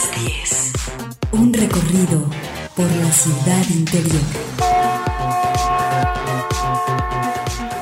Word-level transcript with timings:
las 0.00 0.24
10. 0.24 0.72
Un 1.32 1.52
recorrido 1.52 2.24
por 2.74 2.90
la 2.90 3.12
ciudad 3.12 3.68
interior. 3.70 4.22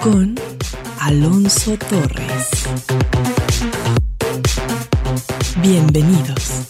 Con 0.02 0.34
Alonso 1.00 1.76
Torres. 1.78 2.48
Bienvenidos. 5.62 6.67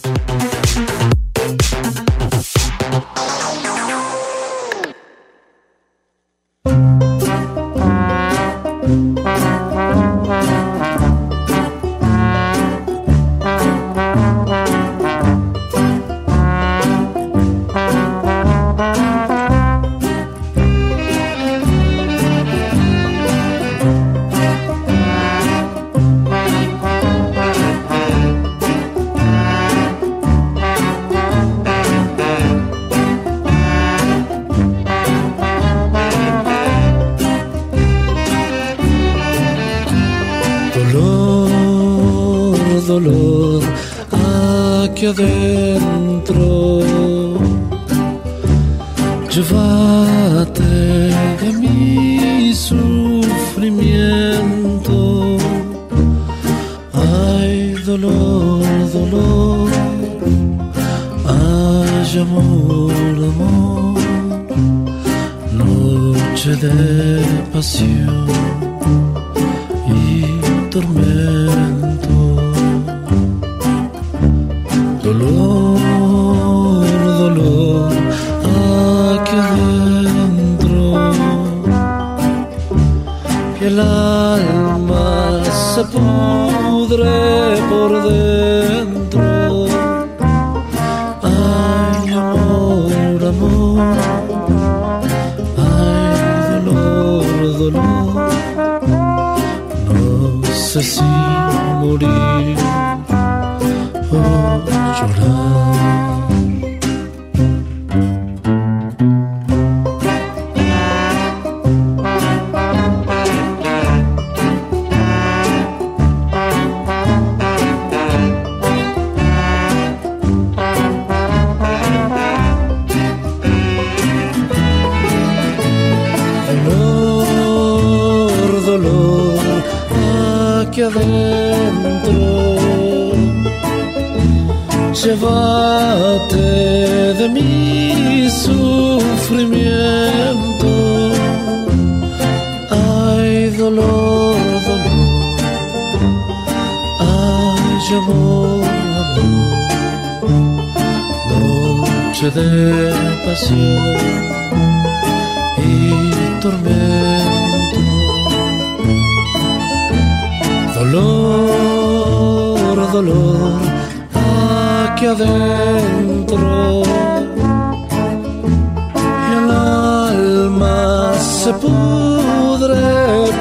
pudre 171.79 172.83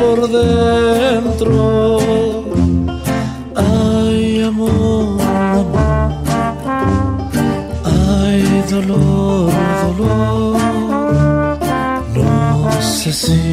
por 0.01 0.19
dentro. 0.31 1.99
Ay, 3.55 4.43
amor, 4.43 5.21
amor. 5.23 6.13
Ay, 7.85 8.65
dolor, 8.71 9.53
dolor. 9.83 11.59
No 12.15 12.83
sé 12.83 13.13
si 13.13 13.48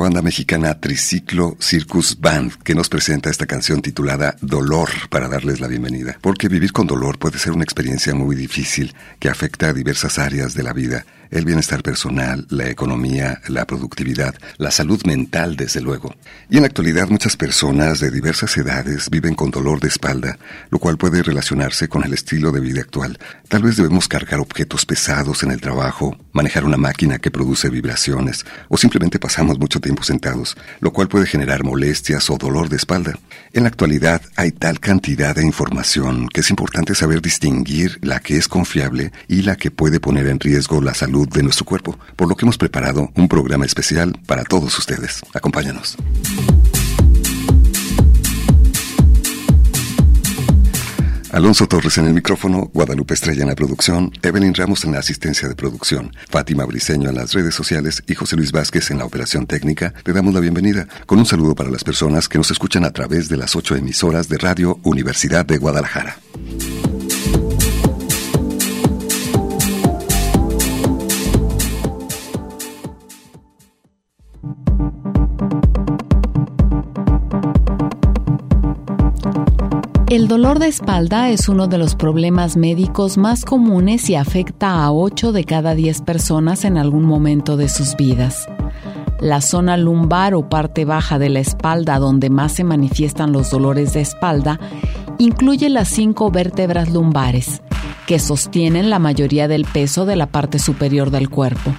mexicana 0.00 0.80
Triciclo 0.80 1.56
Circus 1.60 2.18
Band 2.20 2.54
que 2.64 2.74
nos 2.74 2.88
presenta 2.88 3.30
esta 3.30 3.46
canción 3.46 3.80
titulada 3.80 4.36
Dolor 4.40 4.88
para 5.08 5.28
darles 5.28 5.60
la 5.60 5.68
bienvenida. 5.68 6.18
Porque 6.20 6.48
vivir 6.48 6.72
con 6.72 6.88
dolor 6.88 7.16
puede 7.16 7.38
ser 7.38 7.52
una 7.52 7.62
experiencia 7.62 8.12
muy 8.12 8.34
difícil 8.34 8.92
que 9.20 9.28
afecta 9.28 9.68
a 9.68 9.72
diversas 9.72 10.18
áreas 10.18 10.54
de 10.54 10.64
la 10.64 10.72
vida 10.72 11.06
el 11.34 11.44
bienestar 11.44 11.82
personal, 11.82 12.46
la 12.48 12.70
economía, 12.70 13.40
la 13.48 13.66
productividad, 13.66 14.36
la 14.56 14.70
salud 14.70 15.04
mental, 15.04 15.56
desde 15.56 15.80
luego. 15.80 16.14
Y 16.48 16.56
en 16.56 16.62
la 16.62 16.68
actualidad 16.68 17.08
muchas 17.08 17.36
personas 17.36 17.98
de 17.98 18.12
diversas 18.12 18.56
edades 18.56 19.10
viven 19.10 19.34
con 19.34 19.50
dolor 19.50 19.80
de 19.80 19.88
espalda, 19.88 20.38
lo 20.70 20.78
cual 20.78 20.96
puede 20.96 21.24
relacionarse 21.24 21.88
con 21.88 22.04
el 22.04 22.14
estilo 22.14 22.52
de 22.52 22.60
vida 22.60 22.80
actual. 22.80 23.18
Tal 23.48 23.64
vez 23.64 23.76
debemos 23.76 24.06
cargar 24.06 24.38
objetos 24.38 24.86
pesados 24.86 25.42
en 25.42 25.50
el 25.50 25.60
trabajo, 25.60 26.16
manejar 26.32 26.64
una 26.64 26.76
máquina 26.76 27.18
que 27.18 27.32
produce 27.32 27.68
vibraciones, 27.68 28.46
o 28.68 28.76
simplemente 28.76 29.18
pasamos 29.18 29.58
mucho 29.58 29.80
tiempo 29.80 30.04
sentados, 30.04 30.56
lo 30.78 30.92
cual 30.92 31.08
puede 31.08 31.26
generar 31.26 31.64
molestias 31.64 32.30
o 32.30 32.36
dolor 32.38 32.68
de 32.68 32.76
espalda. 32.76 33.18
En 33.52 33.64
la 33.64 33.70
actualidad 33.70 34.22
hay 34.36 34.52
tal 34.52 34.78
cantidad 34.78 35.34
de 35.34 35.44
información 35.44 36.28
que 36.28 36.42
es 36.42 36.50
importante 36.50 36.94
saber 36.94 37.20
distinguir 37.20 37.98
la 38.02 38.20
que 38.20 38.36
es 38.36 38.46
confiable 38.46 39.10
y 39.26 39.42
la 39.42 39.56
que 39.56 39.72
puede 39.72 39.98
poner 39.98 40.28
en 40.28 40.38
riesgo 40.38 40.80
la 40.80 40.94
salud 40.94 41.23
de 41.26 41.42
nuestro 41.42 41.64
cuerpo, 41.64 41.98
por 42.16 42.28
lo 42.28 42.36
que 42.36 42.44
hemos 42.44 42.58
preparado 42.58 43.10
un 43.14 43.28
programa 43.28 43.66
especial 43.66 44.18
para 44.26 44.44
todos 44.44 44.78
ustedes. 44.78 45.20
Acompáñanos. 45.32 45.96
Alonso 51.34 51.66
Torres 51.66 51.98
en 51.98 52.06
el 52.06 52.14
micrófono, 52.14 52.70
Guadalupe 52.72 53.14
Estrella 53.14 53.42
en 53.42 53.48
la 53.48 53.56
producción, 53.56 54.12
Evelyn 54.22 54.54
Ramos 54.54 54.84
en 54.84 54.92
la 54.92 55.00
asistencia 55.00 55.48
de 55.48 55.56
producción, 55.56 56.14
Fátima 56.30 56.64
Briceño 56.64 57.08
en 57.08 57.16
las 57.16 57.32
redes 57.32 57.56
sociales 57.56 58.04
y 58.06 58.14
José 58.14 58.36
Luis 58.36 58.52
Vázquez 58.52 58.92
en 58.92 58.98
la 58.98 59.04
operación 59.04 59.44
técnica. 59.48 59.92
Le 60.04 60.12
damos 60.12 60.32
la 60.32 60.38
bienvenida 60.38 60.86
con 61.06 61.18
un 61.18 61.26
saludo 61.26 61.56
para 61.56 61.70
las 61.70 61.82
personas 61.82 62.28
que 62.28 62.38
nos 62.38 62.52
escuchan 62.52 62.84
a 62.84 62.92
través 62.92 63.28
de 63.28 63.36
las 63.36 63.56
ocho 63.56 63.74
emisoras 63.74 64.28
de 64.28 64.38
Radio 64.38 64.78
Universidad 64.84 65.44
de 65.44 65.58
Guadalajara. 65.58 66.18
El 80.14 80.28
dolor 80.28 80.60
de 80.60 80.68
espalda 80.68 81.30
es 81.30 81.48
uno 81.48 81.66
de 81.66 81.76
los 81.76 81.96
problemas 81.96 82.56
médicos 82.56 83.18
más 83.18 83.44
comunes 83.44 84.08
y 84.08 84.14
afecta 84.14 84.84
a 84.84 84.92
8 84.92 85.32
de 85.32 85.42
cada 85.42 85.74
10 85.74 86.02
personas 86.02 86.64
en 86.64 86.78
algún 86.78 87.02
momento 87.02 87.56
de 87.56 87.68
sus 87.68 87.96
vidas. 87.96 88.46
La 89.18 89.40
zona 89.40 89.76
lumbar 89.76 90.34
o 90.34 90.48
parte 90.48 90.84
baja 90.84 91.18
de 91.18 91.30
la 91.30 91.40
espalda 91.40 91.98
donde 91.98 92.30
más 92.30 92.52
se 92.52 92.62
manifiestan 92.62 93.32
los 93.32 93.50
dolores 93.50 93.94
de 93.94 94.02
espalda 94.02 94.60
incluye 95.18 95.68
las 95.68 95.88
cinco 95.88 96.30
vértebras 96.30 96.92
lumbares, 96.92 97.60
que 98.06 98.20
sostienen 98.20 98.90
la 98.90 99.00
mayoría 99.00 99.48
del 99.48 99.64
peso 99.64 100.06
de 100.06 100.14
la 100.14 100.26
parte 100.26 100.60
superior 100.60 101.10
del 101.10 101.28
cuerpo. 101.28 101.74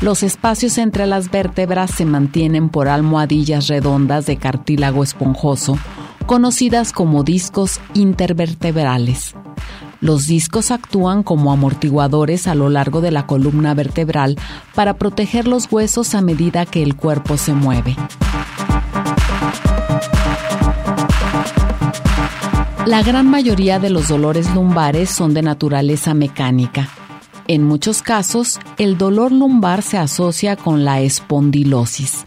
Los 0.00 0.22
espacios 0.22 0.78
entre 0.78 1.06
las 1.06 1.30
vértebras 1.30 1.90
se 1.90 2.06
mantienen 2.06 2.70
por 2.70 2.88
almohadillas 2.88 3.66
redondas 3.68 4.24
de 4.24 4.38
cartílago 4.38 5.04
esponjoso 5.04 5.76
conocidas 6.30 6.92
como 6.92 7.24
discos 7.24 7.80
intervertebrales. 7.92 9.34
Los 10.00 10.28
discos 10.28 10.70
actúan 10.70 11.24
como 11.24 11.50
amortiguadores 11.50 12.46
a 12.46 12.54
lo 12.54 12.70
largo 12.70 13.00
de 13.00 13.10
la 13.10 13.26
columna 13.26 13.74
vertebral 13.74 14.36
para 14.76 14.94
proteger 14.94 15.48
los 15.48 15.66
huesos 15.72 16.14
a 16.14 16.20
medida 16.20 16.66
que 16.66 16.84
el 16.84 16.94
cuerpo 16.94 17.36
se 17.36 17.52
mueve. 17.52 17.96
La 22.86 23.02
gran 23.02 23.28
mayoría 23.28 23.80
de 23.80 23.90
los 23.90 24.06
dolores 24.06 24.54
lumbares 24.54 25.10
son 25.10 25.34
de 25.34 25.42
naturaleza 25.42 26.14
mecánica. 26.14 26.88
En 27.48 27.64
muchos 27.64 28.02
casos, 28.02 28.60
el 28.78 28.96
dolor 28.96 29.32
lumbar 29.32 29.82
se 29.82 29.98
asocia 29.98 30.54
con 30.54 30.84
la 30.84 31.00
espondilosis, 31.00 32.24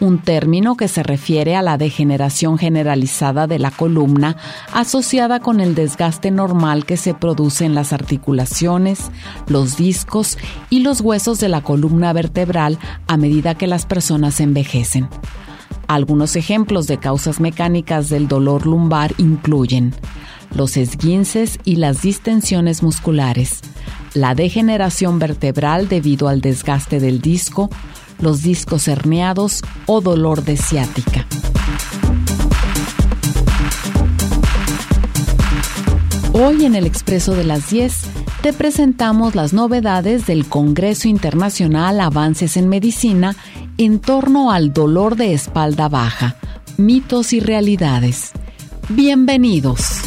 un 0.00 0.18
término 0.18 0.76
que 0.76 0.88
se 0.88 1.02
refiere 1.02 1.56
a 1.56 1.62
la 1.62 1.78
degeneración 1.78 2.58
generalizada 2.58 3.46
de 3.46 3.58
la 3.58 3.70
columna 3.70 4.36
asociada 4.72 5.40
con 5.40 5.60
el 5.60 5.74
desgaste 5.74 6.30
normal 6.30 6.84
que 6.84 6.96
se 6.96 7.14
produce 7.14 7.64
en 7.64 7.74
las 7.74 7.92
articulaciones, 7.92 9.10
los 9.48 9.76
discos 9.76 10.38
y 10.70 10.80
los 10.80 11.00
huesos 11.00 11.40
de 11.40 11.48
la 11.48 11.62
columna 11.62 12.12
vertebral 12.12 12.78
a 13.06 13.16
medida 13.16 13.54
que 13.54 13.66
las 13.66 13.86
personas 13.86 14.40
envejecen. 14.40 15.08
Algunos 15.88 16.36
ejemplos 16.36 16.86
de 16.88 16.98
causas 16.98 17.40
mecánicas 17.40 18.08
del 18.08 18.28
dolor 18.28 18.66
lumbar 18.66 19.14
incluyen 19.18 19.94
los 20.54 20.76
esguinces 20.76 21.58
y 21.64 21.76
las 21.76 22.02
distensiones 22.02 22.82
musculares, 22.82 23.60
la 24.14 24.34
degeneración 24.34 25.18
vertebral 25.18 25.88
debido 25.88 26.28
al 26.28 26.40
desgaste 26.40 26.98
del 26.98 27.20
disco, 27.20 27.70
los 28.20 28.42
discos 28.42 28.88
herniados 28.88 29.62
o 29.86 30.00
dolor 30.00 30.44
de 30.44 30.56
ciática. 30.56 31.26
Hoy 36.32 36.64
en 36.64 36.74
el 36.74 36.86
Expreso 36.86 37.34
de 37.34 37.44
las 37.44 37.70
10 37.70 37.94
te 38.42 38.52
presentamos 38.52 39.34
las 39.34 39.52
novedades 39.52 40.26
del 40.26 40.46
Congreso 40.46 41.08
Internacional 41.08 42.00
Avances 42.00 42.56
en 42.56 42.68
Medicina 42.68 43.34
en 43.78 44.00
torno 44.00 44.50
al 44.50 44.72
dolor 44.72 45.16
de 45.16 45.32
espalda 45.32 45.88
baja, 45.88 46.36
mitos 46.76 47.32
y 47.32 47.40
realidades. 47.40 48.32
Bienvenidos. 48.88 50.05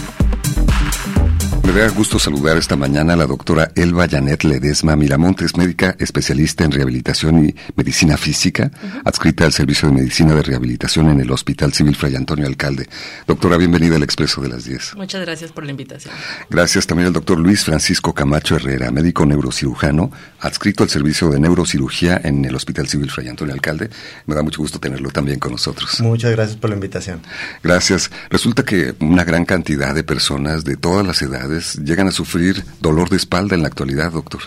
Me 1.69 1.81
da 1.81 1.89
gusto 1.89 2.17
saludar 2.17 2.57
esta 2.57 2.75
mañana 2.75 3.13
a 3.13 3.15
la 3.15 3.27
doctora 3.27 3.71
Elba 3.75 4.07
Janet 4.09 4.43
Ledesma 4.43 4.95
Miramontes, 4.95 5.55
médica 5.55 5.95
especialista 5.99 6.63
en 6.63 6.71
rehabilitación 6.71 7.45
y 7.45 7.55
medicina 7.75 8.17
física, 8.17 8.71
adscrita 9.05 9.45
al 9.45 9.53
Servicio 9.53 9.87
de 9.87 9.93
Medicina 9.93 10.33
de 10.33 10.41
Rehabilitación 10.41 11.09
en 11.11 11.21
el 11.21 11.29
Hospital 11.29 11.71
Civil 11.71 11.95
Fray 11.95 12.15
Antonio 12.15 12.47
Alcalde. 12.47 12.89
Doctora, 13.27 13.55
bienvenida 13.57 13.97
al 13.97 14.03
Expreso 14.03 14.41
de 14.41 14.49
las 14.49 14.65
10. 14.65 14.95
Muchas 14.95 15.21
gracias 15.21 15.51
por 15.51 15.63
la 15.63 15.69
invitación. 15.69 16.11
Gracias 16.49 16.87
también 16.87 17.05
al 17.05 17.13
doctor 17.13 17.37
Luis 17.39 17.63
Francisco 17.63 18.15
Camacho 18.15 18.55
Herrera, 18.55 18.89
médico 18.89 19.27
neurocirujano, 19.27 20.11
adscrito 20.39 20.81
al 20.83 20.89
Servicio 20.89 21.29
de 21.29 21.39
Neurocirugía 21.39 22.19
en 22.23 22.43
el 22.45 22.55
Hospital 22.55 22.87
Civil 22.87 23.11
Fray 23.11 23.27
Antonio 23.27 23.53
Alcalde. 23.53 23.91
Me 24.25 24.33
da 24.33 24.41
mucho 24.41 24.59
gusto 24.59 24.79
tenerlo 24.79 25.11
también 25.11 25.37
con 25.37 25.51
nosotros. 25.51 26.01
Muchas 26.01 26.31
gracias 26.31 26.57
por 26.57 26.71
la 26.71 26.75
invitación. 26.77 27.21
Gracias. 27.61 28.09
Resulta 28.31 28.65
que 28.65 28.95
una 29.01 29.23
gran 29.23 29.45
cantidad 29.45 29.93
de 29.93 30.03
personas 30.03 30.63
de 30.63 30.75
todas 30.75 31.05
las 31.05 31.21
edades 31.21 31.58
llegan 31.59 32.07
a 32.07 32.11
sufrir 32.11 32.63
dolor 32.81 33.09
de 33.09 33.17
espalda 33.17 33.55
en 33.55 33.61
la 33.61 33.67
actualidad, 33.67 34.11
doctor. 34.11 34.41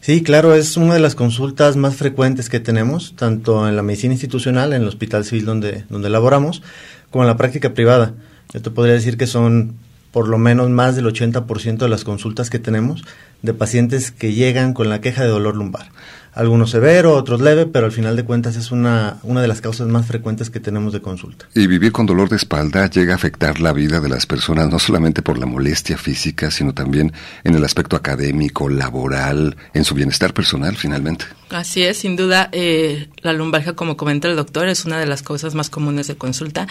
Sí, 0.00 0.22
claro, 0.22 0.54
es 0.54 0.76
una 0.76 0.94
de 0.94 1.00
las 1.00 1.14
consultas 1.14 1.76
más 1.76 1.96
frecuentes 1.96 2.48
que 2.48 2.60
tenemos, 2.60 3.14
tanto 3.16 3.68
en 3.68 3.76
la 3.76 3.82
medicina 3.82 4.14
institucional, 4.14 4.72
en 4.72 4.82
el 4.82 4.88
hospital 4.88 5.24
civil 5.24 5.44
donde, 5.44 5.84
donde 5.88 6.08
laboramos, 6.08 6.62
como 7.10 7.24
en 7.24 7.28
la 7.28 7.36
práctica 7.36 7.74
privada. 7.74 8.14
Yo 8.52 8.62
te 8.62 8.70
podría 8.70 8.94
decir 8.94 9.16
que 9.16 9.26
son 9.26 9.76
por 10.12 10.28
lo 10.28 10.38
menos 10.38 10.70
más 10.70 10.96
del 10.96 11.06
80% 11.06 11.78
de 11.78 11.88
las 11.88 12.04
consultas 12.04 12.48
que 12.48 12.58
tenemos 12.58 13.04
de 13.42 13.54
pacientes 13.54 14.10
que 14.10 14.32
llegan 14.32 14.72
con 14.72 14.88
la 14.88 15.00
queja 15.00 15.22
de 15.22 15.28
dolor 15.28 15.54
lumbar 15.54 15.90
algunos 16.38 16.70
severo, 16.70 17.14
otros 17.14 17.40
leve, 17.40 17.66
pero 17.66 17.86
al 17.86 17.92
final 17.92 18.14
de 18.14 18.24
cuentas 18.24 18.54
es 18.54 18.70
una, 18.70 19.16
una 19.24 19.42
de 19.42 19.48
las 19.48 19.60
causas 19.60 19.88
más 19.88 20.06
frecuentes 20.06 20.50
que 20.50 20.60
tenemos 20.60 20.92
de 20.92 21.00
consulta. 21.00 21.48
Y 21.52 21.66
vivir 21.66 21.90
con 21.90 22.06
dolor 22.06 22.28
de 22.28 22.36
espalda 22.36 22.88
llega 22.88 23.12
a 23.12 23.16
afectar 23.16 23.58
la 23.60 23.72
vida 23.72 23.98
de 23.98 24.08
las 24.08 24.24
personas, 24.24 24.70
no 24.70 24.78
solamente 24.78 25.20
por 25.20 25.36
la 25.36 25.46
molestia 25.46 25.98
física, 25.98 26.52
sino 26.52 26.72
también 26.72 27.12
en 27.42 27.56
el 27.56 27.64
aspecto 27.64 27.96
académico, 27.96 28.68
laboral, 28.68 29.56
en 29.74 29.82
su 29.82 29.96
bienestar 29.96 30.32
personal 30.32 30.76
finalmente. 30.76 31.24
Así 31.50 31.82
es, 31.82 31.98
sin 31.98 32.14
duda, 32.14 32.50
eh, 32.52 33.08
la 33.22 33.32
lumbalgia, 33.32 33.72
como 33.72 33.96
comenta 33.96 34.28
el 34.28 34.36
doctor, 34.36 34.68
es 34.68 34.84
una 34.84 35.00
de 35.00 35.06
las 35.06 35.22
causas 35.22 35.56
más 35.56 35.70
comunes 35.70 36.06
de 36.06 36.16
consulta 36.16 36.68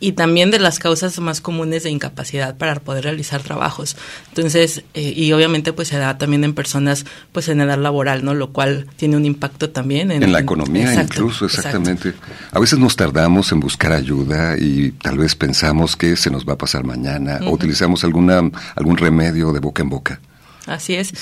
y 0.00 0.12
también 0.12 0.50
de 0.50 0.58
las 0.58 0.78
causas 0.78 1.18
más 1.18 1.40
comunes 1.40 1.82
de 1.82 1.90
incapacidad 1.90 2.56
para 2.56 2.76
poder 2.76 3.04
realizar 3.04 3.42
trabajos. 3.42 3.96
Entonces, 4.28 4.84
eh, 4.94 5.12
y 5.16 5.32
obviamente 5.32 5.72
pues 5.72 5.88
se 5.88 5.98
da 5.98 6.18
también 6.18 6.44
en 6.44 6.54
personas 6.54 7.04
pues 7.32 7.48
en 7.48 7.60
edad 7.60 7.78
laboral, 7.78 8.24
¿no? 8.24 8.34
Lo 8.34 8.52
cual 8.52 8.86
tiene 8.96 9.16
un 9.16 9.24
impacto 9.24 9.70
también 9.70 10.10
en, 10.10 10.30
la 10.32 10.40
economía 10.40 10.94
incluso, 10.94 11.46
exactamente. 11.46 12.14
A 12.52 12.58
veces 12.58 12.78
nos 12.78 12.96
tardamos 12.96 13.50
en 13.52 13.60
buscar 13.60 13.92
ayuda 13.92 14.56
y 14.58 14.92
tal 14.92 15.18
vez 15.18 15.34
pensamos 15.34 15.96
que 15.96 16.16
se 16.16 16.30
nos 16.30 16.46
va 16.46 16.54
a 16.54 16.58
pasar 16.58 16.84
mañana 16.84 17.40
o 17.44 17.50
utilizamos 17.50 18.04
alguna 18.04 18.50
algún 18.76 18.96
remedio 18.96 19.52
de 19.52 19.60
boca 19.60 19.82
en 19.82 19.88
boca. 19.88 20.20
Así 20.66 20.94
es. 20.94 21.12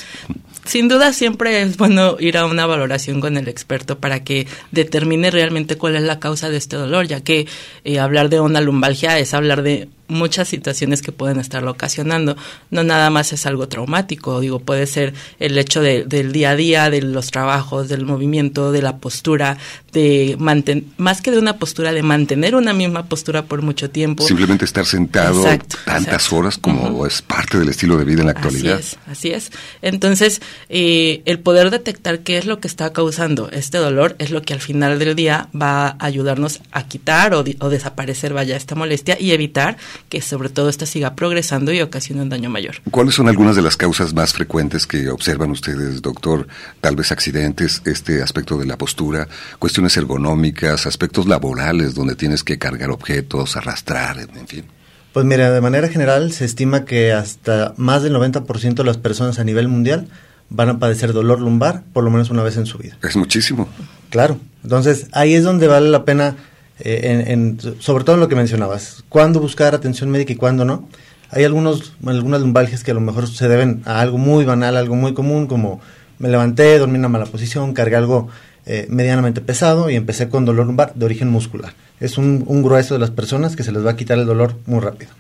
Sin 0.66 0.88
duda 0.88 1.12
siempre 1.12 1.62
es 1.62 1.76
bueno 1.76 2.16
ir 2.18 2.36
a 2.36 2.44
una 2.44 2.66
valoración 2.66 3.20
con 3.20 3.36
el 3.36 3.46
experto 3.46 4.00
para 4.00 4.24
que 4.24 4.48
determine 4.72 5.30
realmente 5.30 5.76
cuál 5.76 5.94
es 5.94 6.02
la 6.02 6.18
causa 6.18 6.50
de 6.50 6.56
este 6.56 6.74
dolor, 6.74 7.06
ya 7.06 7.20
que 7.20 7.46
eh, 7.84 8.00
hablar 8.00 8.28
de 8.30 8.40
una 8.40 8.60
lumbalgia 8.60 9.16
es 9.20 9.32
hablar 9.32 9.62
de 9.62 9.88
muchas 10.08 10.48
situaciones 10.48 11.02
que 11.02 11.12
pueden 11.12 11.38
estarlo 11.40 11.70
ocasionando. 11.72 12.36
No 12.70 12.84
nada 12.84 13.10
más 13.10 13.32
es 13.32 13.46
algo 13.46 13.68
traumático, 13.68 14.40
digo, 14.40 14.60
puede 14.60 14.86
ser 14.86 15.14
el 15.38 15.58
hecho 15.58 15.80
de, 15.80 16.04
del 16.04 16.32
día 16.32 16.50
a 16.50 16.56
día, 16.56 16.90
de 16.90 17.02
los 17.02 17.30
trabajos, 17.30 17.88
del 17.88 18.04
movimiento, 18.04 18.72
de 18.72 18.82
la 18.82 18.98
postura, 18.98 19.58
de 19.92 20.36
mantener, 20.38 20.84
más 20.96 21.22
que 21.22 21.30
de 21.30 21.38
una 21.38 21.58
postura, 21.58 21.92
de 21.92 22.02
mantener 22.02 22.54
una 22.54 22.72
misma 22.72 23.06
postura 23.06 23.44
por 23.46 23.62
mucho 23.62 23.90
tiempo. 23.90 24.26
Simplemente 24.26 24.64
estar 24.64 24.86
sentado 24.86 25.44
tantas 25.84 26.32
horas 26.32 26.58
como 26.58 27.06
es 27.06 27.22
parte 27.22 27.58
del 27.58 27.68
estilo 27.68 27.96
de 27.96 28.04
vida 28.04 28.20
en 28.20 28.26
la 28.26 28.32
actualidad. 28.32 28.78
Así 28.78 28.88
es, 28.88 28.98
así 29.06 29.30
es. 29.30 29.52
Entonces, 29.82 30.40
eh, 30.68 31.22
el 31.24 31.38
poder 31.38 31.70
detectar 31.70 32.20
qué 32.20 32.38
es 32.38 32.46
lo 32.46 32.60
que 32.60 32.68
está 32.68 32.92
causando 32.92 33.50
este 33.50 33.78
dolor 33.78 34.16
es 34.18 34.30
lo 34.30 34.42
que 34.42 34.54
al 34.54 34.60
final 34.60 34.98
del 34.98 35.14
día 35.14 35.48
va 35.54 35.88
a 35.88 35.96
ayudarnos 36.00 36.60
a 36.72 36.86
quitar 36.86 37.34
o, 37.34 37.44
o 37.60 37.68
desaparecer, 37.68 38.32
vaya, 38.32 38.56
esta 38.56 38.74
molestia 38.74 39.16
y 39.18 39.32
evitar 39.32 39.76
que 40.08 40.20
sobre 40.20 40.48
todo 40.48 40.68
esta 40.68 40.86
siga 40.86 41.14
progresando 41.14 41.72
y 41.72 41.80
ocasione 41.80 42.22
un 42.22 42.28
daño 42.28 42.50
mayor. 42.50 42.76
¿Cuáles 42.90 43.14
son 43.14 43.28
algunas 43.28 43.56
de 43.56 43.62
las 43.62 43.76
causas 43.76 44.14
más 44.14 44.32
frecuentes 44.32 44.86
que 44.86 45.10
observan 45.10 45.50
ustedes, 45.50 46.02
doctor? 46.02 46.46
Tal 46.80 46.96
vez 46.96 47.12
accidentes, 47.12 47.82
este 47.84 48.22
aspecto 48.22 48.58
de 48.58 48.66
la 48.66 48.78
postura, 48.78 49.28
cuestiones 49.58 49.96
ergonómicas, 49.96 50.86
aspectos 50.86 51.26
laborales 51.26 51.94
donde 51.94 52.14
tienes 52.14 52.44
que 52.44 52.58
cargar 52.58 52.90
objetos, 52.90 53.56
arrastrar, 53.56 54.18
en 54.18 54.46
fin. 54.48 54.64
Pues 55.12 55.24
mira, 55.24 55.50
de 55.50 55.60
manera 55.62 55.88
general 55.88 56.30
se 56.32 56.44
estima 56.44 56.84
que 56.84 57.12
hasta 57.12 57.72
más 57.78 58.02
del 58.02 58.14
90% 58.14 58.74
de 58.74 58.84
las 58.84 58.98
personas 58.98 59.38
a 59.38 59.44
nivel 59.44 59.66
mundial 59.66 60.08
van 60.50 60.68
a 60.68 60.78
padecer 60.78 61.12
dolor 61.12 61.40
lumbar 61.40 61.82
por 61.92 62.04
lo 62.04 62.10
menos 62.10 62.30
una 62.30 62.42
vez 62.42 62.56
en 62.56 62.66
su 62.66 62.78
vida. 62.78 62.98
Es 63.02 63.16
muchísimo. 63.16 63.68
Claro. 64.10 64.38
Entonces 64.62 65.06
ahí 65.12 65.34
es 65.34 65.44
donde 65.44 65.68
vale 65.68 65.88
la 65.88 66.04
pena 66.04 66.36
eh, 66.80 67.56
sobre 67.80 68.04
todo 68.04 68.16
en 68.16 68.20
lo 68.20 68.28
que 68.28 68.36
mencionabas, 68.36 69.04
cuándo 69.08 69.40
buscar 69.40 69.74
atención 69.74 70.10
médica 70.10 70.32
y 70.32 70.36
cuándo 70.36 70.64
no. 70.64 70.88
Hay 71.30 71.44
algunos, 71.44 71.94
algunas 72.04 72.40
lumbalgias 72.40 72.84
que 72.84 72.92
a 72.92 72.94
lo 72.94 73.00
mejor 73.00 73.28
se 73.28 73.48
deben 73.48 73.82
a 73.84 74.00
algo 74.00 74.18
muy 74.18 74.44
banal, 74.44 74.76
algo 74.76 74.94
muy 74.94 75.12
común, 75.12 75.46
como 75.46 75.80
me 76.18 76.28
levanté, 76.28 76.78
dormí 76.78 76.94
en 76.94 77.00
una 77.00 77.08
mala 77.08 77.26
posición, 77.26 77.74
cargué 77.74 77.96
algo 77.96 78.28
eh, 78.68 78.86
medianamente 78.88 79.40
pesado 79.40 79.90
y 79.90 79.94
empecé 79.94 80.28
con 80.28 80.44
dolor 80.44 80.66
lumbar 80.66 80.92
de 80.94 81.04
origen 81.04 81.28
muscular. 81.28 81.74
Es 82.00 82.18
un, 82.18 82.44
grueso 82.62 82.94
de 82.94 83.00
las 83.00 83.10
personas 83.10 83.56
que 83.56 83.62
se 83.62 83.72
les 83.72 83.84
va 83.84 83.92
a 83.92 83.96
quitar 83.96 84.18
el 84.18 84.26
dolor 84.26 84.56
muy 84.66 84.80
rápido. 84.80 85.12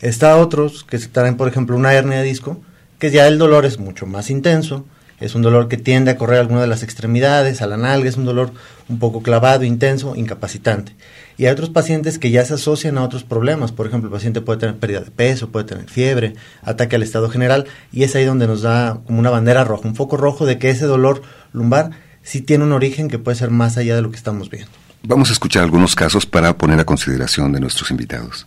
Está 0.00 0.36
otros 0.36 0.84
que 0.84 0.98
se 0.98 1.08
traen, 1.08 1.36
por 1.36 1.48
ejemplo, 1.48 1.76
una 1.76 1.92
hernia 1.92 2.18
de 2.18 2.24
disco, 2.24 2.60
que 2.98 3.10
ya 3.10 3.26
el 3.28 3.38
dolor 3.38 3.66
es 3.66 3.78
mucho 3.78 4.06
más 4.06 4.30
intenso, 4.30 4.86
Es 5.20 5.34
un 5.34 5.42
dolor 5.42 5.68
que 5.68 5.76
tiende 5.76 6.10
a 6.10 6.16
correr 6.16 6.38
a 6.38 6.40
alguna 6.40 6.62
de 6.62 6.66
las 6.66 6.82
extremidades, 6.82 7.60
a 7.60 7.66
la 7.66 7.76
nalga, 7.76 8.08
es 8.08 8.16
un 8.16 8.24
dolor 8.24 8.52
un 8.88 8.98
poco 8.98 9.22
clavado, 9.22 9.64
intenso, 9.64 10.16
incapacitante. 10.16 10.96
Y 11.36 11.44
hay 11.44 11.52
otros 11.52 11.68
pacientes 11.68 12.18
que 12.18 12.30
ya 12.30 12.44
se 12.44 12.54
asocian 12.54 12.96
a 12.96 13.02
otros 13.02 13.22
problemas. 13.22 13.70
Por 13.70 13.86
ejemplo, 13.86 14.08
el 14.08 14.12
paciente 14.12 14.40
puede 14.40 14.60
tener 14.60 14.78
pérdida 14.78 15.00
de 15.00 15.10
peso, 15.10 15.50
puede 15.50 15.66
tener 15.66 15.90
fiebre, 15.90 16.34
ataque 16.62 16.96
al 16.96 17.02
estado 17.02 17.28
general, 17.28 17.66
y 17.92 18.04
es 18.04 18.16
ahí 18.16 18.24
donde 18.24 18.46
nos 18.46 18.62
da 18.62 19.00
como 19.06 19.18
una 19.18 19.30
bandera 19.30 19.62
roja, 19.64 19.86
un 19.86 19.94
foco 19.94 20.16
rojo 20.16 20.46
de 20.46 20.58
que 20.58 20.70
ese 20.70 20.86
dolor 20.86 21.22
lumbar 21.52 21.90
sí 22.22 22.40
tiene 22.40 22.64
un 22.64 22.72
origen 22.72 23.08
que 23.08 23.18
puede 23.18 23.36
ser 23.36 23.50
más 23.50 23.76
allá 23.76 23.94
de 23.96 24.02
lo 24.02 24.10
que 24.10 24.16
estamos 24.16 24.48
viendo. 24.48 24.70
Vamos 25.02 25.30
a 25.30 25.32
escuchar 25.32 25.64
algunos 25.64 25.94
casos 25.94 26.26
para 26.26 26.56
poner 26.56 26.80
a 26.80 26.84
consideración 26.84 27.52
de 27.52 27.60
nuestros 27.60 27.90
invitados. 27.90 28.46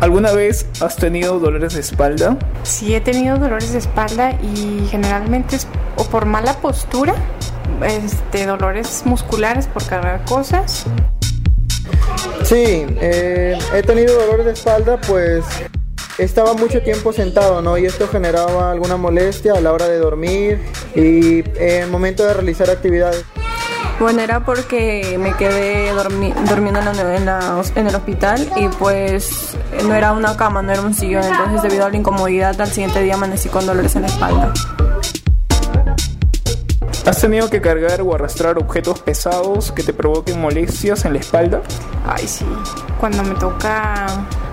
¿Alguna 0.00 0.32
vez 0.32 0.66
has 0.80 0.96
tenido 0.96 1.38
dolores 1.38 1.74
de 1.74 1.80
espalda? 1.80 2.38
Sí, 2.62 2.94
he 2.94 3.02
tenido 3.02 3.36
dolores 3.36 3.72
de 3.72 3.78
espalda 3.78 4.32
y 4.32 4.86
generalmente 4.90 5.56
es 5.56 5.66
o 5.96 6.04
por 6.04 6.24
mala 6.24 6.54
postura, 6.54 7.14
este, 7.86 8.46
dolores 8.46 9.02
musculares 9.04 9.66
por 9.66 9.84
cargar 9.84 10.24
cosas. 10.24 10.86
Sí, 12.44 12.86
eh, 13.00 13.58
he 13.74 13.82
tenido 13.82 14.18
dolores 14.18 14.46
de 14.46 14.52
espalda, 14.52 14.98
pues 15.06 15.44
estaba 16.16 16.54
mucho 16.54 16.80
tiempo 16.80 17.12
sentado, 17.12 17.60
¿no? 17.60 17.76
Y 17.76 17.84
esto 17.84 18.08
generaba 18.08 18.70
alguna 18.70 18.96
molestia 18.96 19.52
a 19.52 19.60
la 19.60 19.70
hora 19.70 19.86
de 19.86 19.98
dormir 19.98 20.60
y 20.94 21.40
en 21.58 21.82
el 21.82 21.90
momento 21.90 22.24
de 22.24 22.32
realizar 22.32 22.70
actividades. 22.70 23.24
Bueno, 24.00 24.22
era 24.22 24.40
porque 24.40 25.18
me 25.20 25.36
quedé 25.36 25.92
durmiendo 25.92 26.80
en, 26.80 27.28
en, 27.76 27.86
el 27.86 27.94
hospital 27.94 28.50
y 28.56 28.68
pues 28.68 29.54
no 29.84 29.94
era 29.94 30.12
una 30.12 30.38
cama, 30.38 30.62
no 30.62 30.72
era 30.72 30.80
un 30.80 30.94
sillón, 30.94 31.22
entonces 31.22 31.60
debido 31.60 31.84
a 31.84 31.90
la 31.90 31.98
incomodidad 31.98 32.58
al 32.58 32.68
siguiente 32.68 33.02
día 33.02 33.14
amanecí 33.14 33.50
con 33.50 33.66
dolores 33.66 33.94
en 33.96 34.02
la 34.02 34.08
espalda. 34.08 34.54
¿Has 37.04 37.20
tenido 37.20 37.50
que 37.50 37.60
cargar 37.60 38.00
o 38.00 38.14
arrastrar 38.14 38.56
objetos 38.56 39.00
pesados 39.00 39.70
que 39.70 39.82
te 39.82 39.92
provoquen 39.92 40.40
molestias 40.40 41.04
en 41.04 41.12
la 41.12 41.18
espalda? 41.18 41.60
Ay, 42.06 42.26
sí. 42.26 42.46
Cuando 42.98 43.22
me 43.22 43.34
toca 43.34 44.06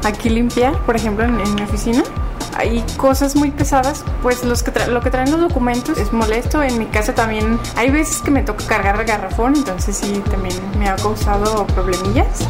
aquí 0.07 0.29
limpiar, 0.29 0.77
por 0.85 0.95
ejemplo, 0.95 1.25
en 1.25 1.55
mi 1.55 1.61
oficina, 1.61 2.03
hay 2.57 2.83
cosas 2.97 3.35
muy 3.35 3.51
pesadas, 3.51 4.03
pues 4.23 4.43
los 4.43 4.63
que 4.63 4.71
lo 4.87 5.01
que 5.01 5.11
traen 5.11 5.31
los 5.31 5.39
documentos 5.39 5.97
es 5.97 6.11
molesto. 6.11 6.63
En 6.63 6.79
mi 6.79 6.85
casa 6.85 7.13
también 7.13 7.59
hay 7.75 7.91
veces 7.91 8.21
que 8.21 8.31
me 8.31 8.41
toca 8.41 8.65
cargar 8.65 8.99
el 8.99 9.05
garrafón, 9.05 9.55
entonces 9.55 9.95
sí, 9.95 10.23
también 10.31 10.55
me 10.79 10.89
ha 10.89 10.95
causado 10.95 11.67
problemillas. 11.67 12.47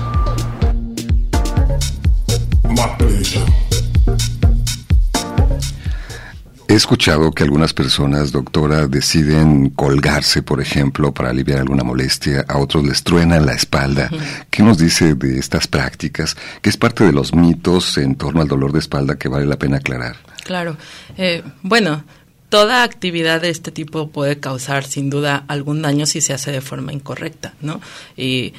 He 6.70 6.74
escuchado 6.74 7.32
que 7.32 7.44
algunas 7.44 7.74
personas, 7.74 8.34
doctora, 8.34 8.88
deciden 8.88 9.70
colgarse, 9.70 10.44
por 10.44 10.60
ejemplo, 10.60 11.14
para 11.14 11.30
aliviar 11.30 11.60
alguna 11.60 11.84
molestia, 11.84 12.44
a 12.46 12.58
otros 12.58 12.86
les 12.86 13.04
truena 13.04 13.40
la 13.40 13.54
espalda. 13.54 14.10
¿Qué 14.50 14.64
nos 14.64 14.78
dice 14.78 15.16
de 15.16 15.40
estas 15.40 15.68
prácticas? 15.68 16.36
¿Qué 16.62 16.70
es 16.70 16.76
parte 16.76 17.06
de 17.06 17.14
los 17.14 17.34
mitos 17.34 17.98
en 17.98 18.16
torno 18.16 18.42
al 18.42 18.50
dolor 18.50 18.74
de 18.74 18.80
espalda 18.80 19.18
que 19.18 19.30
vale 19.30 19.46
la 19.46 19.58
pena 19.58 19.78
aclarar? 19.78 20.18
Claro. 20.44 20.76
Eh, 21.18 21.42
bueno, 21.62 22.04
toda 22.50 22.84
actividad 22.84 23.42
de 23.42 23.50
este 23.50 23.72
tipo 23.72 24.10
puede 24.10 24.40
causar 24.40 24.84
sin 24.84 25.10
duda 25.10 25.46
algún 25.48 25.82
daño 25.82 26.06
si 26.06 26.20
se 26.20 26.34
hace 26.34 26.52
de 26.52 26.62
forma 26.62 26.92
incorrecta, 26.92 27.54
¿no? 27.62 27.80
Y 28.18 28.54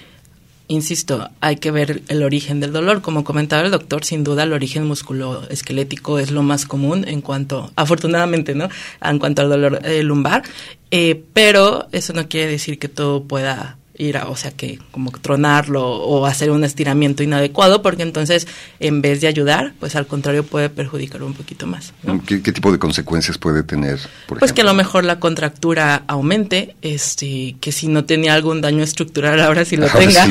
insisto, 0.68 1.28
hay 1.40 1.56
que 1.56 1.70
ver 1.70 2.02
el 2.08 2.22
origen 2.22 2.60
del 2.60 2.72
dolor. 2.72 3.02
Como 3.02 3.25
comentaba 3.25 3.62
el 3.62 3.70
doctor, 3.70 4.04
sin 4.04 4.22
duda 4.22 4.44
el 4.44 4.52
origen 4.52 4.87
musculoesquelético 4.87 6.18
es 6.18 6.30
lo 6.30 6.42
más 6.42 6.66
común 6.66 7.04
en 7.08 7.20
cuanto, 7.20 7.72
afortunadamente, 7.75 8.54
¿no? 8.54 8.68
En 9.02 9.18
cuanto 9.18 9.42
al 9.42 9.48
dolor 9.48 9.80
eh, 9.84 10.02
lumbar. 10.02 10.44
Eh, 10.90 11.22
pero 11.32 11.88
eso 11.92 12.12
no 12.12 12.28
quiere 12.28 12.52
decir 12.52 12.78
que 12.78 12.88
todo 12.88 13.25
pueda 13.25 13.76
ir 13.99 14.17
a, 14.17 14.28
o 14.28 14.37
sea, 14.37 14.52
que 14.52 14.78
como 14.90 15.11
tronarlo 15.11 15.85
o 15.85 16.25
hacer 16.25 16.50
un 16.50 16.64
estiramiento 16.64 17.23
inadecuado, 17.23 17.83
porque 17.83 18.02
entonces 18.02 18.47
en 18.81 19.02
vez 19.02 19.21
de 19.21 19.26
ayudar, 19.26 19.75
pues 19.81 19.97
al 19.97 20.07
contrario 20.07 20.45
puede 20.45 20.71
perjudicar 20.71 21.23
un 21.23 21.35
poquito 21.35 21.67
más. 21.67 21.93
¿Qué, 22.26 22.38
tipo 22.38 22.73
de 22.73 22.78
consecuencias 22.78 23.38
puede 23.38 23.62
tener? 23.62 23.99
pues 24.38 24.52
que 24.52 24.62
a 24.62 24.64
lo 24.64 24.75
mejor 24.75 25.05
la 25.05 25.19
contractura 25.19 26.05
aumente, 26.07 26.76
este, 26.81 27.57
que 27.61 27.73
si 27.73 27.88
no 27.88 28.05
tenía 28.05 28.35
algún 28.35 28.61
daño 28.61 28.83
estructural 28.83 29.40
ahora 29.40 29.64
sí 29.64 29.76
lo 29.76 29.88
tenga. 29.88 30.26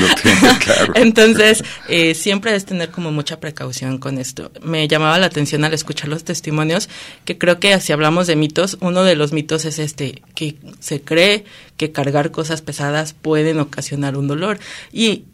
entonces 0.96 1.64
eh, 1.90 2.14
siempre 2.14 2.56
es 2.56 2.66
tener 2.66 2.90
como 2.90 3.12
mucha 3.12 3.40
precaución 3.40 3.98
con 3.98 4.18
esto. 4.18 4.52
Me 4.62 4.88
llamaba 4.88 5.18
la 5.18 5.28
atención 5.28 5.66
al 5.66 5.74
escuchar 5.74 6.10
los 6.10 6.24
testimonios, 6.24 6.90
que 7.26 7.38
creo 7.38 7.60
que 7.60 7.80
si 7.82 7.92
hablamos 7.92 8.28
de 8.28 8.36
mitos, 8.36 8.78
uno 8.80 9.04
de 9.04 9.16
los 9.16 9.34
mitos 9.34 9.66
es 9.66 9.80
este, 9.80 10.22
que 10.36 10.56
se 10.80 11.02
cree 11.02 11.46
que 11.78 11.92
cargar 11.92 12.32
cosas 12.32 12.62
pesadas 12.62 13.14
pueden 13.14 13.57
ocasionar 13.60 14.18
un 14.18 14.28
dolor. 14.28 14.60
Y 14.92 15.26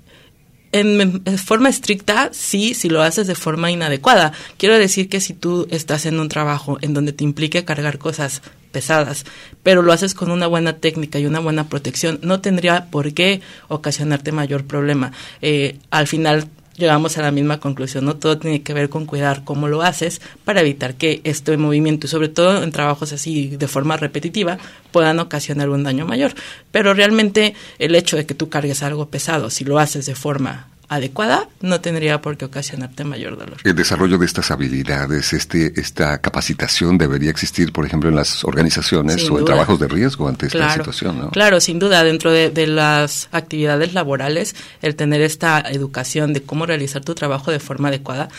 en, 0.74 1.24
forma 1.38 1.70
estricta, 1.70 2.30
sí, 2.34 2.74
si 2.74 2.90
lo 2.90 3.02
haces 3.02 3.28
de 3.28 3.36
forma 3.36 3.72
inadecuada. 3.72 4.34
Quiero 4.58 4.78
decir 4.78 5.08
que 5.08 5.22
si 5.22 5.34
tú 5.34 5.68
estás 5.70 6.06
en 6.06 6.20
un 6.20 6.30
trabajo 6.30 6.78
en 6.82 6.94
donde 6.94 7.14
te 7.14 7.24
implique 7.24 7.64
cargar 7.64 8.00
cosas 8.00 8.42
pesadas, 8.72 9.26
pero 9.62 9.84
lo 9.84 9.94
haces 9.94 10.16
con 10.16 10.32
una 10.32 10.48
buena 10.48 10.78
técnica 10.78 11.20
y 11.20 11.28
una 11.28 11.40
buena 11.40 11.70
protección, 11.70 12.20
no 12.24 12.42
tendría 12.42 12.88
por 12.90 13.14
qué 13.14 13.42
ocasionarte 13.68 14.32
mayor 14.32 14.66
problema. 14.66 15.12
Eh, 15.42 15.78
al 15.92 16.08
final 16.08 16.50
llegamos 16.76 17.18
a 17.18 17.22
la 17.22 17.32
misma 17.32 17.60
conclusión, 17.60 18.06
¿no? 18.06 18.16
Todo 18.16 18.38
tiene 18.38 18.62
que 18.62 18.74
ver 18.74 18.90
con 18.90 19.06
cuidar 19.06 19.44
cómo 19.44 19.68
lo 19.68 19.82
haces 19.82 20.22
para 20.44 20.62
evitar 20.62 20.96
que 20.96 21.22
este 21.24 21.56
movimiento, 21.58 22.08
y 22.08 22.10
sobre 22.10 22.30
todo 22.30 22.64
en 22.64 22.72
trabajos 22.72 23.14
así 23.14 23.56
de 23.58 23.68
forma 23.68 23.98
repetitiva, 23.98 24.58
puedan 24.92 25.20
ocasionar 25.20 25.70
un 25.70 25.84
daño 25.84 26.06
mayor. 26.06 26.34
Pero 26.72 26.94
realmente 26.94 27.56
el 27.80 27.96
hecho 27.96 28.18
de 28.18 28.26
que 28.26 28.36
tú 28.36 28.50
cargues 28.50 28.84
algo 28.84 29.10
pesado, 29.10 29.50
si 29.50 29.66
lo 29.66 29.80
haces 29.80 30.06
de 30.06 30.16
forma 30.16 30.73
adecuada, 30.96 31.48
no 31.62 31.82
tendría 31.82 32.22
por 32.22 32.38
qué 32.38 32.46
ocasionarte 32.46 33.04
mayor 33.04 33.38
dolor. 33.38 33.58
El 33.64 33.76
desarrollo 33.76 34.18
de 34.18 34.26
estas 34.26 34.52
habilidades, 34.52 35.34
este, 35.34 35.80
esta 35.80 36.20
capacitación 36.20 36.98
debería 36.98 37.30
existir, 37.30 37.72
por 37.72 37.86
ejemplo, 37.86 38.10
en 38.10 38.16
las 38.16 38.44
organizaciones 38.44 39.30
o 39.30 39.40
en 39.40 39.46
trabajos 39.46 39.80
de 39.80 39.88
riesgo 39.88 40.28
ante 40.28 40.48
esta 40.48 40.74
situación, 40.74 41.20
¿no? 41.20 41.32
Claro, 41.32 41.60
sin 41.60 41.80
duda, 41.80 42.04
dentro 42.04 42.32
de, 42.32 42.68
las 42.68 43.28
actividades 43.32 43.94
laborales, 43.94 44.56
el 44.82 44.96
tener 44.96 45.22
esta 45.22 45.60
educación 45.60 46.34
de 46.34 46.42
cómo 46.44 46.66
realizar 46.66 47.04
tu 47.04 47.14
trabajo 47.14 47.52
de 47.52 47.60
forma 47.60 47.90
adecuada 47.90 48.30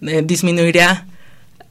eh, 0.00 0.22
disminuiría 0.24 1.06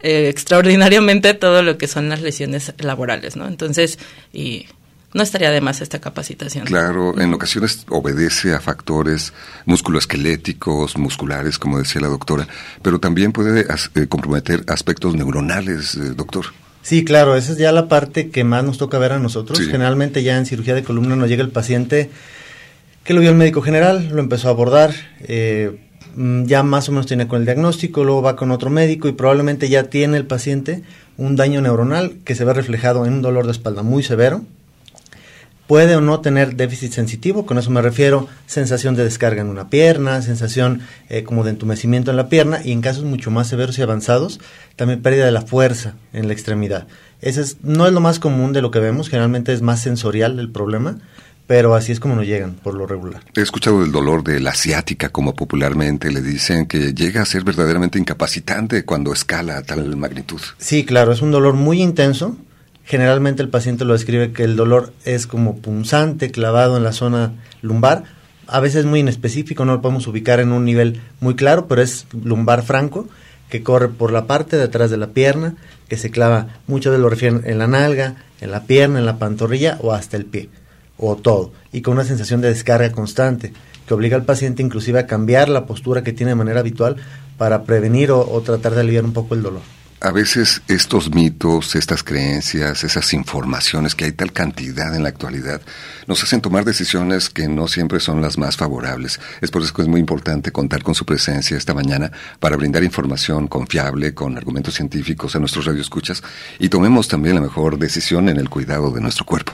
eh, 0.02 0.28
extraordinariamente 0.28 1.34
todo 1.34 1.64
lo 1.64 1.78
que 1.78 1.88
son 1.88 2.10
las 2.10 2.22
lesiones 2.22 2.74
laborales, 2.78 3.38
¿no? 3.38 3.48
Entonces, 3.48 3.98
y 4.34 4.68
no 5.14 5.24
estaría 5.24 5.52
de 5.52 5.62
más 5.62 5.82
esta 5.82 6.00
capacitación. 6.00 6.66
Claro, 6.66 7.20
en 7.20 7.34
ocasiones 7.34 7.86
obedece 7.90 8.54
a 8.54 8.60
factores 8.60 9.34
musculoesqueléticos, 9.66 10.98
musculares, 10.98 11.60
como 11.60 11.78
decía 11.78 12.02
la 12.02 12.08
doctora, 12.08 12.48
pero 12.82 13.00
también 13.00 13.32
puede 13.32 13.62
eh, 13.62 14.08
comprometer 14.08 14.64
aspectos 14.68 15.16
neuronales, 15.16 15.96
eh, 15.96 16.14
doctor. 16.16 16.46
Sí, 16.82 17.06
claro, 17.06 17.36
esa 17.36 17.54
es 17.54 17.58
ya 17.58 17.72
la 17.72 17.88
parte 17.88 18.30
que 18.30 18.44
más 18.44 18.64
nos 18.64 18.78
toca 18.78 18.98
ver 18.98 19.14
a 19.14 19.20
nosotros. 19.20 19.60
Generalmente 19.60 20.22
ya 20.22 20.38
en 20.38 20.46
cirugía 20.46 20.76
de 20.76 20.84
columna 20.84 21.16
nos 21.16 21.30
llega 21.30 21.42
el 21.42 21.52
paciente 21.52 22.10
que 23.04 23.14
lo 23.14 23.22
vio 23.22 23.30
el 23.30 23.38
médico 23.38 23.62
general, 23.62 24.10
lo 24.12 24.20
empezó 24.20 24.48
a 24.50 24.52
abordar, 24.52 24.94
eh, 25.22 25.78
mm, 26.16 26.44
ya 26.44 26.64
más 26.64 26.90
o 26.90 26.92
menos 26.92 27.06
tiene 27.06 27.28
con 27.28 27.40
el 27.40 27.46
diagnóstico, 27.46 28.04
luego 28.04 28.22
va 28.22 28.36
con 28.36 28.52
otro 28.52 28.70
médico 28.70 29.08
y 29.08 29.14
probablemente 29.14 29.70
ya 29.70 29.84
tiene 29.84 30.18
el 30.18 30.26
paciente 30.26 30.84
un 31.18 31.36
daño 31.36 31.62
neuronal 31.62 32.18
que 32.26 32.36
se 32.36 32.44
ve 32.44 32.54
reflejado 32.54 33.06
en 33.06 33.14
un 33.14 33.22
dolor 33.22 33.46
de 33.46 33.52
espalda 33.52 33.84
muy 33.84 34.04
severo, 34.04 34.44
puede 35.68 35.96
o 35.96 36.02
no 36.02 36.20
tener 36.20 36.56
déficit 36.56 36.92
sensitivo, 36.92 37.46
con 37.46 37.58
eso 37.58 37.70
me 37.72 37.82
refiero 37.82 38.28
sensación 38.46 38.96
de 38.96 39.04
descarga 39.04 39.42
en 39.42 39.50
una 39.50 39.70
pierna, 39.70 40.22
sensación 40.22 40.82
eh, 41.10 41.24
como 41.24 41.44
de 41.44 41.52
entumecimiento 41.52 42.12
en 42.12 42.18
la 42.18 42.30
pierna 42.30 42.60
y 42.64 42.72
en 42.72 42.82
casos 42.82 43.04
mucho 43.04 43.32
más 43.32 43.48
severos 43.48 43.78
y 43.78 43.82
avanzados, 43.82 44.40
también 44.76 45.02
pérdida 45.02 45.26
de 45.26 45.32
la 45.32 45.42
fuerza 45.42 45.96
en 46.12 46.28
la 46.28 46.34
extremidad. 46.34 46.88
Ese 47.22 47.42
es, 47.42 47.58
no 47.64 47.88
es 47.88 47.94
lo 47.94 48.02
más 48.02 48.20
común 48.20 48.54
de 48.54 48.62
lo 48.62 48.72
que 48.72 48.80
vemos, 48.80 49.10
generalmente 49.10 49.54
es 49.54 49.62
más 49.62 49.82
sensorial 49.82 50.40
el 50.40 50.52
problema, 50.52 50.98
pero 51.48 51.76
así 51.76 51.92
es 51.92 52.00
como 52.00 52.16
nos 52.16 52.26
llegan 52.26 52.54
por 52.56 52.74
lo 52.74 52.88
regular. 52.88 53.24
He 53.36 53.42
escuchado 53.42 53.82
del 53.82 53.92
dolor 53.92 54.24
de 54.24 54.40
la 54.40 54.52
asiática, 54.52 55.10
como 55.10 55.36
popularmente 55.36 56.12
le 56.12 56.22
dicen, 56.22 56.68
que 56.68 56.94
llega 56.94 57.22
a 57.22 57.26
ser 57.26 57.44
verdaderamente 57.44 58.00
incapacitante 58.00 58.86
cuando 58.86 59.14
escala 59.14 59.58
a 59.58 59.64
tal 59.64 59.96
magnitud. 59.96 60.42
Sí, 60.58 60.86
claro, 60.86 61.12
es 61.12 61.22
un 61.22 61.32
dolor 61.32 61.56
muy 61.56 61.82
intenso, 61.82 62.38
Generalmente 62.86 63.42
el 63.42 63.50
paciente 63.50 63.86
lo 63.86 63.94
describe 63.94 64.34
que 64.34 64.44
el 64.44 64.56
dolor 64.56 64.92
es 65.06 65.26
como 65.26 65.58
punzante, 65.58 66.32
clavado 66.32 66.76
en 66.76 66.84
la 66.84 66.92
zona 66.92 67.32
lumbar. 67.62 68.04
A 68.46 68.60
veces 68.60 68.86
muy 68.86 69.00
inespecífico, 69.00 69.64
no 69.64 69.74
lo 69.74 69.82
podemos 69.82 70.06
ubicar 70.08 70.42
en 70.42 70.52
un 70.52 70.66
nivel 70.66 71.02
muy 71.22 71.36
claro, 71.36 71.68
pero 71.68 71.82
es 71.82 72.08
lumbar 72.12 72.62
franco, 72.64 73.08
que 73.50 73.64
corre 73.64 73.88
por 73.88 74.12
la 74.12 74.28
parte 74.28 74.58
de 74.58 74.64
atrás 74.64 74.92
de 74.92 74.98
la 74.98 75.08
pierna, 75.08 75.56
que 75.88 75.96
se 75.96 76.12
clava, 76.12 76.48
muchas 76.68 76.92
veces 76.92 77.02
lo 77.02 77.10
refieren 77.10 77.42
en 77.46 77.58
la 77.58 77.68
nalga, 77.68 78.16
en 78.42 78.52
la 78.52 78.64
pierna, 78.64 79.00
en 79.00 79.06
la 79.06 79.18
pantorrilla 79.18 79.78
o 79.82 79.94
hasta 79.94 80.18
el 80.18 80.26
pie, 80.26 80.50
o 80.98 81.16
todo, 81.16 81.54
y 81.72 81.82
con 81.82 81.94
una 81.94 82.04
sensación 82.04 82.42
de 82.42 82.50
descarga 82.50 82.92
constante, 82.92 83.54
que 83.88 83.94
obliga 83.94 84.18
al 84.18 84.26
paciente 84.26 84.62
inclusive 84.62 85.00
a 85.00 85.08
cambiar 85.08 85.48
la 85.50 85.66
postura 85.66 86.04
que 86.04 86.14
tiene 86.14 86.32
de 86.32 86.36
manera 86.36 86.60
habitual 86.60 86.98
para 87.38 87.64
prevenir 87.64 88.12
o 88.12 88.42
tratar 88.42 88.74
de 88.74 88.82
aliviar 88.82 89.06
un 89.06 89.14
poco 89.14 89.36
el 89.36 89.44
dolor. 89.44 89.62
A 90.04 90.12
veces 90.12 90.62
estos 90.68 91.16
mitos, 91.16 91.76
estas 91.76 92.04
creencias, 92.04 92.84
esas 92.84 93.14
informaciones 93.14 93.96
que 93.96 94.04
hay 94.04 94.12
tal 94.12 94.34
cantidad 94.34 94.94
en 94.94 95.04
la 95.04 95.10
actualidad, 95.10 95.62
nos 96.08 96.22
hacen 96.22 96.42
tomar 96.42 96.66
decisiones 96.66 97.30
que 97.30 97.48
no 97.48 97.70
siempre 97.70 98.02
son 98.02 98.22
las 98.22 98.38
más 98.38 98.58
favorables. 98.58 99.22
Es 99.40 99.50
por 99.50 99.62
eso 99.62 99.74
que 99.74 99.82
es 99.82 99.88
muy 99.88 100.02
importante 100.02 100.52
contar 100.52 100.84
con 100.84 100.94
su 100.94 101.06
presencia 101.06 101.56
esta 101.56 101.74
mañana 101.74 102.12
para 102.42 102.58
brindar 102.58 102.84
información 102.84 103.48
confiable, 103.48 104.14
con 104.14 104.38
argumentos 104.38 104.74
científicos 104.76 105.38
a 105.38 105.40
nuestros 105.40 105.66
radioescuchas 105.66 106.22
y 106.60 106.68
tomemos 106.68 107.08
también 107.08 107.36
la 107.36 107.42
mejor 107.42 107.80
decisión 107.80 108.28
en 108.28 108.38
el 108.38 108.50
cuidado 108.50 108.92
de 108.92 109.00
nuestro 109.00 109.26
cuerpo. 109.26 109.54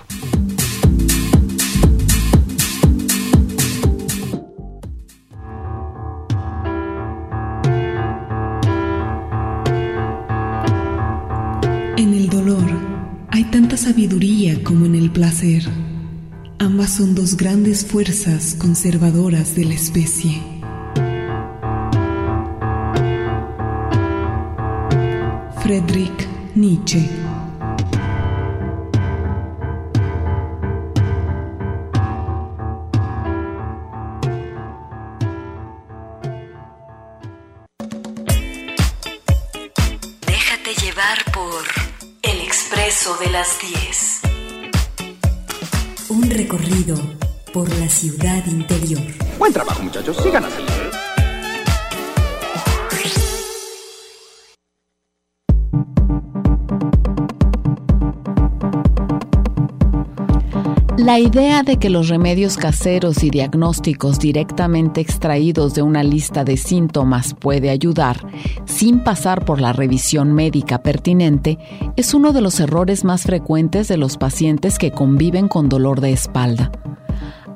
Placer. 15.14 15.64
Ambas 16.60 16.96
son 16.96 17.16
dos 17.16 17.38
grandes 17.38 17.86
fuerzas 17.86 18.56
conservadoras 18.56 19.56
de 19.56 19.66
la 19.66 19.74
especie. 19.74 20.42
Friedrich 25.62 26.28
Nietzsche 26.56 27.29
por 47.60 47.78
la 47.78 47.90
ciudad 47.90 48.46
interior. 48.46 49.02
Buen 49.38 49.52
trabajo, 49.52 49.84
muchachos. 49.84 50.16
Sigan 50.24 50.46
así. 50.46 50.64
La 60.98 61.20
idea 61.20 61.64
de 61.64 61.76
que 61.76 61.90
los 61.90 62.08
remedios 62.08 62.56
caseros 62.56 63.26
y 63.26 63.30
diagnósticos 63.30 64.20
directamente 64.20 65.02
extraídos 65.02 65.74
de 65.74 65.82
una 65.82 66.02
lista 66.02 66.46
de 66.46 66.56
síntomas 66.56 67.34
puede 67.34 67.72
ayudar 67.72 68.26
sin 68.64 69.04
pasar 69.04 69.44
por 69.44 69.60
la 69.60 69.74
revisión 69.74 70.32
médica 70.32 70.82
pertinente 70.82 71.58
es 71.98 72.14
uno 72.14 72.32
de 72.32 72.40
los 72.40 72.62
errores 72.62 73.04
más 73.04 73.24
frecuentes 73.24 73.90
de 73.90 73.98
los 73.98 74.16
pacientes 74.16 74.78
que 74.78 74.92
conviven 74.92 75.50
con 75.50 75.68
dolor 75.68 76.00
de 76.00 76.14
espalda. 76.14 76.72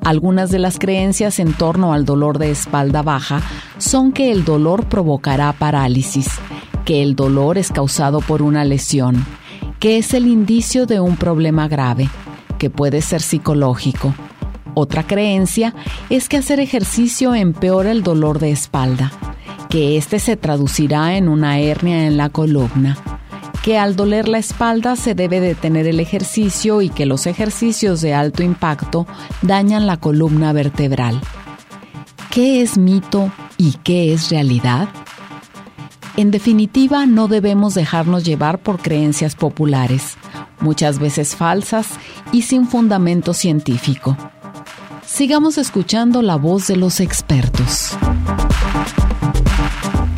Algunas 0.04 0.50
de 0.50 0.58
las 0.58 0.78
creencias 0.78 1.38
en 1.38 1.54
torno 1.54 1.94
al 1.94 2.04
dolor 2.04 2.36
de 2.38 2.50
espalda 2.50 3.00
baja 3.00 3.40
son 3.78 4.12
que 4.12 4.30
el 4.30 4.44
dolor 4.44 4.86
provocará 4.86 5.50
parálisis, 5.54 6.28
que 6.84 7.02
el 7.02 7.16
dolor 7.16 7.56
es 7.56 7.72
causado 7.72 8.20
por 8.20 8.42
una 8.42 8.66
lesión, 8.66 9.24
que 9.80 9.96
es 9.96 10.12
el 10.12 10.26
indicio 10.26 10.84
de 10.84 11.00
un 11.00 11.16
problema 11.16 11.68
grave, 11.68 12.10
que 12.58 12.68
puede 12.68 13.00
ser 13.00 13.22
psicológico. 13.22 14.14
Otra 14.74 15.06
creencia 15.06 15.74
es 16.10 16.28
que 16.28 16.36
hacer 16.36 16.60
ejercicio 16.60 17.34
empeora 17.34 17.90
el 17.90 18.02
dolor 18.02 18.40
de 18.40 18.50
espalda, 18.50 19.10
que 19.70 19.96
este 19.96 20.18
se 20.18 20.36
traducirá 20.36 21.16
en 21.16 21.30
una 21.30 21.60
hernia 21.60 22.06
en 22.06 22.18
la 22.18 22.28
columna, 22.28 22.98
que 23.64 23.78
al 23.78 23.96
doler 23.96 24.28
la 24.28 24.36
espalda 24.36 24.94
se 24.94 25.14
debe 25.14 25.40
detener 25.40 25.86
el 25.86 25.98
ejercicio 25.98 26.82
y 26.82 26.90
que 26.90 27.06
los 27.06 27.26
ejercicios 27.26 28.02
de 28.02 28.12
alto 28.12 28.42
impacto 28.42 29.06
dañan 29.40 29.86
la 29.86 29.96
columna 29.96 30.52
vertebral. 30.52 31.18
¿Qué 32.30 32.60
es 32.60 32.76
mito 32.76 33.32
y 33.56 33.72
qué 33.82 34.12
es 34.12 34.28
realidad? 34.28 34.90
En 36.18 36.30
definitiva, 36.30 37.06
no 37.06 37.26
debemos 37.26 37.74
dejarnos 37.74 38.22
llevar 38.22 38.58
por 38.58 38.80
creencias 38.80 39.34
populares 39.34 40.18
muchas 40.60 40.98
veces 40.98 41.34
falsas 41.34 41.88
y 42.32 42.42
sin 42.42 42.66
fundamento 42.66 43.32
científico. 43.32 44.14
Sigamos 45.06 45.56
escuchando 45.56 46.20
la 46.20 46.36
voz 46.36 46.66
de 46.66 46.76
los 46.76 47.00
expertos. 47.00 47.96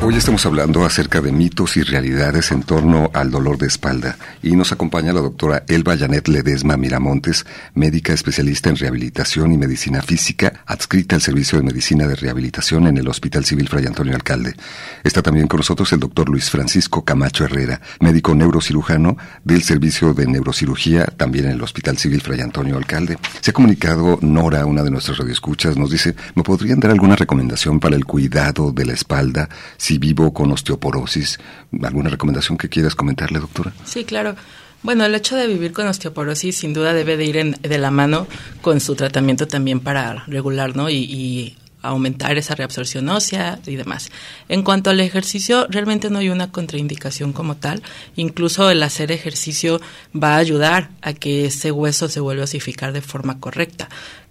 Hoy 0.09 0.15
estamos 0.15 0.47
hablando 0.47 0.85
acerca 0.85 1.21
de 1.21 1.33
mitos 1.33 1.77
y 1.77 1.83
realidades 1.83 2.53
en 2.53 2.63
torno 2.63 3.11
al 3.13 3.33
dolor 3.33 3.59
de 3.59 3.67
espalda 3.67 4.17
y 4.41 4.55
nos 4.55 4.71
acompaña 4.71 5.13
la 5.13 5.21
doctora 5.21 5.65
Elba 5.67 5.97
Janet 5.97 6.29
Ledesma 6.29 6.77
Miramontes, 6.77 7.45
médica 7.75 8.13
especialista 8.13 8.71
en 8.71 8.77
rehabilitación 8.77 9.51
y 9.51 9.59
medicina 9.59 10.03
física, 10.03 10.63
adscrita 10.65 11.17
al 11.17 11.23
Servicio 11.23 11.59
de 11.59 11.65
Medicina 11.65 12.07
de 12.07 12.15
Rehabilitación 12.15 12.87
en 12.87 12.99
el 12.99 13.09
Hospital 13.09 13.45
Civil 13.45 13.69
Fray 13.69 13.87
Antonio 13.87 14.15
Alcalde. 14.15 14.55
Está 15.03 15.23
también 15.23 15.49
con 15.49 15.59
nosotros 15.59 15.93
el 15.93 15.99
doctor 15.99 16.29
Luis 16.29 16.51
Francisco 16.51 17.05
Camacho 17.05 17.45
Herrera, 17.45 17.81
médico 17.99 18.33
neurocirujano 18.33 19.17
del 19.43 19.65
Servicio 19.65 20.15
de 20.15 20.29
Neurocirugía, 20.29 21.07
también 21.07 21.47
en 21.47 21.51
el 21.55 21.63
Hospital 21.65 21.99
Civil 21.99 22.21
Fray 22.21 22.43
Antonio 22.43 22.77
Alcalde. 22.77 23.19
Se 23.41 23.51
ha 23.51 23.55
comunicado 23.55 24.21
Nora, 24.23 24.67
una 24.67 24.85
de 24.85 24.93
nuestras 24.93 25.19
radioescuchas, 25.19 25.77
nos 25.77 25.91
dice, 25.91 26.15
¿me 26.37 26.45
podrían 26.45 26.79
dar 26.79 26.93
alguna 26.93 27.17
recomendación 27.17 27.81
para 27.81 27.97
el 27.97 28.05
cuidado 28.05 28.71
de 28.71 28.87
la 28.87 28.93
espalda 28.93 29.49
si 29.79 29.96
vivo 29.99 30.33
con 30.33 30.53
osteoporosis. 30.53 31.39
¿Alguna 31.83 32.11
recomendación 32.11 32.59
que 32.59 32.69
quieras 32.69 32.95
comentarle, 32.95 33.41
doctora? 33.41 33.73
Sí, 33.85 34.05
claro. 34.05 34.37
Bueno, 34.83 35.05
el 35.05 35.15
hecho 35.15 35.37
de 35.37 35.47
vivir 35.49 35.73
con 35.73 35.89
osteoporosis 35.89 36.59
sin 36.59 36.73
duda 36.73 36.93
debe 36.93 37.17
de 37.17 37.25
ir 37.25 37.59
de 37.59 37.79
la 37.79 37.91
mano 37.91 38.27
con 38.63 38.81
su 38.81 38.95
tratamiento 38.95 39.49
también 39.49 39.81
para 39.81 40.25
regular, 40.27 40.77
¿no? 40.77 40.89
Y, 40.91 41.57
aumentar 41.83 42.37
esa 42.37 42.57
reabsorción 42.57 43.09
ósea 43.09 43.61
y 43.65 43.77
demás. 43.77 44.11
En 44.49 44.63
cuanto 44.63 44.91
al 44.91 44.99
ejercicio, 44.99 45.67
realmente 45.69 46.11
no 46.11 46.19
hay 46.19 46.31
una 46.31 46.51
contraindicación 46.51 47.33
como 47.33 47.57
tal. 47.57 47.81
Incluso 48.17 48.71
el 48.71 48.83
hacer 48.83 49.13
ejercicio 49.13 49.81
va 50.13 50.35
a 50.35 50.39
ayudar 50.39 50.91
a 51.01 51.13
que 51.13 51.47
ese 51.47 51.71
hueso 51.71 52.09
se 52.09 52.19
vuelva 52.19 52.43
a 52.43 52.45
osificar 52.45 52.93
de 52.93 53.03
forma 53.03 53.39
correcta. 53.39 53.89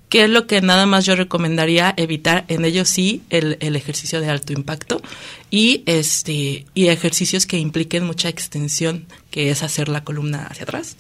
¿Qué 0.09 0.23
es 0.25 0.29
lo 0.29 0.47
que 0.47 0.61
nada 0.61 0.85
más 0.85 1.05
yo 1.05 1.15
recomendaría 1.15 1.93
evitar? 1.97 2.45
En 2.47 2.63
ello 2.63 2.85
sí, 2.85 3.23
el, 3.29 3.57
el, 3.59 3.75
ejercicio 3.75 4.21
de 4.21 4.29
alto 4.29 4.53
impacto 4.53 5.01
y, 5.49 5.83
este, 5.87 6.65
y 6.73 6.87
ejercicios 6.87 7.45
que 7.45 7.57
impliquen 7.57 8.05
mucha 8.05 8.29
extensión, 8.29 9.07
que 9.31 9.49
es 9.49 9.63
hacer 9.63 9.89
la 9.89 10.03
columna 10.03 10.47
hacia 10.47 10.63
atrás. 10.63 10.95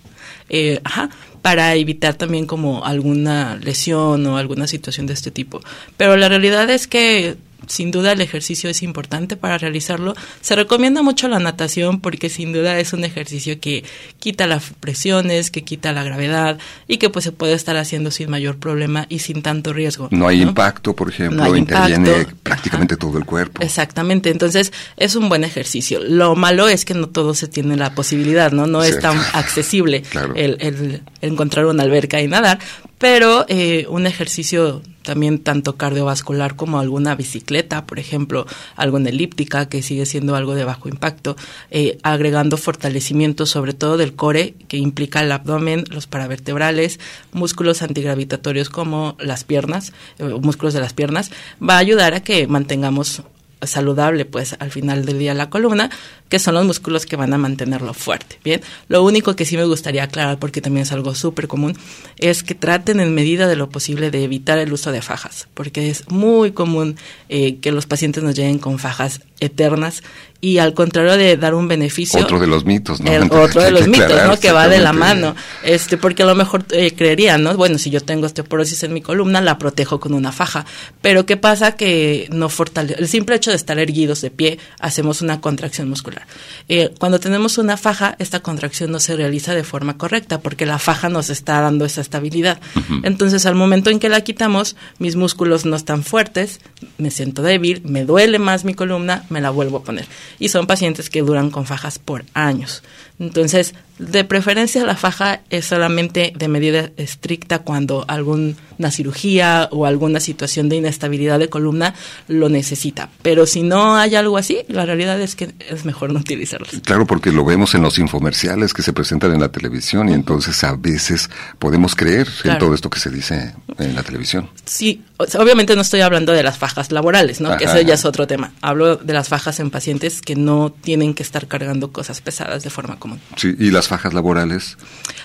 Eh, 0.49 0.81
ajá, 0.83 1.09
para 1.41 1.75
evitar 1.75 2.15
también 2.15 2.47
como 2.47 2.85
alguna 2.85 3.57
lesión 3.57 4.25
o 4.25 4.37
alguna 4.37 4.65
situación 4.67 5.05
de 5.05 5.13
este 5.13 5.29
tipo. 5.29 5.61
Pero 5.97 6.17
la 6.17 6.27
realidad 6.27 6.69
es 6.69 6.87
que 6.87 7.37
sin 7.67 7.91
duda 7.91 8.11
el 8.11 8.21
ejercicio 8.21 8.69
es 8.69 8.83
importante 8.83 9.37
para 9.37 9.57
realizarlo. 9.57 10.15
Se 10.41 10.55
recomienda 10.55 11.01
mucho 11.01 11.27
la 11.27 11.39
natación 11.39 11.99
porque 11.99 12.29
sin 12.29 12.53
duda 12.53 12.79
es 12.79 12.93
un 12.93 13.03
ejercicio 13.03 13.59
que 13.59 13.83
quita 14.19 14.47
las 14.47 14.71
presiones, 14.79 15.51
que 15.51 15.63
quita 15.63 15.91
la 15.91 16.03
gravedad 16.03 16.57
y 16.87 16.97
que 16.97 17.09
pues 17.09 17.25
se 17.25 17.31
puede 17.31 17.53
estar 17.53 17.77
haciendo 17.77 18.11
sin 18.11 18.29
mayor 18.29 18.57
problema 18.57 19.05
y 19.09 19.19
sin 19.19 19.41
tanto 19.41 19.73
riesgo. 19.73 20.09
No 20.11 20.27
hay 20.27 20.41
impacto, 20.41 20.95
por 20.95 21.09
ejemplo, 21.09 21.55
interviene 21.55 22.27
prácticamente 22.43 22.97
todo 22.97 23.17
el 23.17 23.25
cuerpo. 23.25 23.61
Exactamente, 23.61 24.29
entonces 24.29 24.71
es 24.97 25.15
un 25.15 25.29
buen 25.29 25.43
ejercicio. 25.43 25.99
Lo 26.03 26.35
malo 26.35 26.67
es 26.67 26.85
que 26.85 26.93
no 26.93 27.09
todo 27.09 27.33
se 27.33 27.47
tiene 27.47 27.75
la 27.75 27.93
posibilidad, 27.93 28.51
¿no? 28.51 28.67
No 28.67 28.83
es 28.83 28.99
tan 28.99 29.17
accesible 29.33 30.03
el, 30.35 30.57
el, 30.59 31.01
encontrar 31.21 31.65
una 31.65 31.83
alberca 31.83 32.21
y 32.21 32.27
nadar, 32.27 32.59
pero 32.97 33.45
eh, 33.47 33.85
un 33.89 34.07
ejercicio 34.07 34.81
también 35.05 35.39
tanto 35.39 35.77
cardiovascular 35.77 36.55
como 36.55 36.79
alguna 36.79 37.15
bicicleta, 37.15 37.85
por 37.85 37.99
ejemplo, 37.99 38.45
algo 38.75 38.97
en 38.97 39.07
elíptica, 39.07 39.69
que 39.69 39.81
sigue 39.81 40.05
siendo 40.05 40.35
algo 40.35 40.55
de 40.55 40.65
bajo 40.65 40.89
impacto, 40.89 41.37
eh, 41.71 41.97
agregando 42.03 42.57
fortalecimiento 42.57 43.45
sobre 43.45 43.73
todo 43.73 43.95
del 43.97 44.15
core, 44.15 44.55
que 44.67 44.77
implica 44.77 45.21
el 45.21 45.31
abdomen, 45.31 45.85
los 45.89 46.07
paravertebrales, 46.07 46.99
músculos 47.31 47.81
antigravitatorios 47.81 48.69
como 48.69 49.15
las 49.19 49.43
piernas, 49.43 49.93
eh, 50.19 50.25
músculos 50.41 50.73
de 50.73 50.81
las 50.81 50.93
piernas, 50.93 51.31
va 51.61 51.75
a 51.75 51.79
ayudar 51.79 52.13
a 52.13 52.23
que 52.23 52.47
mantengamos 52.47 53.23
saludable 53.67 54.25
pues 54.25 54.55
al 54.59 54.71
final 54.71 55.05
del 55.05 55.19
día 55.19 55.33
la 55.33 55.49
columna, 55.49 55.89
que 56.29 56.39
son 56.39 56.55
los 56.55 56.65
músculos 56.65 57.05
que 57.05 57.15
van 57.15 57.33
a 57.33 57.37
mantenerlo 57.37 57.93
fuerte. 57.93 58.39
Bien, 58.43 58.61
lo 58.87 59.03
único 59.03 59.35
que 59.35 59.45
sí 59.45 59.57
me 59.57 59.65
gustaría 59.65 60.03
aclarar, 60.03 60.39
porque 60.39 60.61
también 60.61 60.83
es 60.83 60.91
algo 60.91 61.15
súper 61.15 61.47
común, 61.47 61.77
es 62.17 62.43
que 62.43 62.55
traten 62.55 62.99
en 62.99 63.13
medida 63.13 63.47
de 63.47 63.55
lo 63.55 63.69
posible 63.69 64.11
de 64.11 64.23
evitar 64.23 64.57
el 64.57 64.73
uso 64.73 64.91
de 64.91 65.01
fajas, 65.01 65.47
porque 65.53 65.89
es 65.89 66.09
muy 66.09 66.51
común 66.51 66.97
eh, 67.29 67.57
que 67.57 67.71
los 67.71 67.85
pacientes 67.85 68.23
nos 68.23 68.35
lleguen 68.35 68.59
con 68.59 68.79
fajas 68.79 69.21
eternas 69.39 70.03
y 70.45 70.59
al 70.59 70.75
contrario 70.75 71.17
de 71.17 71.37
dar 71.37 71.55
un 71.55 71.67
beneficio 71.67 72.19
otro 72.19 72.39
de 72.39 72.45
los 72.45 72.65
mitos 72.65 73.01
¿no? 73.01 73.11
otro 73.41 73.63
de 73.63 73.71
los 73.71 73.87
mitos 73.87 74.27
no 74.27 74.39
que 74.39 74.51
va 74.51 74.67
de 74.67 74.79
la 74.79 74.93
mano. 74.93 75.35
Este 75.63 75.97
porque 75.97 76.21
a 76.21 76.25
lo 76.27 76.35
mejor 76.35 76.65
eh, 76.69 76.93
creerían 76.95 77.41
no 77.41 77.55
bueno 77.55 77.79
si 77.79 77.89
yo 77.89 77.99
tengo 77.99 78.27
osteoporosis 78.27 78.83
en 78.83 78.93
mi 78.93 79.01
columna 79.01 79.41
la 79.41 79.57
protejo 79.57 79.99
con 79.99 80.13
una 80.13 80.31
faja. 80.31 80.65
Pero 81.01 81.25
qué 81.25 81.35
pasa 81.35 81.71
que 81.71 82.27
no 82.31 82.49
fortalece 82.49 82.99
el 82.99 83.07
simple 83.07 83.35
hecho 83.35 83.49
de 83.49 83.55
estar 83.55 83.79
erguidos 83.79 84.21
de 84.21 84.29
pie 84.29 84.59
hacemos 84.79 85.23
una 85.23 85.41
contracción 85.41 85.89
muscular. 85.89 86.27
Eh, 86.69 86.93
cuando 86.99 87.19
tenemos 87.19 87.57
una 87.57 87.75
faja 87.75 88.15
esta 88.19 88.41
contracción 88.41 88.91
no 88.91 88.99
se 88.99 89.15
realiza 89.15 89.55
de 89.55 89.63
forma 89.63 89.97
correcta 89.97 90.41
porque 90.41 90.67
la 90.67 90.77
faja 90.77 91.09
nos 91.09 91.31
está 91.31 91.59
dando 91.61 91.85
esa 91.85 92.01
estabilidad. 92.01 92.59
Entonces 93.01 93.47
al 93.47 93.55
momento 93.55 93.89
en 93.89 93.99
que 93.99 94.09
la 94.09 94.21
quitamos 94.21 94.75
mis 94.99 95.15
músculos 95.15 95.65
no 95.65 95.75
están 95.75 96.03
fuertes 96.03 96.59
me 96.99 97.09
siento 97.09 97.41
débil 97.41 97.81
me 97.83 98.05
duele 98.05 98.37
más 98.37 98.63
mi 98.63 98.75
columna 98.75 99.24
me 99.29 99.41
la 99.41 99.49
vuelvo 99.49 99.77
a 99.77 99.83
poner 99.83 100.05
y 100.39 100.49
son 100.49 100.67
pacientes 100.67 101.09
que 101.09 101.21
duran 101.21 101.51
con 101.51 101.65
fajas 101.65 101.99
por 101.99 102.25
años. 102.33 102.83
Entonces, 103.19 103.73
de 103.97 104.23
preferencia 104.25 104.85
la 104.85 104.95
faja 104.95 105.41
es 105.49 105.65
solamente 105.65 106.33
de 106.35 106.47
medida 106.47 106.89
estricta 106.97 107.59
cuando 107.59 108.03
alguna 108.07 108.91
cirugía 108.91 109.69
o 109.71 109.85
alguna 109.85 110.19
situación 110.19 110.67
de 110.67 110.77
inestabilidad 110.77 111.39
de 111.39 111.49
columna 111.49 111.95
lo 112.27 112.49
necesita. 112.49 113.09
Pero 113.21 113.45
si 113.45 113.63
no 113.63 113.95
hay 113.95 114.15
algo 114.15 114.37
así, 114.37 114.59
la 114.67 114.85
realidad 114.85 115.19
es 115.21 115.35
que 115.35 115.53
es 115.69 115.85
mejor 115.85 116.11
no 116.11 116.19
utilizarlos. 116.19 116.69
Claro, 116.83 117.05
porque 117.05 117.31
lo 117.31 117.45
vemos 117.45 117.73
en 117.75 117.83
los 117.83 117.97
infomerciales 117.97 118.73
que 118.73 118.81
se 118.81 118.91
presentan 118.91 119.33
en 119.33 119.39
la 119.39 119.49
televisión 119.49 120.09
y 120.09 120.13
entonces 120.13 120.63
a 120.63 120.75
veces 120.75 121.29
podemos 121.59 121.95
creer 121.95 122.27
en 122.43 122.57
todo 122.57 122.73
esto 122.73 122.89
que 122.89 122.99
se 122.99 123.09
dice 123.09 123.53
en 123.77 123.95
la 123.95 124.03
televisión. 124.03 124.49
Sí, 124.65 125.03
obviamente 125.17 125.75
no 125.75 125.81
estoy 125.81 126.01
hablando 126.01 126.33
de 126.33 126.43
las 126.43 126.57
fajas 126.57 126.91
laborales, 126.91 127.39
¿no? 127.39 127.55
que 127.57 127.65
eso 127.65 127.79
ya 127.81 127.93
es 127.93 128.05
otro 128.05 128.27
tema. 128.27 128.51
Hablo 128.61 128.97
de 128.97 129.13
las 129.13 129.29
fajas 129.29 129.59
en 129.59 129.69
pacientes 129.69 130.21
que 130.21 130.35
no 130.35 130.73
tienen 130.81 131.13
que 131.13 131.23
estar 131.23 131.47
cargando 131.47 131.91
cosas 131.91 132.21
pesadas 132.21 132.63
de 132.63 132.69
forma 132.69 132.97
común. 132.97 133.19
Sí, 133.37 133.55
y 133.57 133.71
las 133.71 133.84
fajas 133.87 134.13
laborales? 134.13 134.77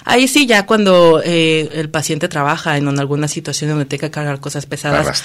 Ahí 0.04 0.28
sí, 0.28 0.46
ya 0.46 0.66
cuando 0.66 1.20
eh, 1.24 1.68
el 1.74 1.90
paciente 1.90 2.28
trabaja 2.28 2.76
en 2.76 2.88
alguna 2.98 3.28
situación 3.28 3.70
donde 3.70 3.84
tenga 3.84 4.08
que 4.08 4.10
cargar 4.10 4.40
cosas 4.40 4.66
pesadas. 4.66 5.22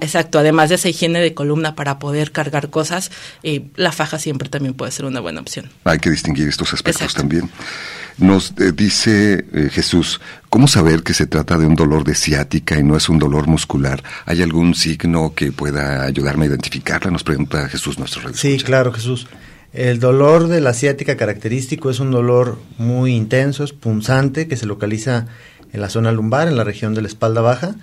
exacto, 0.00 0.38
además 0.38 0.68
de 0.70 0.76
esa 0.76 0.88
higiene 0.88 1.20
de 1.20 1.34
columna 1.34 1.74
para 1.74 1.98
poder 1.98 2.32
cargar 2.32 2.70
cosas, 2.70 3.10
eh, 3.42 3.66
la 3.76 3.92
faja 3.92 4.18
siempre 4.18 4.48
también 4.48 4.74
puede 4.74 4.92
ser 4.92 5.04
una 5.04 5.20
buena 5.20 5.40
opción. 5.40 5.70
Hay 5.84 5.98
que 5.98 6.10
distinguir 6.10 6.48
estos 6.48 6.72
aspectos 6.72 7.14
también. 7.14 7.50
Nos 8.16 8.52
eh, 8.58 8.72
dice 8.72 9.44
Jesús, 9.70 10.20
¿cómo 10.50 10.66
saber 10.66 11.04
que 11.04 11.14
se 11.14 11.26
trata 11.26 11.56
de 11.56 11.66
un 11.66 11.76
dolor 11.76 12.02
de 12.02 12.16
ciática 12.16 12.76
y 12.76 12.82
no 12.82 12.96
es 12.96 13.08
un 13.08 13.18
dolor 13.18 13.46
muscular? 13.46 14.02
¿Hay 14.26 14.42
algún 14.42 14.74
signo 14.74 15.34
que 15.34 15.52
pueda 15.52 16.02
ayudarme 16.02 16.46
a 16.46 16.48
identificarla? 16.48 17.10
Nos 17.12 17.22
pregunta 17.22 17.68
Jesús, 17.68 17.98
nuestro 17.98 18.22
rey. 18.22 18.32
Sí, 18.34 18.58
claro, 18.58 18.92
Jesús. 18.92 19.28
El 19.78 20.00
dolor 20.00 20.48
de 20.48 20.60
la 20.60 20.74
ciática 20.74 21.16
característico 21.16 21.88
es 21.88 22.00
un 22.00 22.10
dolor 22.10 22.58
muy 22.78 23.14
intenso, 23.14 23.62
es 23.62 23.72
punzante, 23.72 24.48
que 24.48 24.56
se 24.56 24.66
localiza 24.66 25.28
en 25.72 25.80
la 25.80 25.88
zona 25.88 26.10
lumbar, 26.10 26.48
en 26.48 26.56
la 26.56 26.64
región 26.64 26.94
de 26.94 27.02
la 27.02 27.06
espalda 27.06 27.42
baja, 27.42 27.76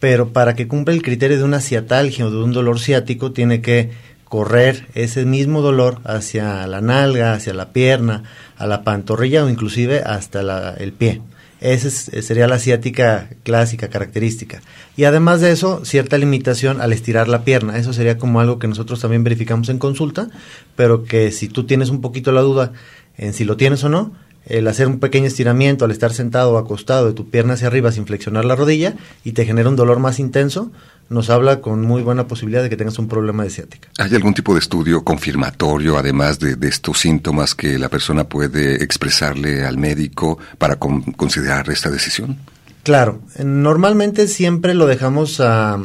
pero 0.00 0.32
para 0.32 0.54
que 0.54 0.66
cumpla 0.68 0.94
el 0.94 1.02
criterio 1.02 1.36
de 1.36 1.44
una 1.44 1.60
ciatalgia 1.60 2.24
o 2.24 2.30
de 2.30 2.42
un 2.42 2.54
dolor 2.54 2.80
ciático 2.80 3.32
tiene 3.32 3.60
que 3.60 3.90
correr 4.24 4.86
ese 4.94 5.26
mismo 5.26 5.60
dolor 5.60 6.00
hacia 6.04 6.66
la 6.66 6.80
nalga, 6.80 7.34
hacia 7.34 7.52
la 7.52 7.74
pierna, 7.74 8.22
a 8.56 8.66
la 8.66 8.82
pantorrilla 8.82 9.44
o 9.44 9.50
inclusive 9.50 10.00
hasta 10.00 10.72
el 10.78 10.92
pie. 10.94 11.20
Esa 11.60 11.90
sería 11.90 12.46
la 12.46 12.58
ciática 12.58 13.30
clásica, 13.42 13.88
característica. 13.88 14.60
Y 14.96 15.04
además 15.04 15.40
de 15.40 15.50
eso, 15.50 15.84
cierta 15.84 16.18
limitación 16.18 16.80
al 16.80 16.92
estirar 16.92 17.28
la 17.28 17.44
pierna. 17.44 17.78
Eso 17.78 17.92
sería 17.92 18.18
como 18.18 18.40
algo 18.40 18.58
que 18.58 18.68
nosotros 18.68 19.00
también 19.00 19.24
verificamos 19.24 19.68
en 19.68 19.78
consulta, 19.78 20.28
pero 20.76 21.04
que 21.04 21.30
si 21.30 21.48
tú 21.48 21.64
tienes 21.64 21.88
un 21.88 22.00
poquito 22.00 22.32
la 22.32 22.42
duda 22.42 22.72
en 23.16 23.32
si 23.32 23.44
lo 23.44 23.56
tienes 23.56 23.82
o 23.84 23.88
no, 23.88 24.12
el 24.46 24.68
hacer 24.68 24.88
un 24.88 25.00
pequeño 25.00 25.26
estiramiento 25.26 25.84
al 25.84 25.90
estar 25.90 26.12
sentado 26.12 26.52
o 26.52 26.58
acostado 26.58 27.06
de 27.06 27.12
tu 27.14 27.30
pierna 27.30 27.54
hacia 27.54 27.66
arriba 27.66 27.92
sin 27.92 28.06
flexionar 28.06 28.44
la 28.44 28.56
rodilla 28.56 28.94
y 29.24 29.32
te 29.32 29.46
genera 29.46 29.68
un 29.68 29.76
dolor 29.76 30.00
más 30.00 30.18
intenso, 30.18 30.70
nos 31.08 31.30
habla 31.30 31.60
con 31.60 31.82
muy 31.82 32.02
buena 32.02 32.26
posibilidad 32.26 32.62
de 32.62 32.70
que 32.70 32.76
tengas 32.76 32.98
un 32.98 33.08
problema 33.08 33.44
de 33.44 33.50
ciática. 33.50 33.88
¿Hay 33.98 34.14
algún 34.14 34.34
tipo 34.34 34.54
de 34.54 34.60
estudio 34.60 35.02
confirmatorio, 35.02 35.98
además 35.98 36.38
de, 36.38 36.56
estos 36.68 36.98
síntomas, 37.00 37.54
que 37.54 37.78
la 37.78 37.88
persona 37.88 38.24
puede 38.24 38.82
expresarle 38.82 39.64
al 39.64 39.78
médico 39.78 40.38
para 40.58 40.76
considerar 40.76 41.68
esta 41.70 41.90
decisión? 41.90 42.38
Claro, 42.82 43.20
normalmente 43.42 44.26
siempre 44.28 44.74
lo 44.74 44.86
dejamos 44.86 45.40
a, 45.40 45.78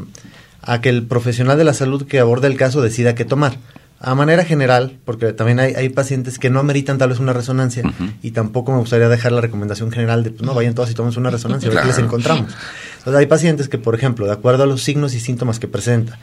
a 0.61 0.81
que 0.81 0.89
el 0.89 1.05
profesional 1.05 1.57
de 1.57 1.63
la 1.63 1.73
salud 1.73 2.05
que 2.05 2.19
aborda 2.19 2.47
el 2.47 2.57
caso 2.57 2.81
decida 2.81 3.15
qué 3.15 3.23
tomar 3.23 3.57
a 4.01 4.15
manera 4.15 4.45
general, 4.45 4.97
porque 5.03 5.33
también 5.33 5.59
hay, 5.59 5.73
hay, 5.73 5.89
pacientes 5.89 6.39
que 6.39 6.49
no 6.49 6.59
ameritan 6.61 6.97
tal 6.97 7.09
vez 7.09 7.19
una 7.19 7.33
resonancia 7.33 7.83
y 8.21 8.31
tampoco 8.31 8.71
me 8.71 8.79
gustaría 8.79 9.09
dejar 9.09 9.33
la 9.33 9.41
recomendación 9.41 9.91
general 9.91 10.23
de, 10.23 10.31
pues, 10.31 10.43
no, 10.43 10.53
vayan 10.53 10.73
todos 10.73 10.89
y 10.89 10.93
tomen 10.93 11.13
una 11.17 11.29
resonancia, 11.29 11.69
a 11.69 11.73
ver 11.73 11.81
qué 11.81 11.87
les 11.87 11.97
encontramos. 11.97 12.55
Entonces 12.99 13.19
hay 13.19 13.25
pacientes 13.25 13.67
que, 13.67 13.77
por 13.77 13.95
ejemplo, 13.95 14.25
de 14.25 14.31
acuerdo 14.31 14.63
a 14.63 14.67
los 14.67 14.83
signos 14.83 15.13
y 15.15 15.19
síntomas 15.19 15.59
que 15.59 15.67
presenta, 15.67 16.17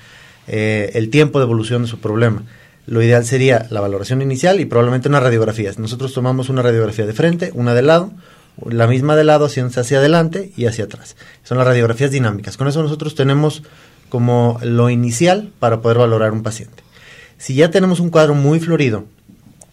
eh, 0.49 0.93
el 0.95 1.11
tiempo 1.11 1.39
de 1.39 1.45
evolución 1.45 1.83
de 1.83 1.89
su 1.89 1.99
problema, 1.99 2.45
lo 2.87 3.03
ideal 3.03 3.27
sería 3.27 3.67
la 3.69 3.81
valoración 3.81 4.23
inicial 4.23 4.59
y 4.61 4.65
probablemente 4.65 5.09
una 5.09 5.21
radiografía. 5.21 5.71
Nosotros 5.77 6.15
tomamos 6.15 6.49
una 6.49 6.63
radiografía 6.63 7.05
de 7.05 7.13
frente, 7.13 7.51
una 7.53 7.75
de 7.75 7.83
lado, 7.83 8.13
la 8.65 8.87
misma 8.87 9.17
de 9.17 9.25
lado 9.25 9.47
haciéndose 9.47 9.81
hacia 9.81 9.99
adelante 9.99 10.51
y 10.57 10.65
hacia 10.65 10.85
atrás. 10.85 11.17
Son 11.43 11.59
las 11.59 11.67
radiografías 11.67 12.11
dinámicas. 12.11 12.57
Con 12.57 12.69
eso 12.69 12.83
nosotros 12.83 13.15
tenemos 13.15 13.65
como 14.09 14.59
lo 14.63 14.89
inicial 14.89 15.51
para 15.59 15.83
poder 15.83 15.99
valorar 15.99 16.33
un 16.33 16.43
paciente. 16.43 16.86
Si 17.39 17.55
ya 17.55 17.71
tenemos 17.71 18.01
un 18.01 18.11
cuadro 18.11 18.35
muy 18.35 18.61
florido 18.61 19.05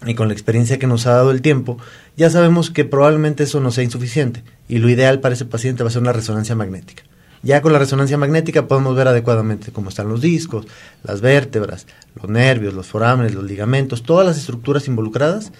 y 0.06 0.15
con 0.15 0.28
la 0.28 0.34
experiencia 0.34 0.80
que 0.80 0.88
nos 0.88 1.08
ha 1.08 1.12
dado 1.13 1.32
el 1.32 1.41
tiempo, 1.41 1.78
ya 2.17 2.30
sabemos 2.30 2.69
que 2.69 2.84
probablemente 2.84 3.43
eso 3.43 3.60
no 3.62 3.71
sea 3.71 3.84
insuficiente 3.84 4.43
y 4.67 4.80
lo 4.80 4.89
ideal 4.89 5.21
para 5.21 5.34
ese 5.34 5.45
paciente 5.45 5.84
va 5.84 5.89
a 5.89 5.93
ser 5.93 6.02
una 6.02 6.13
resonancia 6.13 6.56
magnética. 6.56 7.04
Ya 7.41 7.62
con 7.62 7.73
la 7.73 7.80
resonancia 7.80 8.17
magnética 8.17 8.67
podemos 8.67 8.95
ver 8.95 9.08
adecuadamente 9.08 9.71
cómo 9.71 9.89
están 9.89 10.08
los 10.08 10.21
discos, 10.21 10.65
las 11.04 11.21
vértebras, 11.21 11.88
los 12.15 12.30
nervios, 12.30 12.73
los 12.73 12.88
forámenes, 12.88 13.34
los 13.34 13.43
ligamentos, 13.43 14.04
todas 14.04 14.26
las 14.26 14.38
estructuras 14.38 14.88
involucradas 14.88 15.52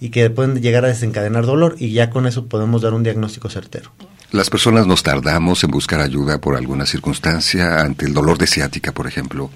y 0.00 0.10
que 0.10 0.30
pueden 0.30 0.60
llegar 0.60 0.84
a 0.84 0.88
desencadenar 0.88 1.46
dolor 1.46 1.76
y 1.78 1.92
ya 1.92 2.10
con 2.10 2.26
eso 2.26 2.46
podemos 2.46 2.82
dar 2.82 2.94
un 2.94 3.02
diagnóstico 3.02 3.48
certero. 3.48 3.92
Las 4.30 4.50
personas 4.50 4.86
nos 4.86 5.02
tardamos 5.02 5.62
en 5.62 5.70
buscar 5.70 6.00
ayuda 6.00 6.40
por 6.40 6.56
alguna 6.56 6.86
circunstancia 6.86 7.80
ante 7.80 8.06
el 8.06 8.14
dolor 8.14 8.38
de 8.38 8.46
ciática, 8.46 8.92
por 8.92 9.06
ejemplo 9.06 9.50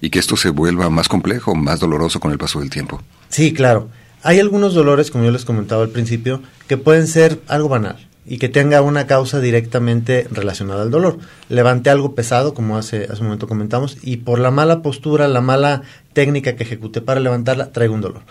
y 0.00 0.10
que 0.10 0.18
esto 0.18 0.36
se 0.36 0.50
vuelva 0.50 0.90
más 0.90 1.08
complejo, 1.08 1.54
más 1.54 1.80
doloroso 1.80 2.20
con 2.20 2.32
el 2.32 2.38
paso 2.38 2.60
del 2.60 2.70
tiempo. 2.70 3.02
Sí, 3.28 3.52
claro. 3.52 3.88
Hay 4.22 4.38
algunos 4.38 4.74
dolores, 4.74 5.10
como 5.10 5.24
yo 5.24 5.30
les 5.30 5.44
comentaba 5.44 5.82
al 5.82 5.90
principio, 5.90 6.42
que 6.68 6.76
pueden 6.76 7.06
ser 7.06 7.40
algo 7.48 7.68
banal 7.68 8.06
y 8.26 8.38
que 8.38 8.48
tenga 8.48 8.82
una 8.82 9.06
causa 9.06 9.40
directamente 9.40 10.26
relacionada 10.30 10.82
al 10.82 10.90
dolor. 10.90 11.18
Levanté 11.48 11.90
algo 11.90 12.14
pesado, 12.14 12.54
como 12.54 12.76
hace, 12.76 13.04
hace 13.04 13.20
un 13.20 13.24
momento 13.24 13.48
comentamos, 13.48 13.96
y 14.02 14.18
por 14.18 14.38
la 14.38 14.50
mala 14.50 14.82
postura, 14.82 15.26
la 15.26 15.40
mala 15.40 15.82
técnica 16.12 16.54
que 16.54 16.64
ejecuté 16.64 17.00
para 17.00 17.20
levantarla, 17.20 17.72
traigo 17.72 17.94
un 17.94 18.02
dolor. 18.02 18.22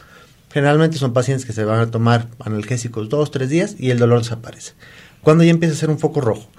Generalmente 0.52 0.98
son 0.98 1.14
pacientes 1.14 1.46
que 1.46 1.54
se 1.54 1.64
van 1.64 1.80
a 1.80 1.92
tomar 1.92 2.28
analgésicos 2.40 3.10
dos, 3.10 3.30
tres 3.32 3.50
días 3.50 3.76
y 3.78 3.92
el 3.92 4.00
dolor 4.00 4.20
desaparece. 4.20 4.74
Cuando 5.22 5.44
ya 5.44 5.52
empieza 5.52 5.76
a 5.76 5.78
ser 5.78 5.90
un 5.90 6.00
foco 6.00 6.22
rojo, 6.22 6.50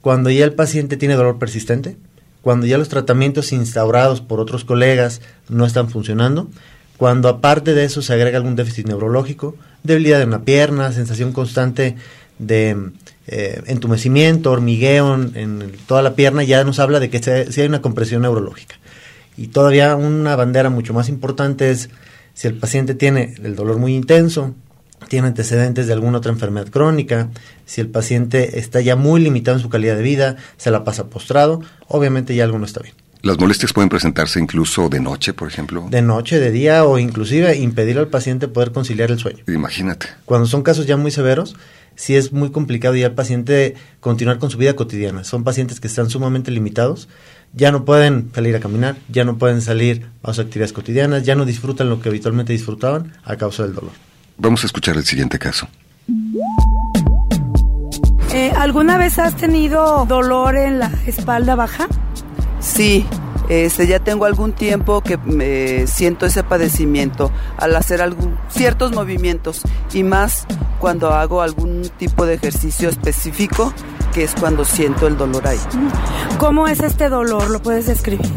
cuando 0.00 0.30
ya 0.30 0.44
el 0.44 0.54
paciente 0.54 0.96
tiene 0.96 1.14
dolor 1.14 1.38
persistente, 1.38 1.96
cuando 2.42 2.66
ya 2.66 2.76
los 2.76 2.88
tratamientos 2.88 3.52
instaurados 3.52 4.20
por 4.20 4.40
otros 4.40 4.64
colegas 4.64 5.22
no 5.48 5.64
están 5.64 5.88
funcionando, 5.88 6.48
cuando 6.96 7.28
aparte 7.28 7.74
de 7.74 7.84
eso 7.84 8.02
se 8.02 8.12
agrega 8.12 8.36
algún 8.36 8.56
déficit 8.56 8.86
neurológico, 8.86 9.56
debilidad 9.82 10.18
de 10.18 10.26
una 10.26 10.44
pierna, 10.44 10.92
sensación 10.92 11.32
constante 11.32 11.96
de 12.38 12.76
eh, 13.26 13.62
entumecimiento, 13.66 14.50
hormigueo 14.50 15.14
en, 15.14 15.72
toda 15.86 16.02
la 16.02 16.14
pierna, 16.14 16.42
ya 16.42 16.64
nos 16.64 16.78
habla 16.78 17.00
de 17.00 17.10
que 17.10 17.22
si 17.22 17.60
hay 17.60 17.66
una 17.66 17.82
compresión 17.82 18.22
neurológica. 18.22 18.76
Y 19.36 19.48
todavía 19.48 19.96
una 19.96 20.36
bandera 20.36 20.70
mucho 20.70 20.92
más 20.92 21.08
importante 21.08 21.70
es 21.70 21.88
si 22.34 22.48
el 22.48 22.54
paciente 22.54 22.94
tiene 22.94 23.34
el 23.42 23.54
dolor 23.56 23.78
muy 23.78 23.94
intenso, 23.94 24.54
tiene 25.12 25.28
antecedentes 25.28 25.86
de 25.86 25.92
alguna 25.92 26.16
otra 26.16 26.32
enfermedad 26.32 26.70
crónica, 26.70 27.28
si 27.66 27.82
el 27.82 27.88
paciente 27.88 28.58
está 28.58 28.80
ya 28.80 28.96
muy 28.96 29.20
limitado 29.20 29.58
en 29.58 29.62
su 29.62 29.68
calidad 29.68 29.94
de 29.94 30.02
vida, 30.02 30.36
se 30.56 30.70
la 30.70 30.84
pasa 30.84 31.10
postrado, 31.10 31.60
obviamente 31.86 32.34
ya 32.34 32.44
algo 32.44 32.58
no 32.58 32.64
está 32.64 32.80
bien. 32.80 32.94
¿Las 33.20 33.38
molestias 33.38 33.74
pueden 33.74 33.90
presentarse 33.90 34.40
incluso 34.40 34.88
de 34.88 35.00
noche, 35.00 35.34
por 35.34 35.48
ejemplo? 35.48 35.86
De 35.90 36.00
noche, 36.00 36.40
de 36.40 36.50
día 36.50 36.86
o 36.86 36.98
inclusive 36.98 37.54
impedir 37.58 37.98
al 37.98 38.08
paciente 38.08 38.48
poder 38.48 38.72
conciliar 38.72 39.10
el 39.10 39.18
sueño. 39.18 39.44
Imagínate. 39.48 40.06
Cuando 40.24 40.46
son 40.46 40.62
casos 40.62 40.86
ya 40.86 40.96
muy 40.96 41.10
severos, 41.10 41.56
sí 41.94 42.16
es 42.16 42.32
muy 42.32 42.50
complicado 42.50 42.96
ya 42.96 43.08
el 43.08 43.12
paciente 43.12 43.74
continuar 44.00 44.38
con 44.38 44.48
su 44.48 44.56
vida 44.56 44.74
cotidiana. 44.76 45.24
Son 45.24 45.44
pacientes 45.44 45.78
que 45.78 45.88
están 45.88 46.08
sumamente 46.08 46.50
limitados, 46.50 47.10
ya 47.52 47.70
no 47.70 47.84
pueden 47.84 48.30
salir 48.34 48.56
a 48.56 48.60
caminar, 48.60 48.96
ya 49.10 49.26
no 49.26 49.36
pueden 49.36 49.60
salir 49.60 50.06
a 50.22 50.32
sus 50.32 50.46
actividades 50.46 50.72
cotidianas, 50.72 51.22
ya 51.22 51.34
no 51.34 51.44
disfrutan 51.44 51.90
lo 51.90 52.00
que 52.00 52.08
habitualmente 52.08 52.54
disfrutaban 52.54 53.12
a 53.24 53.36
causa 53.36 53.64
del 53.64 53.74
dolor. 53.74 53.92
Vamos 54.38 54.62
a 54.64 54.66
escuchar 54.66 54.96
el 54.96 55.04
siguiente 55.04 55.38
caso. 55.38 55.68
Eh, 58.32 58.50
¿Alguna 58.56 58.96
vez 58.98 59.18
has 59.18 59.36
tenido 59.36 60.06
dolor 60.06 60.56
en 60.56 60.78
la 60.78 60.90
espalda 61.06 61.54
baja? 61.54 61.86
Sí, 62.60 63.06
Este, 63.48 63.86
ya 63.86 63.98
tengo 63.98 64.24
algún 64.24 64.52
tiempo 64.52 65.02
que 65.02 65.18
me 65.18 65.86
siento 65.86 66.24
ese 66.26 66.42
padecimiento 66.44 67.30
al 67.58 67.74
hacer 67.76 68.00
algún, 68.00 68.38
ciertos 68.48 68.92
movimientos 68.92 69.62
y 69.92 70.04
más 70.04 70.46
cuando 70.78 71.10
hago 71.12 71.42
algún 71.42 71.82
tipo 71.98 72.24
de 72.24 72.34
ejercicio 72.34 72.88
específico, 72.88 73.74
que 74.14 74.24
es 74.24 74.34
cuando 74.38 74.64
siento 74.64 75.06
el 75.06 75.18
dolor 75.18 75.46
ahí. 75.48 75.58
¿Cómo 76.38 76.66
es 76.68 76.80
este 76.80 77.08
dolor? 77.08 77.50
¿Lo 77.50 77.60
puedes 77.60 77.86
describir? 77.86 78.30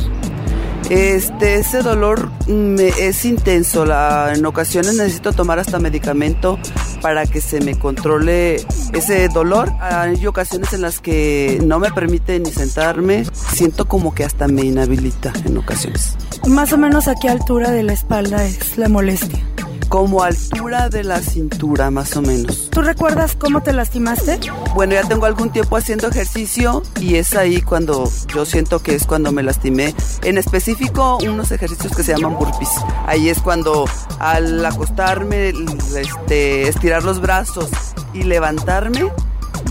Este, 0.89 1.56
ese 1.56 1.82
dolor 1.82 2.30
me, 2.48 2.88
es 2.88 3.26
intenso. 3.26 3.86
En 4.34 4.45
ocasiones 4.45 4.95
necesito 4.95 5.34
tomar 5.34 5.60
hasta 5.60 5.80
medicamento 5.80 6.60
para 7.02 7.26
que 7.26 7.41
se 7.41 7.62
me 7.62 7.78
controle 7.78 8.58
ese 8.93 9.28
dolor. 9.30 9.71
Hay 9.80 10.26
ocasiones 10.28 10.74
en 10.74 10.82
las 10.82 11.00
que 11.00 11.60
no 11.63 11.80
me 11.80 11.91
permite 11.91 12.39
ni 12.39 12.52
sentarme. 12.52 13.26
Siento 13.34 13.86
como 13.86 14.13
que 14.13 14.24
hasta 14.24 14.48
me 14.48 14.63
inhabilita 14.63 15.34
en 15.45 15.58
ocasiones. 15.58 16.15
Más 16.48 16.71
o 16.74 16.78
menos 16.78 17.08
a 17.08 17.15
qué 17.15 17.30
altura 17.30 17.71
de 17.71 17.84
la 17.84 17.93
espalda 17.93 18.45
es 18.45 18.78
la 18.78 18.89
molestia 18.89 19.43
como 19.89 20.24
altura 20.24 20.89
de 20.89 21.04
la 21.04 21.19
cintura 21.19 21.91
más 21.91 22.15
o 22.17 22.21
menos. 22.21 22.69
¿Tú 22.69 22.82
recuerdas 22.82 23.36
cómo 23.36 23.62
te 23.62 23.74
lastimaste? 23.74 24.39
Bueno, 24.74 24.93
ya 24.93 25.04
tengo 25.04 25.26
algún 25.26 25.52
tiempo 25.52 25.78
haciendo 25.78 26.08
ejercicio 26.08 26.84
y 27.00 27.15
es 27.15 27.36
ahí 27.36 27.62
cuando 27.62 28.10
yo 28.34 28.45
siento 28.45 28.80
que 28.82 28.95
es 28.95 29.06
cuando 29.06 29.32
me 29.32 29.43
lastimé. 29.43 29.93
En 30.24 30.38
específico, 30.38 31.17
unos 31.17 31.52
ejercicios 31.52 31.95
que 31.95 32.04
se 32.04 32.15
llaman 32.15 32.38
burpees. 32.38 32.69
Ahí 33.06 33.30
es 33.30 33.39
cuando 33.39 33.86
al 34.19 34.65
acostarme, 34.65 35.54
este, 35.95 36.67
estirar 36.67 37.04
los 37.04 37.21
brazos 37.21 37.69
y 38.13 38.24
levantarme, 38.24 39.12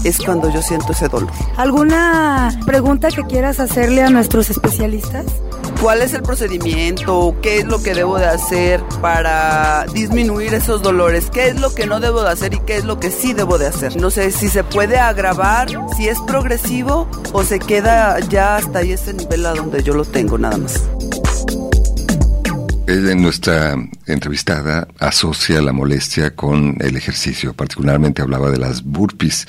es 0.04 0.18
cuando 0.18 0.50
yo 0.50 0.62
siento 0.62 0.92
ese 0.92 1.08
dolor. 1.08 1.30
¿Alguna 1.56 2.58
pregunta 2.66 3.08
que 3.08 3.22
quieras 3.22 3.60
hacerle 3.60 4.02
a 4.02 4.10
nuestros 4.10 4.50
especialistas? 4.50 5.24
¿Cuál 5.80 6.02
es 6.02 6.14
el 6.14 6.22
procedimiento? 6.22 7.36
¿Qué 7.42 7.58
es 7.58 7.66
lo 7.66 7.82
que 7.82 7.94
debo 7.94 8.18
de 8.18 8.26
hacer 8.26 8.82
para 9.00 9.86
disminuir 9.92 10.54
esos 10.54 10.82
dolores? 10.82 11.30
¿Qué 11.30 11.48
es 11.48 11.60
lo 11.60 11.74
que 11.74 11.86
no 11.86 12.00
debo 12.00 12.22
de 12.22 12.30
hacer 12.30 12.54
y 12.54 12.60
qué 12.60 12.76
es 12.76 12.84
lo 12.84 12.98
que 12.98 13.10
sí 13.10 13.32
debo 13.32 13.58
de 13.58 13.66
hacer? 13.66 13.96
No 13.96 14.10
sé 14.10 14.30
si 14.30 14.48
se 14.48 14.64
puede 14.64 14.98
agravar, 14.98 15.68
si 15.96 16.08
es 16.08 16.20
progresivo 16.22 17.08
o 17.32 17.44
se 17.44 17.58
queda 17.58 18.18
ya 18.20 18.56
hasta 18.56 18.78
ahí 18.80 18.92
ese 18.92 19.12
nivel 19.12 19.44
a 19.46 19.54
donde 19.54 19.82
yo 19.82 19.94
lo 19.94 20.04
tengo 20.04 20.38
nada 20.38 20.56
más. 20.56 20.88
En 22.86 23.22
nuestra 23.22 23.76
entrevistada 24.06 24.86
asocia 24.98 25.62
la 25.62 25.72
molestia 25.72 26.34
con 26.34 26.76
el 26.80 26.96
ejercicio, 26.96 27.54
particularmente 27.54 28.20
hablaba 28.20 28.50
de 28.50 28.58
las 28.58 28.82
burpees. 28.82 29.46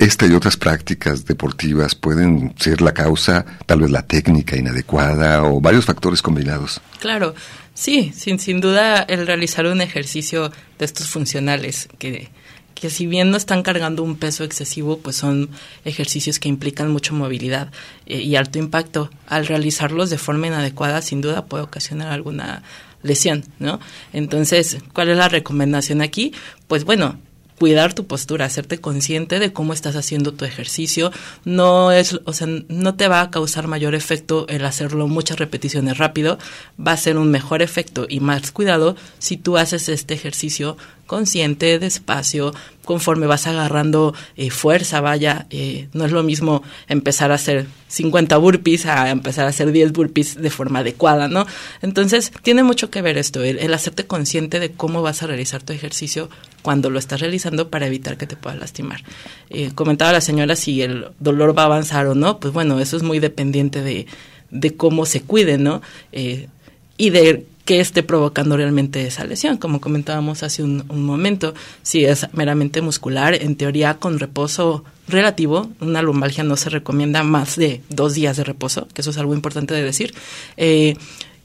Esta 0.00 0.26
y 0.26 0.32
otras 0.32 0.56
prácticas 0.56 1.26
deportivas 1.26 1.94
pueden 1.94 2.54
ser 2.56 2.80
la 2.80 2.94
causa, 2.94 3.44
tal 3.66 3.80
vez 3.80 3.90
la 3.90 4.00
técnica 4.00 4.56
inadecuada 4.56 5.44
o 5.44 5.60
varios 5.60 5.84
factores 5.84 6.22
combinados. 6.22 6.80
Claro, 7.00 7.34
sí, 7.74 8.10
sin, 8.16 8.38
sin 8.38 8.62
duda 8.62 9.02
el 9.02 9.26
realizar 9.26 9.66
un 9.66 9.82
ejercicio 9.82 10.52
de 10.78 10.86
estos 10.86 11.10
funcionales 11.10 11.86
que 11.98 12.30
que 12.74 12.88
si 12.88 13.06
bien 13.06 13.30
no 13.30 13.36
están 13.36 13.62
cargando 13.62 14.02
un 14.02 14.16
peso 14.16 14.42
excesivo, 14.42 15.00
pues 15.00 15.16
son 15.16 15.50
ejercicios 15.84 16.38
que 16.38 16.48
implican 16.48 16.90
mucha 16.90 17.12
movilidad 17.12 17.70
eh, 18.06 18.22
y 18.22 18.36
alto 18.36 18.58
impacto. 18.58 19.10
Al 19.26 19.46
realizarlos 19.46 20.08
de 20.08 20.16
forma 20.16 20.46
inadecuada, 20.46 21.02
sin 21.02 21.20
duda 21.20 21.44
puede 21.44 21.62
ocasionar 21.62 22.08
alguna 22.08 22.62
lesión, 23.02 23.44
¿no? 23.58 23.80
Entonces, 24.14 24.78
¿cuál 24.94 25.10
es 25.10 25.18
la 25.18 25.28
recomendación 25.28 26.00
aquí? 26.00 26.32
Pues 26.68 26.84
bueno, 26.84 27.18
cuidar 27.60 27.92
tu 27.92 28.06
postura, 28.06 28.46
hacerte 28.46 28.80
consciente 28.80 29.38
de 29.38 29.52
cómo 29.52 29.74
estás 29.74 29.94
haciendo 29.94 30.32
tu 30.32 30.46
ejercicio. 30.46 31.12
No 31.44 31.92
es, 31.92 32.18
o 32.24 32.32
sea, 32.32 32.48
no 32.68 32.94
te 32.94 33.06
va 33.06 33.20
a 33.20 33.30
causar 33.30 33.66
mayor 33.66 33.94
efecto 33.94 34.46
el 34.48 34.64
hacerlo 34.64 35.08
muchas 35.08 35.38
repeticiones 35.38 35.98
rápido, 35.98 36.38
va 36.78 36.92
a 36.92 36.96
ser 36.96 37.18
un 37.18 37.30
mejor 37.30 37.60
efecto 37.60 38.06
y 38.08 38.20
más 38.20 38.50
cuidado 38.50 38.96
si 39.18 39.36
tú 39.36 39.58
haces 39.58 39.90
este 39.90 40.14
ejercicio 40.14 40.78
consciente, 41.10 41.80
despacio, 41.80 42.54
conforme 42.84 43.26
vas 43.26 43.48
agarrando 43.48 44.14
eh, 44.36 44.50
fuerza, 44.50 45.00
vaya, 45.00 45.46
eh, 45.50 45.88
no 45.92 46.04
es 46.04 46.12
lo 46.12 46.22
mismo 46.22 46.62
empezar 46.88 47.32
a 47.32 47.34
hacer 47.34 47.66
50 47.88 48.36
burpees 48.36 48.86
a 48.86 49.10
empezar 49.10 49.46
a 49.46 49.48
hacer 49.48 49.72
10 49.72 49.90
burpees 49.92 50.40
de 50.40 50.50
forma 50.50 50.78
adecuada, 50.78 51.26
¿no? 51.26 51.46
Entonces, 51.82 52.32
tiene 52.42 52.62
mucho 52.62 52.90
que 52.90 53.02
ver 53.02 53.18
esto, 53.18 53.42
el, 53.42 53.74
hacerte 53.74 54.06
consciente 54.06 54.60
de 54.60 54.70
cómo 54.70 55.02
vas 55.02 55.24
a 55.24 55.26
realizar 55.26 55.62
tu 55.62 55.72
ejercicio 55.72 56.30
cuando 56.62 56.90
lo 56.90 56.98
estás 56.98 57.20
realizando 57.20 57.70
para 57.70 57.86
evitar 57.86 58.16
que 58.16 58.26
te 58.26 58.36
puedas 58.36 58.58
lastimar. 58.58 59.02
Eh, 59.50 59.70
comentaba 59.74 60.12
la 60.12 60.20
señora 60.20 60.56
si 60.56 60.82
el 60.82 61.06
dolor 61.18 61.56
va 61.56 61.62
a 61.62 61.66
avanzar 61.66 62.06
o 62.06 62.14
no, 62.14 62.40
pues 62.40 62.52
bueno, 62.52 62.80
eso 62.80 62.96
es 62.96 63.02
muy 63.02 63.18
dependiente 63.18 63.82
de, 63.82 64.06
de 64.50 64.76
cómo 64.76 65.06
se 65.06 65.22
cuide, 65.22 65.58
¿no? 65.58 65.82
y 66.12 67.08
de 67.08 67.46
que 67.70 67.78
esté 67.78 68.02
provocando 68.02 68.56
realmente 68.56 69.06
esa 69.06 69.24
lesión. 69.24 69.56
Como 69.56 69.80
comentábamos 69.80 70.42
hace 70.42 70.62
un, 70.64 70.84
momento, 70.88 71.54
si 71.82 72.04
es 72.04 72.26
meramente 72.32 72.82
muscular, 72.82 73.32
en 73.32 73.54
teoría 73.54 73.94
con 73.94 74.18
reposo 74.18 74.84
relativo, 75.06 75.70
una 75.80 76.02
lumbalgia 76.02 76.42
no 76.42 76.56
se 76.56 76.68
recomienda 76.68 77.22
más 77.22 77.54
de 77.54 77.80
dos 77.88 78.14
días 78.14 78.36
de 78.36 78.42
reposo, 78.42 78.88
que 78.92 79.02
eso 79.02 79.10
es 79.10 79.18
algo 79.18 79.34
importante 79.34 79.72
de 79.72 79.84
decir. 79.84 80.14
Eh, 80.56 80.96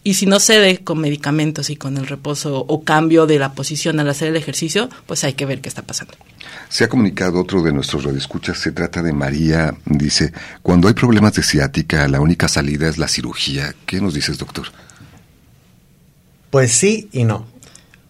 y 0.06 0.14
si 0.14 0.28
no 0.28 0.40
cede 0.40 0.84
con 0.84 1.00
medicamentos 1.00 1.72
y 1.72 1.78
con 1.78 1.98
el 1.98 2.06
reposo 2.06 2.60
o 2.60 2.84
cambio 2.84 3.26
de 3.26 3.40
la 3.40 3.54
posición 3.54 4.00
al 4.00 4.08
hacer 4.08 4.28
el 4.28 4.36
ejercicio, 4.36 4.88
pues 5.08 5.24
hay 5.24 5.34
que 5.34 5.48
ver 5.48 5.62
qué 5.62 5.68
está 5.68 5.82
pasando. 5.82 6.14
Se 6.70 6.84
ha 6.84 6.90
comunicado 6.90 7.42
otro 7.42 7.64
de 7.64 7.74
nuestros 7.74 8.04
radioescuchas, 8.04 8.60
se 8.60 8.72
trata 8.72 9.02
de 9.02 9.14
María, 9.14 9.76
dice, 9.86 10.32
cuando 10.62 10.88
hay 10.88 10.94
problemas 10.94 11.34
de 11.34 11.42
ciática, 11.42 12.08
la 12.08 12.22
única 12.22 12.48
salida 12.48 12.88
es 12.88 13.00
la 13.00 13.08
cirugía. 13.08 13.74
¿Qué 13.88 14.00
nos 14.00 14.14
dices, 14.14 14.38
doctor? 14.38 14.68
Pues 16.52 16.72
sí 16.72 17.10
y 17.12 17.24
no. 17.24 17.48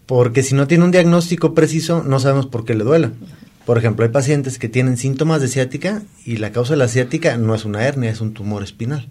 Porque 0.06 0.44
si 0.44 0.54
no 0.54 0.68
tiene 0.68 0.84
un 0.84 0.92
diagnóstico 0.92 1.54
preciso, 1.54 2.04
no 2.04 2.20
sabemos 2.20 2.48
por 2.48 2.66
qué 2.66 2.76
le 2.76 2.84
duele. 2.84 3.12
Por 3.66 3.78
ejemplo, 3.78 4.04
hay 4.04 4.12
pacientes 4.12 4.60
que 4.60 4.68
tienen 4.68 4.98
síntomas 4.98 5.40
de 5.40 5.48
ciática 5.48 6.02
y 6.26 6.38
la 6.38 6.52
causa 6.52 6.74
de 6.74 6.78
la 6.78 6.90
ciática 6.90 7.38
no 7.38 7.56
es 7.56 7.64
una 7.64 7.84
hernia, 7.84 8.10
es 8.10 8.20
un 8.20 8.34
tumor 8.34 8.64
espinal. 8.64 9.08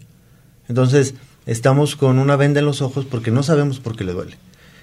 Entonces, 0.69 1.15
estamos 1.47 1.97
con 1.97 2.19
una 2.19 2.37
venda 2.37 2.61
en 2.61 2.67
los 2.67 2.83
ojos 2.83 3.05
porque 3.05 3.31
no 3.31 3.43
sabemos 3.43 3.81
por 3.81 3.97
qué 3.97 4.05
le 4.05 4.13
duele. 4.13 4.37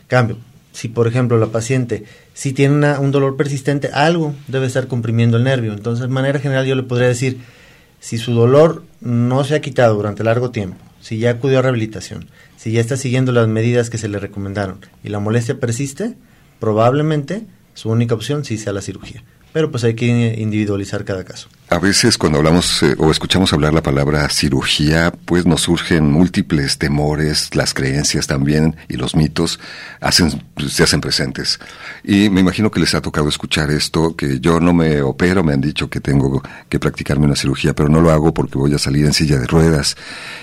Cambio, 0.08 0.38
si 0.74 0.88
por 0.88 1.08
ejemplo 1.08 1.38
la 1.38 1.48
paciente 1.48 2.06
si 2.34 2.54
tiene 2.54 2.98
un 2.98 3.12
dolor 3.12 3.38
persistente, 3.38 3.90
algo 3.94 4.34
debe 4.48 4.68
estar 4.68 4.88
comprimiendo 4.88 5.38
el 5.38 5.44
nervio. 5.44 5.74
Entonces, 5.74 6.08
de 6.08 6.14
manera 6.14 6.40
general, 6.40 6.66
yo 6.66 6.76
le 6.76 6.84
podría 6.84 7.08
decir, 7.08 7.40
si 8.00 8.18
su 8.18 8.34
dolor 8.34 8.84
no 9.00 9.44
se 9.44 9.56
ha 9.56 9.62
quitado 9.62 9.96
durante 9.96 10.24
largo 10.24 10.52
tiempo, 10.52 10.78
si 11.02 11.18
ya 11.18 11.32
acudió 11.32 11.60
a 11.60 11.62
rehabilitación, 11.64 12.28
si 12.58 12.72
ya 12.72 12.82
está 12.82 12.98
siguiendo 12.98 13.32
las 13.32 13.48
medidas 13.48 13.90
que 13.90 13.98
se 13.98 14.08
le 14.08 14.20
recomendaron 14.20 14.80
y 15.04 15.10
la 15.10 15.20
molestia 15.20 15.60
persiste, 15.60 16.16
probablemente 16.60 17.44
su 17.74 17.90
única 17.90 18.16
opción 18.16 18.46
sí 18.46 18.58
sea 18.58 18.74
la 18.74 18.82
cirugía 18.82 19.24
pero 19.54 19.72
pues 19.72 19.84
hay 19.84 19.96
que 19.96 20.36
individualizar 20.38 21.04
cada 21.06 21.24
caso. 21.24 21.50
A 21.70 21.80
veces 21.80 22.18
cuando 22.18 22.38
hablamos 22.38 22.84
eh, 22.84 22.96
o 22.98 23.12
escuchamos 23.12 23.54
hablar 23.54 23.74
la 23.74 23.82
palabra 23.82 24.28
cirugía, 24.30 25.14
pues 25.26 25.46
nos 25.46 25.62
surgen 25.62 26.12
múltiples 26.12 26.78
temores, 26.78 27.56
las 27.56 27.74
creencias 27.74 28.28
también 28.28 28.76
y 28.90 28.98
los 28.98 29.16
mitos 29.16 29.60
hacen, 30.02 30.44
se 30.68 30.84
hacen 30.84 31.02
presentes. 31.02 31.60
Y 32.04 32.30
me 32.30 32.42
imagino 32.42 32.72
que 32.72 32.80
les 32.80 32.94
ha 32.94 33.02
tocado 33.02 33.30
escuchar 33.30 33.72
esto, 33.72 34.16
que 34.16 34.40
yo 34.40 34.60
no 34.60 34.74
me 34.74 35.02
opero, 35.02 35.44
me 35.44 35.54
han 35.54 35.62
dicho 35.62 35.90
que 35.90 36.02
tengo 36.02 36.44
que 36.68 36.80
practicarme 36.80 37.26
una 37.26 37.36
cirugía, 37.36 37.74
pero 37.74 37.90
no 37.90 38.02
lo 38.02 38.12
hago 38.12 38.34
porque 38.34 38.58
voy 38.58 38.74
a 38.74 38.80
salir 38.80 39.06
en 39.06 39.14
silla 39.14 39.38
de 39.38 39.48
ruedas. 39.48 39.96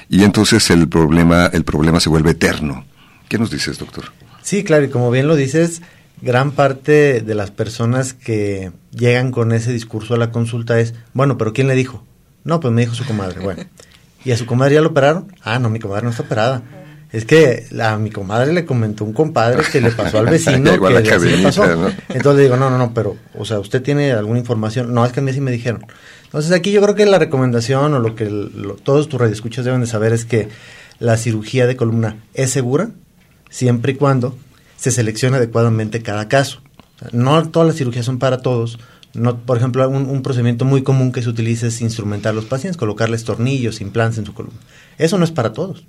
Y 0.09 0.25
entonces 0.25 0.71
el 0.71 0.89
problema, 0.89 1.47
el 1.53 1.65
problema 1.65 2.01
se 2.01 2.09
vuelve 2.09 2.31
eterno. 2.31 2.87
¿Qué 3.29 3.39
nos 3.39 3.51
dices, 3.51 3.79
doctor? 3.79 4.13
Sí, 4.43 4.65
claro, 4.65 4.85
y 4.87 4.89
como 4.89 5.11
bien 5.11 5.29
lo 5.29 5.37
dices, 5.37 5.83
gran 6.21 6.53
parte 6.53 7.21
de 7.21 7.35
las 7.35 7.51
personas 7.51 8.15
que 8.15 8.73
llegan 8.91 9.31
con 9.31 9.53
ese 9.53 9.73
discurso 9.73 10.15
a 10.15 10.19
la 10.19 10.31
consulta 10.31 10.81
es, 10.81 10.95
bueno, 11.13 11.39
pero 11.39 11.53
¿quién 11.53 11.69
le 11.69 11.75
dijo? 11.75 12.05
No, 12.45 12.61
pues 12.61 12.73
me 12.73 12.83
dijo 12.83 12.95
su 12.95 13.05
comadre. 13.05 13.41
Bueno, 13.41 13.65
¿y 14.25 14.33
a 14.33 14.37
su 14.37 14.47
comadre 14.47 14.75
ya 14.75 14.81
lo 14.81 14.89
operaron? 14.89 15.33
Ah, 15.43 15.59
no, 15.59 15.71
mi 15.71 15.79
comadre 15.79 16.05
no 16.05 16.11
está 16.11 16.23
operada. 16.23 16.63
Es 17.11 17.25
que 17.25 17.67
a 17.81 17.97
mi 17.97 18.11
comadre 18.11 18.53
le 18.53 18.67
comentó 18.67 19.03
un 19.05 19.15
compadre 19.15 19.63
que 19.73 19.81
le 19.81 19.91
pasó 19.93 20.19
al 20.19 20.27
vecino 20.31 20.79
que 20.79 21.01
le 21.01 21.43
pasó. 21.43 21.65
Entonces 22.11 22.37
le 22.37 22.43
digo, 22.43 22.57
no, 22.57 22.69
no, 22.69 22.77
no, 22.77 22.93
pero, 22.93 23.17
o 23.35 23.47
sea, 23.47 23.59
¿usted 23.61 23.83
tiene 23.83 24.13
alguna 24.13 24.39
información? 24.39 24.93
No, 24.93 25.07
es 25.07 25.13
que 25.13 25.21
a 25.21 25.23
mí 25.23 25.33
sí 25.33 25.41
me 25.41 25.51
dijeron. 25.51 25.87
Entonces 26.25 26.53
aquí 26.53 26.71
yo 26.71 26.83
creo 26.83 26.95
que 26.95 27.07
la 27.07 27.19
recomendación 27.19 27.95
o 27.95 27.99
lo 27.99 28.15
que 28.15 28.27
todos 28.83 29.09
tus 29.09 29.19
radioescuchas 29.19 29.65
deben 29.65 29.81
de 29.81 29.87
saber 29.87 30.13
es 30.13 30.27
que 30.27 30.49
la 30.99 31.17
cirugía 31.17 31.67
de 31.67 31.77
columna 31.77 32.17
es 32.35 32.51
segura 32.51 32.91
siempre 33.49 33.93
y 33.93 33.95
cuando 33.95 34.37
se 34.79 34.93
selecciona 34.93 35.37
adecuadamente 35.37 36.03
cada 36.03 36.29
caso. 36.29 36.63
no 37.13 37.49
todas 37.51 37.69
las 37.69 37.77
cirugías 37.77 38.07
son 38.07 38.19
para 38.19 38.39
todos. 38.39 38.79
No, 39.15 39.39
por 39.39 39.57
ejemplo, 39.57 39.89
un, 39.89 40.23
procedimiento 40.23 40.65
muy 40.65 40.83
común 40.83 41.13
que 41.13 41.23
se 41.23 41.29
utiliza 41.29 41.67
es 41.67 41.81
instrumentar 41.81 42.31
a 42.31 42.35
los 42.35 42.45
pacientes, 42.45 42.77
colocarles 42.77 43.25
tornillos, 43.25 43.81
implantes 43.81 44.19
en 44.19 44.27
su 44.27 44.35
columna. 44.35 44.61
Eso 44.99 45.19
no 45.19 45.25
es 45.25 45.33
para 45.33 45.53
todos. 45.53 45.87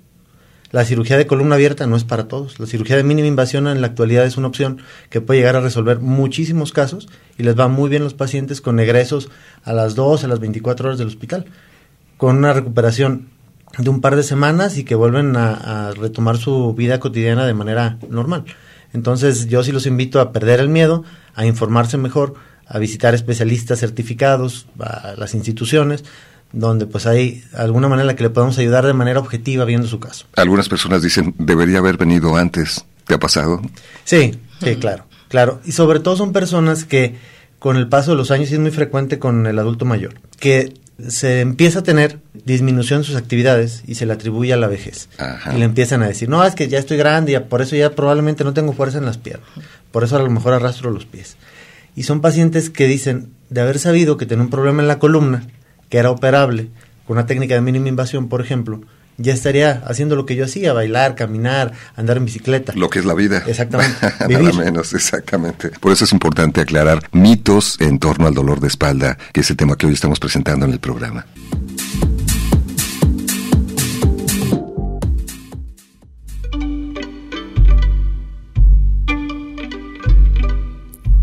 La 0.72 0.84
cirugía 0.84 1.16
de 1.16 1.26
columna 1.26 1.56
abierta 1.56 1.86
no 1.86 1.96
es 1.96 2.04
para 2.04 2.28
todos. 2.28 2.58
La 2.58 2.66
cirugía 2.66 2.96
de 2.96 3.04
mínima 3.04 3.28
invasión 3.28 3.68
en 3.68 3.80
la 3.80 3.88
actualidad 3.88 4.24
es 4.24 4.36
una 4.36 4.48
opción 4.48 4.78
que 5.10 5.20
puede 5.20 5.40
llegar 5.40 5.56
a 5.56 5.60
resolver 5.60 6.00
muchísimos 6.00 6.72
casos 6.72 7.08
y 7.38 7.42
les 7.42 7.58
va 7.58 7.68
muy 7.68 7.90
bien 7.90 8.04
los 8.04 8.14
pacientes 8.14 8.60
con 8.60 8.80
egresos 8.80 9.30
a 9.64 9.72
las 9.72 9.94
2, 9.94 10.24
a 10.24 10.28
las 10.28 10.40
24 10.40 10.88
horas 10.88 10.98
del 10.98 11.08
hospital, 11.08 11.44
con 12.16 12.38
una 12.38 12.52
recuperación 12.52 13.28
de 13.78 13.90
un 13.90 14.00
par 14.00 14.16
de 14.16 14.22
semanas 14.22 14.78
y 14.78 14.84
que 14.84 14.94
vuelven 14.94 15.36
a 15.36 15.92
retomar 15.92 16.38
su 16.38 16.74
vida 16.74 16.98
cotidiana 16.98 17.46
de 17.46 17.54
manera 17.54 17.98
normal. 18.08 18.44
Entonces 18.92 19.46
yo 19.48 19.62
sí 19.62 19.72
los 19.72 19.86
invito 19.86 20.20
a 20.20 20.32
perder 20.32 20.60
el 20.60 20.68
miedo, 20.68 21.04
a 21.34 21.46
informarse 21.46 21.96
mejor, 21.96 22.34
a 22.66 22.78
visitar 22.78 23.14
especialistas 23.14 23.80
certificados, 23.80 24.66
a 24.78 25.14
las 25.16 25.34
instituciones, 25.34 26.04
donde 26.52 26.86
pues 26.86 27.06
hay 27.06 27.44
alguna 27.54 27.88
manera 27.88 28.02
en 28.02 28.06
la 28.08 28.16
que 28.16 28.24
le 28.24 28.30
podemos 28.30 28.58
ayudar 28.58 28.86
de 28.86 28.92
manera 28.92 29.20
objetiva 29.20 29.64
viendo 29.64 29.86
su 29.86 30.00
caso. 30.00 30.26
Algunas 30.36 30.68
personas 30.68 31.02
dicen, 31.02 31.34
debería 31.38 31.78
haber 31.78 31.96
venido 31.96 32.36
antes. 32.36 32.84
¿Te 33.06 33.14
ha 33.14 33.18
pasado? 33.18 33.60
Sí, 34.04 34.38
sí, 34.62 34.76
claro, 34.76 35.04
claro. 35.28 35.60
Y 35.64 35.72
sobre 35.72 36.00
todo 36.00 36.16
son 36.16 36.32
personas 36.32 36.84
que 36.84 37.16
con 37.58 37.76
el 37.76 37.88
paso 37.88 38.12
de 38.12 38.16
los 38.16 38.30
años, 38.30 38.50
y 38.50 38.54
es 38.54 38.60
muy 38.60 38.70
frecuente 38.70 39.18
con 39.18 39.46
el 39.46 39.58
adulto 39.58 39.84
mayor, 39.84 40.14
que 40.38 40.74
se 41.08 41.40
empieza 41.40 41.80
a 41.80 41.82
tener 41.82 42.20
disminución 42.44 43.00
en 43.00 43.04
sus 43.04 43.16
actividades 43.16 43.82
y 43.86 43.94
se 43.94 44.06
le 44.06 44.12
atribuye 44.12 44.52
a 44.52 44.56
la 44.56 44.66
vejez. 44.66 45.08
Ajá. 45.18 45.54
Y 45.54 45.58
le 45.58 45.64
empiezan 45.64 46.02
a 46.02 46.08
decir, 46.08 46.28
no, 46.28 46.44
es 46.44 46.54
que 46.54 46.68
ya 46.68 46.78
estoy 46.78 46.96
grande 46.96 47.32
y 47.32 47.38
por 47.38 47.62
eso 47.62 47.76
ya 47.76 47.94
probablemente 47.94 48.44
no 48.44 48.54
tengo 48.54 48.72
fuerza 48.72 48.98
en 48.98 49.06
las 49.06 49.18
piernas. 49.18 49.48
Por 49.90 50.04
eso 50.04 50.16
a 50.16 50.22
lo 50.22 50.30
mejor 50.30 50.52
arrastro 50.52 50.90
los 50.90 51.06
pies. 51.06 51.36
Y 51.96 52.04
son 52.04 52.20
pacientes 52.20 52.70
que 52.70 52.86
dicen, 52.86 53.32
de 53.48 53.60
haber 53.60 53.78
sabido 53.78 54.16
que 54.16 54.26
tenía 54.26 54.44
un 54.44 54.50
problema 54.50 54.82
en 54.82 54.88
la 54.88 54.98
columna, 54.98 55.46
que 55.88 55.98
era 55.98 56.10
operable, 56.10 56.68
con 57.06 57.16
una 57.16 57.26
técnica 57.26 57.54
de 57.54 57.60
mínima 57.60 57.88
invasión, 57.88 58.28
por 58.28 58.40
ejemplo, 58.40 58.80
ya 59.20 59.34
estaría 59.34 59.82
haciendo 59.86 60.16
lo 60.16 60.24
que 60.24 60.34
yo 60.34 60.46
hacía, 60.46 60.72
bailar, 60.72 61.14
caminar, 61.14 61.72
andar 61.94 62.16
en 62.16 62.24
bicicleta. 62.24 62.72
Lo 62.74 62.88
que 62.88 63.00
es 63.00 63.04
la 63.04 63.14
vida. 63.14 63.42
Exactamente. 63.46 63.94
Nada 64.02 64.26
Vivir. 64.26 64.54
menos, 64.54 64.94
exactamente. 64.94 65.70
Por 65.78 65.92
eso 65.92 66.04
es 66.04 66.12
importante 66.12 66.62
aclarar 66.62 67.02
mitos 67.12 67.76
en 67.80 67.98
torno 67.98 68.26
al 68.26 68.34
dolor 68.34 68.60
de 68.60 68.68
espalda, 68.68 69.18
que 69.32 69.40
es 69.40 69.50
el 69.50 69.56
tema 69.56 69.76
que 69.76 69.86
hoy 69.86 69.92
estamos 69.92 70.18
presentando 70.18 70.64
en 70.64 70.72
el 70.72 70.80
programa. 70.80 71.26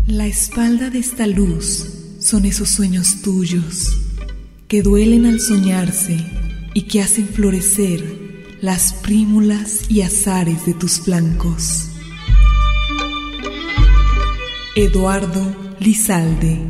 La 0.06 0.26
espalda 0.26 0.90
de 0.90 1.00
esta 1.00 1.26
luz 1.26 1.86
son 2.20 2.44
esos 2.44 2.70
sueños 2.70 3.22
tuyos 3.22 3.96
que 4.68 4.82
duelen 4.82 5.26
al 5.26 5.40
soñarse 5.40 6.47
y 6.78 6.82
que 6.82 7.02
hacen 7.02 7.28
florecer 7.28 8.04
las 8.60 8.92
prímulas 8.92 9.90
y 9.90 10.02
azares 10.02 10.64
de 10.64 10.74
tus 10.74 11.00
flancos. 11.00 11.88
Eduardo 14.76 15.74
Lizalde 15.80 16.68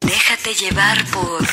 Déjate 0.00 0.54
llevar 0.54 1.04
por 1.10 1.44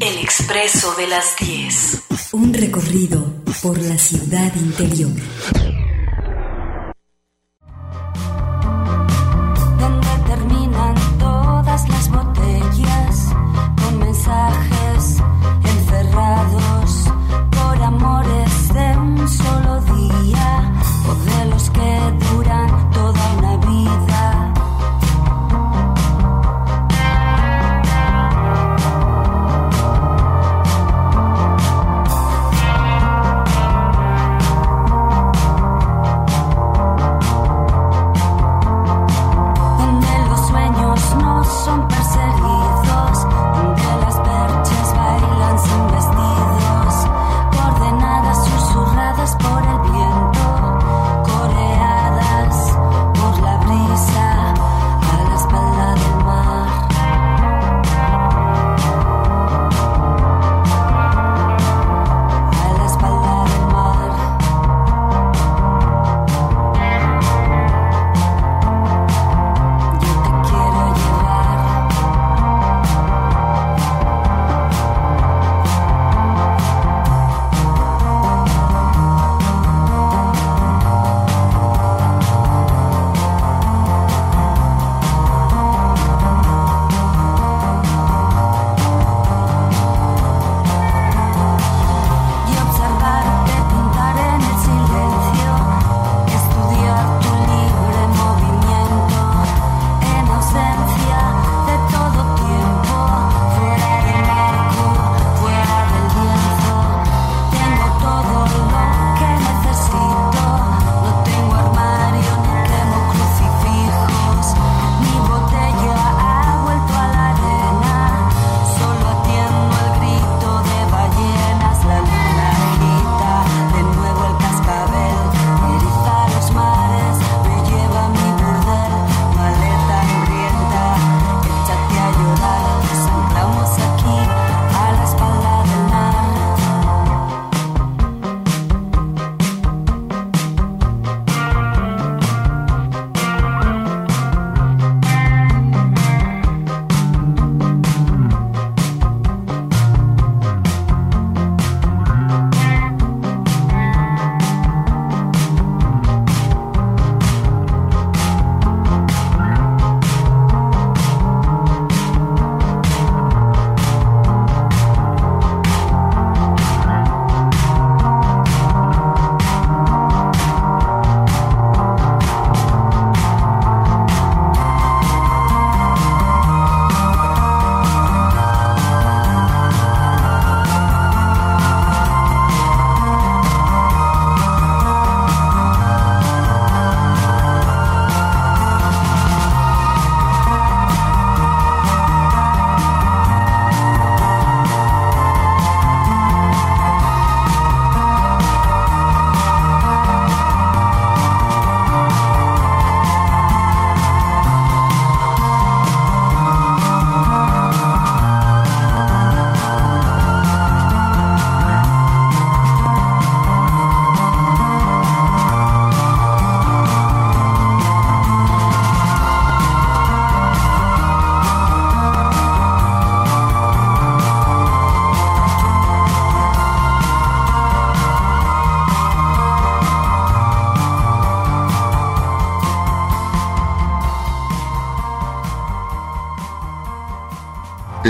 El 0.00 0.18
Expreso 0.18 0.94
de 0.96 1.06
las 1.06 1.34
10. 1.40 2.02
Un 2.32 2.52
recorrido 2.52 3.42
por 3.62 3.78
la 3.78 3.96
ciudad 3.96 4.54
interior. 4.54 5.12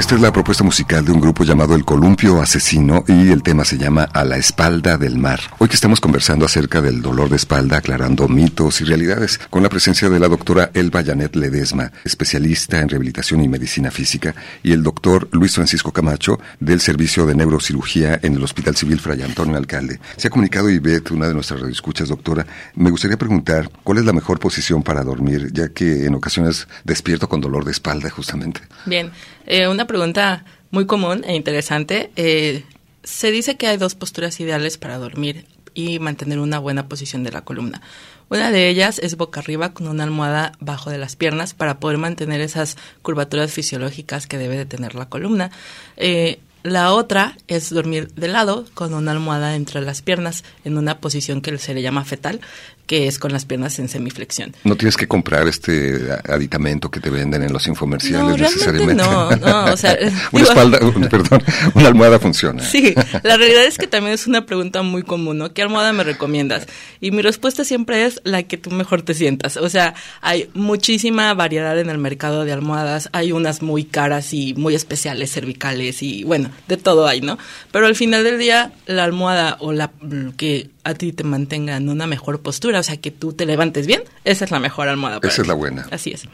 Esta 0.08 0.16
es 0.16 0.22
la 0.22 0.32
propuesta 0.32 0.64
musical 0.64 1.04
de 1.04 1.12
un 1.12 1.20
grupo 1.20 1.44
llamado 1.44 1.74
El 1.74 1.84
Columpio 1.84 2.40
Asesino 2.40 3.04
y 3.06 3.30
el 3.30 3.42
tema 3.42 3.66
se 3.66 3.76
llama 3.76 4.04
A 4.14 4.24
la 4.24 4.38
espalda 4.38 4.96
del 4.96 5.18
mar. 5.18 5.38
Hoy 5.58 5.68
que 5.68 5.74
estamos 5.74 6.00
conversando 6.00 6.46
acerca 6.46 6.80
del 6.80 7.02
dolor 7.02 7.28
de 7.28 7.36
espalda, 7.36 7.76
aclarando 7.76 8.26
mitos 8.26 8.80
y 8.80 8.84
realidades, 8.84 9.38
con 9.50 9.62
la 9.62 9.68
presencia 9.68 10.08
de 10.08 10.18
la 10.18 10.28
doctora 10.28 10.67
Elba 10.78 11.02
Janet 11.02 11.34
Ledesma, 11.34 11.92
especialista 12.04 12.80
en 12.80 12.88
rehabilitación 12.88 13.42
y 13.42 13.48
medicina 13.48 13.90
física, 13.90 14.34
y 14.62 14.72
el 14.72 14.82
doctor 14.82 15.28
Luis 15.32 15.54
Francisco 15.54 15.92
Camacho, 15.92 16.38
del 16.60 16.80
Servicio 16.80 17.26
de 17.26 17.34
Neurocirugía 17.34 18.20
en 18.22 18.34
el 18.34 18.44
Hospital 18.44 18.76
Civil 18.76 19.00
Fray 19.00 19.22
Antonio 19.22 19.56
Alcalde. 19.56 19.98
Se 20.16 20.28
ha 20.28 20.30
comunicado 20.30 20.70
Ivette, 20.70 21.10
una 21.10 21.28
de 21.28 21.34
nuestras 21.34 21.60
radioescuchas, 21.60 22.08
doctora. 22.08 22.46
Me 22.74 22.90
gustaría 22.90 23.16
preguntar, 23.16 23.70
¿cuál 23.82 23.98
es 23.98 24.04
la 24.04 24.12
mejor 24.12 24.38
posición 24.38 24.82
para 24.82 25.02
dormir, 25.02 25.50
ya 25.52 25.68
que 25.70 26.06
en 26.06 26.14
ocasiones 26.14 26.68
despierto 26.84 27.28
con 27.28 27.40
dolor 27.40 27.64
de 27.64 27.72
espalda 27.72 28.10
justamente? 28.10 28.60
Bien, 28.86 29.10
eh, 29.46 29.68
una 29.68 29.86
pregunta 29.86 30.44
muy 30.70 30.86
común 30.86 31.24
e 31.26 31.34
interesante. 31.34 32.10
Eh, 32.16 32.64
se 33.02 33.30
dice 33.30 33.56
que 33.56 33.66
hay 33.66 33.78
dos 33.78 33.94
posturas 33.94 34.38
ideales 34.40 34.78
para 34.78 34.98
dormir 34.98 35.46
y 35.78 36.00
mantener 36.00 36.40
una 36.40 36.58
buena 36.58 36.88
posición 36.88 37.22
de 37.22 37.30
la 37.30 37.42
columna. 37.42 37.82
Una 38.30 38.50
de 38.50 38.68
ellas 38.68 38.98
es 38.98 39.16
boca 39.16 39.38
arriba 39.38 39.74
con 39.74 39.86
una 39.86 40.02
almohada 40.02 40.50
bajo 40.58 40.90
de 40.90 40.98
las 40.98 41.14
piernas 41.14 41.54
para 41.54 41.78
poder 41.78 41.98
mantener 41.98 42.40
esas 42.40 42.76
curvaturas 43.00 43.52
fisiológicas 43.52 44.26
que 44.26 44.38
debe 44.38 44.56
de 44.56 44.66
tener 44.66 44.96
la 44.96 45.08
columna. 45.08 45.52
Eh, 45.96 46.40
la 46.64 46.92
otra 46.92 47.36
es 47.46 47.70
dormir 47.70 48.12
de 48.14 48.26
lado 48.26 48.64
con 48.74 48.92
una 48.92 49.12
almohada 49.12 49.54
entre 49.54 49.80
las 49.80 50.02
piernas 50.02 50.42
en 50.64 50.78
una 50.78 50.98
posición 50.98 51.42
que 51.42 51.56
se 51.58 51.74
le 51.74 51.82
llama 51.82 52.04
fetal, 52.04 52.40
que 52.88 53.06
es 53.06 53.18
con 53.18 53.32
las 53.32 53.44
piernas 53.44 53.78
en 53.78 53.88
semiflexión. 53.88 54.56
No 54.64 54.74
tienes 54.74 54.96
que 54.96 55.06
comprar 55.06 55.46
este 55.46 56.00
aditamento 56.26 56.90
que 56.90 57.00
te 57.00 57.10
venden 57.10 57.42
en 57.42 57.52
los 57.52 57.66
infomerciales 57.68 58.36
no, 58.36 58.36
necesariamente. 58.36 59.04
No, 59.04 59.30
no, 59.36 59.64
o 59.66 59.76
sea, 59.76 59.96
una 60.32 60.44
espalda, 60.44 60.80
perdón, 61.10 61.42
una 61.74 61.88
almohada 61.88 62.18
funciona. 62.18 62.64
Sí, 62.64 62.94
la 63.22 63.36
realidad 63.36 63.66
es 63.66 63.76
que 63.76 63.86
también 63.86 64.14
es 64.14 64.26
una 64.26 64.46
pregunta 64.46 64.80
muy 64.80 65.02
común, 65.02 65.36
¿no? 65.36 65.52
¿Qué 65.52 65.60
almohada 65.60 65.92
me 65.92 66.02
recomiendas? 66.02 66.66
Y 67.00 67.10
mi 67.10 67.20
respuesta 67.20 67.62
siempre 67.62 68.06
es 68.06 68.22
la 68.24 68.42
que 68.44 68.56
tú 68.56 68.70
mejor 68.70 69.02
te 69.02 69.12
sientas. 69.12 69.58
O 69.58 69.68
sea, 69.68 69.94
hay 70.22 70.48
muchísima 70.54 71.34
variedad 71.34 71.78
en 71.78 71.90
el 71.90 71.98
mercado 71.98 72.46
de 72.46 72.52
almohadas, 72.52 73.10
hay 73.12 73.32
unas 73.32 73.60
muy 73.60 73.84
caras 73.84 74.32
y 74.32 74.54
muy 74.54 74.74
especiales 74.74 75.30
cervicales 75.30 76.02
y 76.02 76.24
bueno, 76.24 76.50
de 76.68 76.78
todo 76.78 77.06
hay, 77.06 77.20
¿no? 77.20 77.36
Pero 77.70 77.86
al 77.86 77.96
final 77.96 78.24
del 78.24 78.38
día 78.38 78.72
la 78.86 79.04
almohada 79.04 79.58
o 79.60 79.74
la 79.74 79.92
que 80.38 80.70
a 80.84 80.94
ti 80.94 81.12
te 81.12 81.22
mantenga 81.22 81.76
en 81.76 81.90
una 81.90 82.06
mejor 82.06 82.40
postura, 82.40 82.77
o 82.78 82.82
sea, 82.82 82.96
que 82.96 83.10
tú 83.10 83.32
te 83.32 83.46
levantes 83.46 83.86
bien, 83.86 84.02
esa 84.24 84.44
es 84.44 84.50
la 84.50 84.58
mejor 84.58 84.88
almohada. 84.88 85.20
esa 85.22 85.42
es 85.42 85.48
la 85.48 85.54
buena. 85.54 85.86
Así 85.90 86.10
es. 86.10 86.24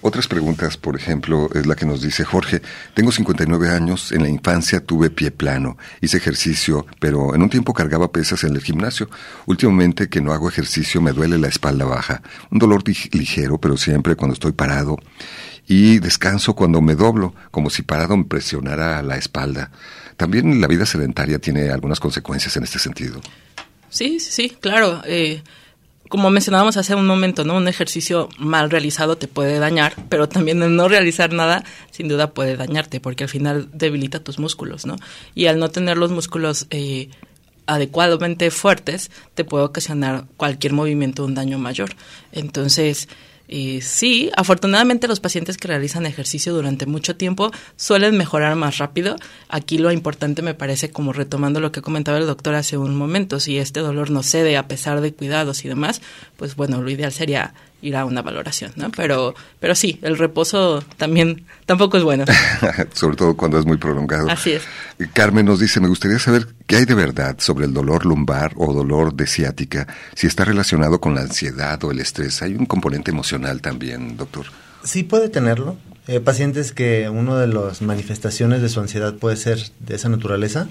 Otras 0.00 0.28
preguntas, 0.28 0.76
por 0.76 0.96
ejemplo, 0.96 1.48
es 1.54 1.66
la 1.66 1.76
que 1.76 1.86
nos 1.86 2.02
dice 2.02 2.24
Jorge, 2.24 2.62
tengo 2.94 3.12
59 3.12 3.70
años, 3.70 4.12
en 4.12 4.22
la 4.22 4.28
infancia 4.28 4.80
tuve 4.80 5.10
pie 5.10 5.30
plano, 5.30 5.76
hice 6.00 6.16
ejercicio, 6.16 6.86
pero 6.98 7.34
en 7.34 7.42
un 7.42 7.50
tiempo 7.50 7.74
cargaba 7.74 8.12
pesas 8.12 8.44
en 8.44 8.54
el 8.54 8.62
gimnasio. 8.62 9.08
Últimamente 9.46 10.08
que 10.08 10.20
no 10.20 10.32
hago 10.32 10.48
ejercicio 10.48 11.00
me 11.00 11.12
duele 11.12 11.38
la 11.38 11.48
espalda 11.48 11.84
baja, 11.84 12.22
un 12.50 12.58
dolor 12.58 12.82
ligero, 13.12 13.58
pero 13.58 13.76
siempre 13.76 14.16
cuando 14.16 14.34
estoy 14.34 14.52
parado 14.52 14.98
y 15.66 16.00
descanso 16.00 16.54
cuando 16.54 16.80
me 16.80 16.96
doblo, 16.96 17.34
como 17.50 17.70
si 17.70 17.82
parado 17.82 18.16
me 18.16 18.24
presionara 18.24 19.02
la 19.02 19.16
espalda. 19.16 19.70
También 20.16 20.60
la 20.60 20.66
vida 20.66 20.84
sedentaria 20.84 21.38
tiene 21.38 21.70
algunas 21.70 22.00
consecuencias 22.00 22.56
en 22.56 22.64
este 22.64 22.78
sentido. 22.78 23.20
Sí, 23.88 24.20
sí, 24.20 24.32
sí, 24.32 24.56
claro. 24.60 25.00
Eh, 25.04 25.42
como 26.10 26.28
mencionábamos 26.28 26.76
hace 26.76 26.96
un 26.96 27.06
momento, 27.06 27.44
¿no? 27.44 27.56
Un 27.56 27.68
ejercicio 27.68 28.28
mal 28.36 28.68
realizado 28.68 29.16
te 29.16 29.28
puede 29.28 29.60
dañar, 29.60 29.94
pero 30.08 30.28
también 30.28 30.60
el 30.60 30.74
no 30.74 30.88
realizar 30.88 31.32
nada, 31.32 31.62
sin 31.92 32.08
duda 32.08 32.34
puede 32.34 32.56
dañarte, 32.56 32.98
porque 32.98 33.22
al 33.22 33.30
final 33.30 33.68
debilita 33.72 34.18
tus 34.18 34.40
músculos, 34.40 34.86
¿no? 34.86 34.96
Y 35.36 35.46
al 35.46 35.60
no 35.60 35.70
tener 35.70 35.96
los 35.96 36.10
músculos 36.10 36.66
eh, 36.70 37.10
adecuadamente 37.66 38.50
fuertes, 38.50 39.12
te 39.34 39.44
puede 39.44 39.62
ocasionar 39.62 40.24
cualquier 40.36 40.72
movimiento 40.72 41.24
un 41.24 41.36
daño 41.36 41.60
mayor. 41.60 41.90
Entonces, 42.32 43.08
y 43.52 43.80
sí, 43.80 44.30
afortunadamente 44.36 45.08
los 45.08 45.18
pacientes 45.18 45.56
que 45.56 45.66
realizan 45.66 46.06
ejercicio 46.06 46.54
durante 46.54 46.86
mucho 46.86 47.16
tiempo 47.16 47.50
suelen 47.74 48.16
mejorar 48.16 48.54
más 48.54 48.78
rápido. 48.78 49.16
Aquí 49.48 49.76
lo 49.76 49.90
importante 49.90 50.40
me 50.40 50.54
parece, 50.54 50.92
como 50.92 51.12
retomando 51.12 51.58
lo 51.58 51.72
que 51.72 51.82
comentaba 51.82 52.18
el 52.18 52.28
doctor 52.28 52.54
hace 52.54 52.78
un 52.78 52.94
momento, 52.94 53.40
si 53.40 53.58
este 53.58 53.80
dolor 53.80 54.10
no 54.10 54.22
cede 54.22 54.56
a 54.56 54.68
pesar 54.68 55.00
de 55.00 55.12
cuidados 55.12 55.64
y 55.64 55.68
demás, 55.68 56.00
pues 56.36 56.54
bueno, 56.54 56.80
lo 56.80 56.90
ideal 56.90 57.10
sería 57.10 57.54
ir 57.82 57.96
a 57.96 58.04
una 58.04 58.22
valoración, 58.22 58.72
¿no? 58.76 58.90
Pero, 58.90 59.34
pero 59.58 59.74
sí, 59.74 59.98
el 60.02 60.18
reposo 60.18 60.82
también 60.96 61.44
tampoco 61.66 61.96
es 61.96 62.02
bueno. 62.02 62.24
sobre 62.92 63.16
todo 63.16 63.36
cuando 63.36 63.58
es 63.58 63.66
muy 63.66 63.76
prolongado. 63.76 64.28
Así 64.30 64.52
es. 64.52 64.62
Carmen 65.12 65.46
nos 65.46 65.60
dice, 65.60 65.80
me 65.80 65.88
gustaría 65.88 66.18
saber 66.18 66.48
qué 66.66 66.76
hay 66.76 66.84
de 66.84 66.94
verdad 66.94 67.36
sobre 67.38 67.66
el 67.66 67.72
dolor 67.72 68.04
lumbar 68.04 68.52
o 68.56 68.72
dolor 68.72 69.14
de 69.14 69.26
ciática, 69.26 69.86
si 70.14 70.26
está 70.26 70.44
relacionado 70.44 71.00
con 71.00 71.14
la 71.14 71.22
ansiedad 71.22 71.82
o 71.84 71.90
el 71.90 72.00
estrés. 72.00 72.42
Hay 72.42 72.54
un 72.54 72.66
componente 72.66 73.10
emocional 73.10 73.60
también, 73.60 74.16
doctor. 74.16 74.46
Sí 74.82 75.02
puede 75.02 75.28
tenerlo. 75.28 75.76
Eh, 76.08 76.20
pacientes 76.20 76.72
que 76.72 77.08
una 77.08 77.38
de 77.38 77.46
las 77.46 77.82
manifestaciones 77.82 78.62
de 78.62 78.68
su 78.68 78.80
ansiedad 78.80 79.14
puede 79.14 79.36
ser 79.36 79.58
de 79.80 79.94
esa 79.94 80.08
naturaleza, 80.08 80.66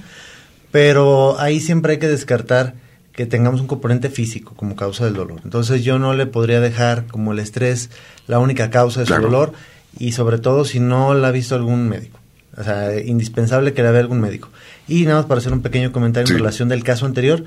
pero 0.72 1.40
ahí 1.40 1.60
siempre 1.60 1.94
hay 1.94 2.00
que 2.00 2.08
descartar 2.08 2.74
que 3.20 3.26
tengamos 3.26 3.60
un 3.60 3.68
componente 3.68 4.10
físico 4.10 4.54
como 4.56 4.78
causa 4.78 5.04
del 5.04 5.14
dolor. 5.14 5.42
Entonces 5.44 5.84
yo 5.84 6.00
no 6.00 6.14
le 6.14 6.26
podría 6.26 6.62
dejar 6.62 7.06
como 7.08 7.34
el 7.34 7.40
estrés 7.40 7.90
la 8.28 8.40
única 8.40 8.70
causa 8.70 9.02
de 9.02 9.08
su 9.08 9.14
dolor 9.14 9.52
y 10.00 10.14
sobre 10.14 10.38
todo 10.38 10.64
si 10.64 10.80
no 10.80 11.14
la 11.14 11.28
ha 11.28 11.32
visto 11.32 11.54
algún 11.54 11.90
médico. 11.90 12.18
O 12.56 12.64
sea, 12.64 12.98
indispensable 12.98 13.74
que 13.74 13.84
la 13.84 13.92
vea 13.92 14.00
algún 14.00 14.22
médico. 14.22 14.48
Y 14.88 15.04
nada 15.04 15.18
más 15.18 15.26
para 15.26 15.40
hacer 15.40 15.52
un 15.52 15.62
pequeño 15.62 15.92
comentario 15.92 16.32
en 16.32 16.38
relación 16.38 16.70
del 16.70 16.82
caso 16.86 17.06
anterior, 17.06 17.44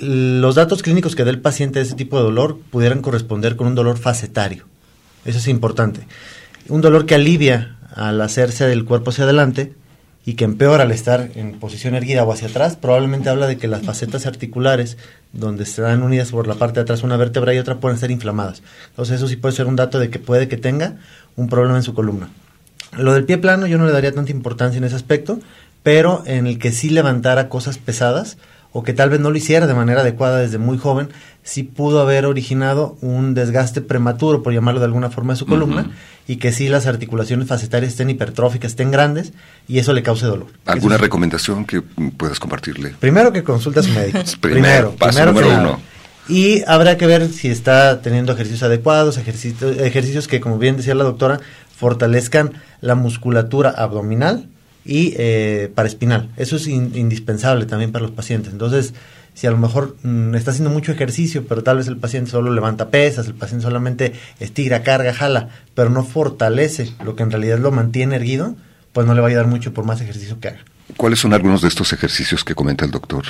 los 0.00 0.56
datos 0.56 0.82
clínicos 0.82 1.14
que 1.14 1.22
dé 1.22 1.30
el 1.30 1.40
paciente 1.40 1.78
de 1.78 1.84
ese 1.84 1.94
tipo 1.94 2.16
de 2.16 2.24
dolor 2.24 2.58
pudieran 2.72 3.00
corresponder 3.00 3.54
con 3.54 3.68
un 3.68 3.76
dolor 3.76 3.96
facetario. 3.96 4.64
Eso 5.24 5.38
es 5.38 5.46
importante. 5.46 6.08
Un 6.68 6.80
dolor 6.80 7.06
que 7.06 7.14
alivia 7.14 7.76
al 7.94 8.20
hacerse 8.20 8.66
del 8.66 8.84
cuerpo 8.84 9.10
hacia 9.10 9.22
adelante, 9.22 9.72
y 10.24 10.34
que 10.34 10.44
empeora 10.44 10.82
al 10.82 10.92
estar 10.92 11.30
en 11.34 11.58
posición 11.58 11.94
erguida 11.94 12.24
o 12.24 12.32
hacia 12.32 12.48
atrás, 12.48 12.76
probablemente 12.76 13.30
habla 13.30 13.46
de 13.46 13.56
que 13.56 13.68
las 13.68 13.82
facetas 13.82 14.26
articulares, 14.26 14.98
donde 15.32 15.64
están 15.64 16.02
unidas 16.02 16.30
por 16.30 16.46
la 16.46 16.56
parte 16.56 16.80
de 16.80 16.82
atrás 16.82 17.02
una 17.02 17.16
vértebra 17.16 17.54
y 17.54 17.58
otra, 17.58 17.80
pueden 17.80 17.98
ser 17.98 18.10
inflamadas. 18.10 18.62
Entonces 18.90 19.16
eso 19.16 19.28
sí 19.28 19.36
puede 19.36 19.54
ser 19.54 19.66
un 19.66 19.76
dato 19.76 19.98
de 19.98 20.10
que 20.10 20.18
puede 20.18 20.48
que 20.48 20.56
tenga 20.56 20.96
un 21.36 21.48
problema 21.48 21.76
en 21.76 21.82
su 21.82 21.94
columna. 21.94 22.28
Lo 22.96 23.14
del 23.14 23.24
pie 23.24 23.38
plano 23.38 23.66
yo 23.66 23.78
no 23.78 23.86
le 23.86 23.92
daría 23.92 24.12
tanta 24.12 24.32
importancia 24.32 24.78
en 24.78 24.84
ese 24.84 24.96
aspecto, 24.96 25.40
pero 25.82 26.22
en 26.26 26.46
el 26.46 26.58
que 26.58 26.72
sí 26.72 26.90
levantara 26.90 27.48
cosas 27.48 27.78
pesadas 27.78 28.36
o 28.72 28.82
que 28.82 28.92
tal 28.92 29.10
vez 29.10 29.20
no 29.20 29.30
lo 29.30 29.36
hiciera 29.36 29.66
de 29.66 29.74
manera 29.74 30.02
adecuada 30.02 30.38
desde 30.38 30.58
muy 30.58 30.78
joven, 30.78 31.08
sí 31.42 31.62
pudo 31.62 32.00
haber 32.00 32.26
originado 32.26 32.96
un 33.00 33.34
desgaste 33.34 33.80
prematuro, 33.80 34.42
por 34.42 34.52
llamarlo 34.52 34.80
de 34.80 34.86
alguna 34.86 35.10
forma, 35.10 35.32
de 35.32 35.38
su 35.38 35.46
columna, 35.46 35.90
y 36.28 36.36
que 36.36 36.52
sí 36.52 36.68
las 36.68 36.86
articulaciones 36.86 37.48
facetarias 37.48 37.92
estén 37.92 38.10
hipertróficas, 38.10 38.72
estén 38.72 38.90
grandes, 38.90 39.32
y 39.66 39.78
eso 39.78 39.92
le 39.92 40.02
cause 40.02 40.26
dolor. 40.26 40.48
¿Alguna 40.66 40.96
recomendación 40.98 41.64
que 41.64 41.82
puedas 41.82 42.38
compartirle? 42.38 42.94
Primero 43.00 43.32
que 43.32 43.42
consulte 43.42 43.80
a 43.80 43.82
su 43.82 43.90
médico. 43.90 44.20
primero, 44.40 44.92
paso 44.92 45.26
número 45.26 45.48
uno. 45.48 45.80
Y 46.28 46.62
habrá 46.68 46.96
que 46.96 47.06
ver 47.06 47.28
si 47.28 47.48
está 47.48 48.02
teniendo 48.02 48.32
ejercicios 48.32 48.62
adecuados, 48.62 49.18
ejercicios, 49.18 49.78
ejercicios 49.78 50.28
que, 50.28 50.40
como 50.40 50.58
bien 50.58 50.76
decía 50.76 50.94
la 50.94 51.02
doctora, 51.02 51.40
fortalezcan 51.76 52.52
la 52.80 52.94
musculatura 52.94 53.70
abdominal 53.70 54.46
y 54.84 55.14
eh, 55.16 55.72
espinal. 55.84 56.30
Eso 56.36 56.56
es 56.56 56.66
indispensable 56.66 57.66
también 57.66 57.92
para 57.92 58.02
los 58.02 58.12
pacientes. 58.12 58.52
Entonces, 58.52 58.94
si 59.34 59.46
a 59.46 59.50
lo 59.50 59.56
mejor 59.56 59.96
mm, 60.02 60.34
está 60.34 60.50
haciendo 60.50 60.70
mucho 60.70 60.92
ejercicio, 60.92 61.46
pero 61.46 61.62
tal 61.62 61.78
vez 61.78 61.88
el 61.88 61.96
paciente 61.96 62.30
solo 62.30 62.52
levanta 62.52 62.90
pesas, 62.90 63.26
el 63.26 63.34
paciente 63.34 63.64
solamente 63.64 64.12
estira, 64.38 64.82
carga, 64.82 65.14
jala, 65.14 65.48
pero 65.74 65.90
no 65.90 66.04
fortalece 66.04 66.92
lo 67.04 67.16
que 67.16 67.22
en 67.22 67.30
realidad 67.30 67.58
lo 67.58 67.70
mantiene 67.70 68.16
erguido, 68.16 68.56
pues 68.92 69.06
no 69.06 69.14
le 69.14 69.20
va 69.20 69.28
a 69.28 69.30
ayudar 69.30 69.46
mucho 69.46 69.72
por 69.72 69.84
más 69.84 70.00
ejercicio 70.00 70.40
que 70.40 70.48
haga. 70.48 70.64
¿Cuáles 70.96 71.20
son 71.20 71.32
algunos 71.32 71.62
de 71.62 71.68
estos 71.68 71.92
ejercicios 71.92 72.44
que 72.44 72.54
comenta 72.54 72.84
el 72.84 72.90
doctor? 72.90 73.24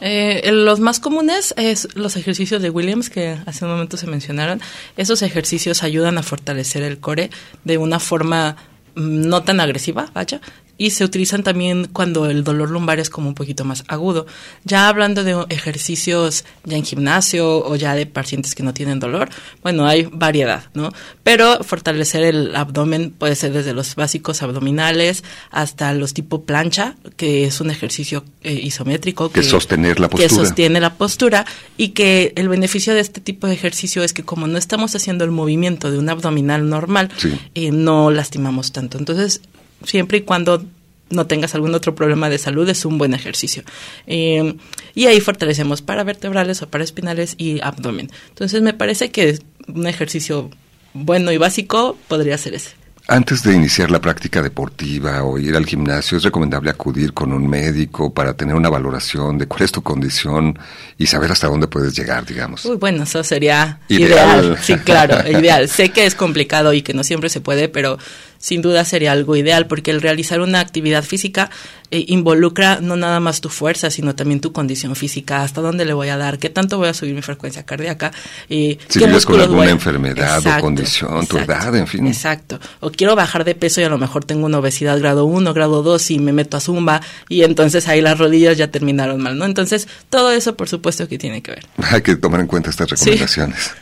Eh, 0.00 0.50
los 0.52 0.80
más 0.80 0.98
comunes 0.98 1.52
es 1.58 1.88
los 1.94 2.16
ejercicios 2.16 2.62
de 2.62 2.70
Williams 2.70 3.10
que 3.10 3.36
hace 3.44 3.64
un 3.64 3.70
momento 3.70 3.96
se 3.96 4.06
mencionaron. 4.06 4.60
Esos 4.96 5.22
ejercicios 5.22 5.82
ayudan 5.82 6.16
a 6.16 6.22
fortalecer 6.22 6.82
el 6.82 6.98
core 7.00 7.30
de 7.64 7.76
una 7.76 8.00
forma 8.00 8.56
mm, 8.94 9.28
no 9.28 9.42
tan 9.42 9.60
agresiva, 9.60 10.10
vaya, 10.14 10.40
y 10.80 10.92
se 10.92 11.04
utilizan 11.04 11.42
también 11.42 11.88
cuando 11.92 12.24
el 12.24 12.42
dolor 12.42 12.70
lumbar 12.70 13.00
es 13.00 13.10
como 13.10 13.28
un 13.28 13.34
poquito 13.34 13.66
más 13.66 13.84
agudo. 13.86 14.26
Ya 14.64 14.88
hablando 14.88 15.24
de 15.24 15.44
ejercicios 15.50 16.46
ya 16.64 16.78
en 16.78 16.86
gimnasio 16.86 17.58
o 17.66 17.76
ya 17.76 17.94
de 17.94 18.06
pacientes 18.06 18.54
que 18.54 18.62
no 18.62 18.72
tienen 18.72 18.98
dolor, 18.98 19.28
bueno, 19.62 19.86
hay 19.86 20.08
variedad, 20.10 20.64
¿no? 20.72 20.90
Pero 21.22 21.62
fortalecer 21.64 22.22
el 22.22 22.56
abdomen 22.56 23.10
puede 23.10 23.34
ser 23.34 23.52
desde 23.52 23.74
los 23.74 23.94
básicos 23.94 24.42
abdominales 24.42 25.22
hasta 25.50 25.92
los 25.92 26.14
tipo 26.14 26.44
plancha, 26.44 26.96
que 27.18 27.44
es 27.44 27.60
un 27.60 27.70
ejercicio 27.70 28.24
eh, 28.42 28.54
isométrico. 28.54 29.30
Que, 29.30 29.42
sostener 29.42 30.00
la 30.00 30.08
postura. 30.08 30.28
Que 30.28 30.34
sostiene 30.34 30.80
la 30.80 30.94
postura 30.94 31.44
y 31.76 31.88
que 31.88 32.32
el 32.36 32.48
beneficio 32.48 32.94
de 32.94 33.00
este 33.00 33.20
tipo 33.20 33.46
de 33.46 33.52
ejercicio 33.52 34.02
es 34.02 34.14
que 34.14 34.22
como 34.22 34.46
no 34.46 34.56
estamos 34.56 34.96
haciendo 34.96 35.26
el 35.26 35.30
movimiento 35.30 35.90
de 35.90 35.98
un 35.98 36.08
abdominal 36.08 36.70
normal, 36.70 37.10
eh, 37.54 37.70
no 37.70 38.10
lastimamos 38.10 38.72
tanto. 38.72 38.96
Entonces, 38.96 39.42
siempre 39.84 40.18
y 40.18 40.20
cuando 40.22 40.64
no 41.10 41.26
tengas 41.26 41.54
algún 41.54 41.74
otro 41.74 41.94
problema 41.94 42.30
de 42.30 42.38
salud, 42.38 42.68
es 42.68 42.84
un 42.84 42.96
buen 42.96 43.14
ejercicio. 43.14 43.64
Eh, 44.06 44.54
y 44.94 45.06
ahí 45.06 45.20
fortalecemos 45.20 45.82
para 45.82 46.04
vertebrales 46.04 46.62
o 46.62 46.68
para 46.68 46.84
espinales 46.84 47.34
y 47.36 47.60
abdomen. 47.60 48.10
Entonces 48.28 48.62
me 48.62 48.72
parece 48.72 49.10
que 49.10 49.38
un 49.66 49.86
ejercicio 49.86 50.50
bueno 50.94 51.32
y 51.32 51.36
básico 51.36 51.96
podría 52.08 52.38
ser 52.38 52.54
ese. 52.54 52.80
Antes 53.08 53.42
de 53.42 53.56
iniciar 53.56 53.90
la 53.90 54.00
práctica 54.00 54.40
deportiva 54.40 55.24
o 55.24 55.36
ir 55.36 55.56
al 55.56 55.66
gimnasio, 55.66 56.18
es 56.18 56.22
recomendable 56.22 56.70
acudir 56.70 57.12
con 57.12 57.32
un 57.32 57.48
médico 57.48 58.14
para 58.14 58.34
tener 58.34 58.54
una 58.54 58.68
valoración 58.68 59.36
de 59.36 59.46
cuál 59.46 59.62
es 59.62 59.72
tu 59.72 59.82
condición 59.82 60.56
y 60.96 61.06
saber 61.06 61.32
hasta 61.32 61.48
dónde 61.48 61.66
puedes 61.66 61.96
llegar, 61.96 62.24
digamos. 62.24 62.64
Uy, 62.64 62.76
bueno, 62.76 63.02
eso 63.02 63.24
sería 63.24 63.80
ideal. 63.88 64.44
ideal. 64.44 64.58
Sí, 64.62 64.76
claro, 64.76 65.28
ideal. 65.28 65.68
Sé 65.68 65.88
que 65.88 66.06
es 66.06 66.14
complicado 66.14 66.72
y 66.72 66.82
que 66.82 66.94
no 66.94 67.02
siempre 67.02 67.30
se 67.30 67.40
puede, 67.40 67.68
pero 67.68 67.98
sin 68.40 68.62
duda 68.62 68.84
sería 68.84 69.12
algo 69.12 69.36
ideal 69.36 69.66
porque 69.66 69.90
el 69.92 70.00
realizar 70.00 70.40
una 70.40 70.60
actividad 70.60 71.04
física 71.04 71.50
eh, 71.92 72.04
involucra 72.08 72.80
no 72.80 72.96
nada 72.96 73.20
más 73.20 73.40
tu 73.40 73.48
fuerza, 73.48 73.90
sino 73.90 74.14
también 74.14 74.40
tu 74.40 74.52
condición 74.52 74.96
física, 74.96 75.42
hasta 75.42 75.60
dónde 75.60 75.84
le 75.84 75.92
voy 75.92 76.08
a 76.08 76.16
dar, 76.16 76.38
qué 76.38 76.48
tanto 76.48 76.78
voy 76.78 76.88
a 76.88 76.94
subir 76.94 77.14
mi 77.14 77.20
frecuencia 77.22 77.64
cardíaca. 77.64 78.12
Eh, 78.48 78.78
si 78.88 79.00
vives 79.00 79.26
con 79.26 79.40
alguna 79.40 79.70
enfermedad 79.70 80.40
o 80.46 80.60
condición, 80.60 81.26
tu 81.26 81.36
edad, 81.36 81.74
en 81.76 81.86
fin. 81.86 82.06
Exacto. 82.06 82.58
O 82.80 82.90
quiero 82.90 83.14
bajar 83.14 83.44
de 83.44 83.54
peso 83.54 83.80
y 83.80 83.84
a 83.84 83.88
lo 83.88 83.98
mejor 83.98 84.24
tengo 84.24 84.46
una 84.46 84.58
obesidad 84.58 84.98
grado 85.00 85.26
1, 85.26 85.52
grado 85.52 85.82
2 85.82 86.10
y 86.12 86.18
me 86.18 86.32
meto 86.32 86.56
a 86.56 86.60
zumba 86.60 87.02
y 87.28 87.42
entonces 87.42 87.88
ahí 87.88 88.00
las 88.00 88.18
rodillas 88.18 88.56
ya 88.56 88.70
terminaron 88.70 89.20
mal, 89.20 89.36
¿no? 89.36 89.44
Entonces, 89.44 89.86
todo 90.08 90.32
eso 90.32 90.56
por 90.56 90.68
supuesto 90.68 91.08
que 91.08 91.18
tiene 91.18 91.42
que 91.42 91.50
ver. 91.52 91.66
Hay 91.90 92.02
que 92.02 92.16
tomar 92.16 92.40
en 92.40 92.46
cuenta 92.46 92.70
estas 92.70 92.88
recomendaciones. 92.88 93.72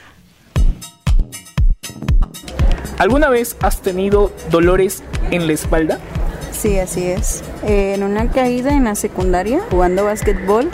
¿Alguna 2.98 3.28
vez 3.28 3.56
has 3.60 3.80
tenido 3.80 4.32
dolores 4.50 5.04
en 5.30 5.46
la 5.46 5.52
espalda? 5.52 5.98
Sí, 6.50 6.80
así 6.80 7.06
es. 7.06 7.44
Eh, 7.64 7.94
en 7.94 8.02
una 8.02 8.28
caída 8.32 8.72
en 8.72 8.84
la 8.84 8.96
secundaria, 8.96 9.60
jugando 9.70 10.04
básquetbol, 10.04 10.68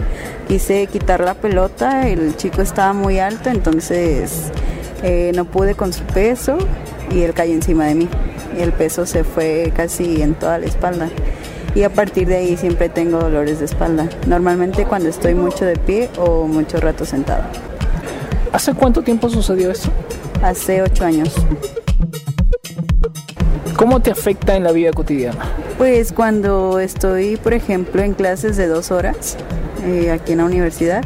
quise 0.49 0.87
quitar 0.87 1.20
la 1.20 1.35
pelota, 1.35 2.09
el 2.09 2.35
chico 2.37 2.62
estaba 2.62 2.95
muy 2.95 3.18
alto, 3.18 3.51
entonces 3.51 4.51
eh, 5.03 5.33
no 5.35 5.45
pude 5.45 5.75
con 5.75 5.93
su 5.93 6.03
peso 6.05 6.57
y 7.11 7.20
él 7.20 7.35
cayó 7.35 7.53
encima 7.53 7.85
de 7.85 7.95
mí. 7.95 8.09
Y 8.59 8.62
el 8.62 8.72
peso 8.72 9.05
se 9.05 9.22
fue 9.22 9.70
casi 9.77 10.22
en 10.22 10.35
toda 10.35 10.59
la 10.59 10.64
espalda. 10.64 11.11
Y 11.75 11.83
a 11.83 11.91
partir 11.91 12.27
de 12.27 12.37
ahí 12.37 12.57
siempre 12.57 12.89
tengo 12.89 13.18
dolores 13.18 13.59
de 13.59 13.66
espalda. 13.66 14.09
Normalmente 14.27 14.87
cuando 14.87 15.11
estoy 15.11 15.35
mucho 15.35 15.66
de 15.66 15.77
pie 15.77 16.09
o 16.16 16.47
mucho 16.47 16.79
rato 16.79 17.05
sentado. 17.05 17.45
¿Hace 18.51 18.72
cuánto 18.72 19.03
tiempo 19.03 19.29
sucedió 19.29 19.70
eso? 19.70 19.91
Hace 20.41 20.81
ocho 20.81 21.05
años. 21.05 21.35
¿Cómo 23.77 24.01
te 24.01 24.11
afecta 24.11 24.57
en 24.57 24.62
la 24.62 24.72
vida 24.72 24.93
cotidiana? 24.93 25.45
Pues 25.79 26.12
cuando 26.12 26.79
estoy, 26.79 27.37
por 27.37 27.55
ejemplo, 27.55 28.03
en 28.03 28.14
clases 28.14 28.57
de 28.57 28.68
dos 28.68 28.93
horas 28.93 29.37
eh, 29.85 30.11
aquí 30.12 30.33
en 30.33 30.39
la 30.39 30.45
universidad, 30.45 31.03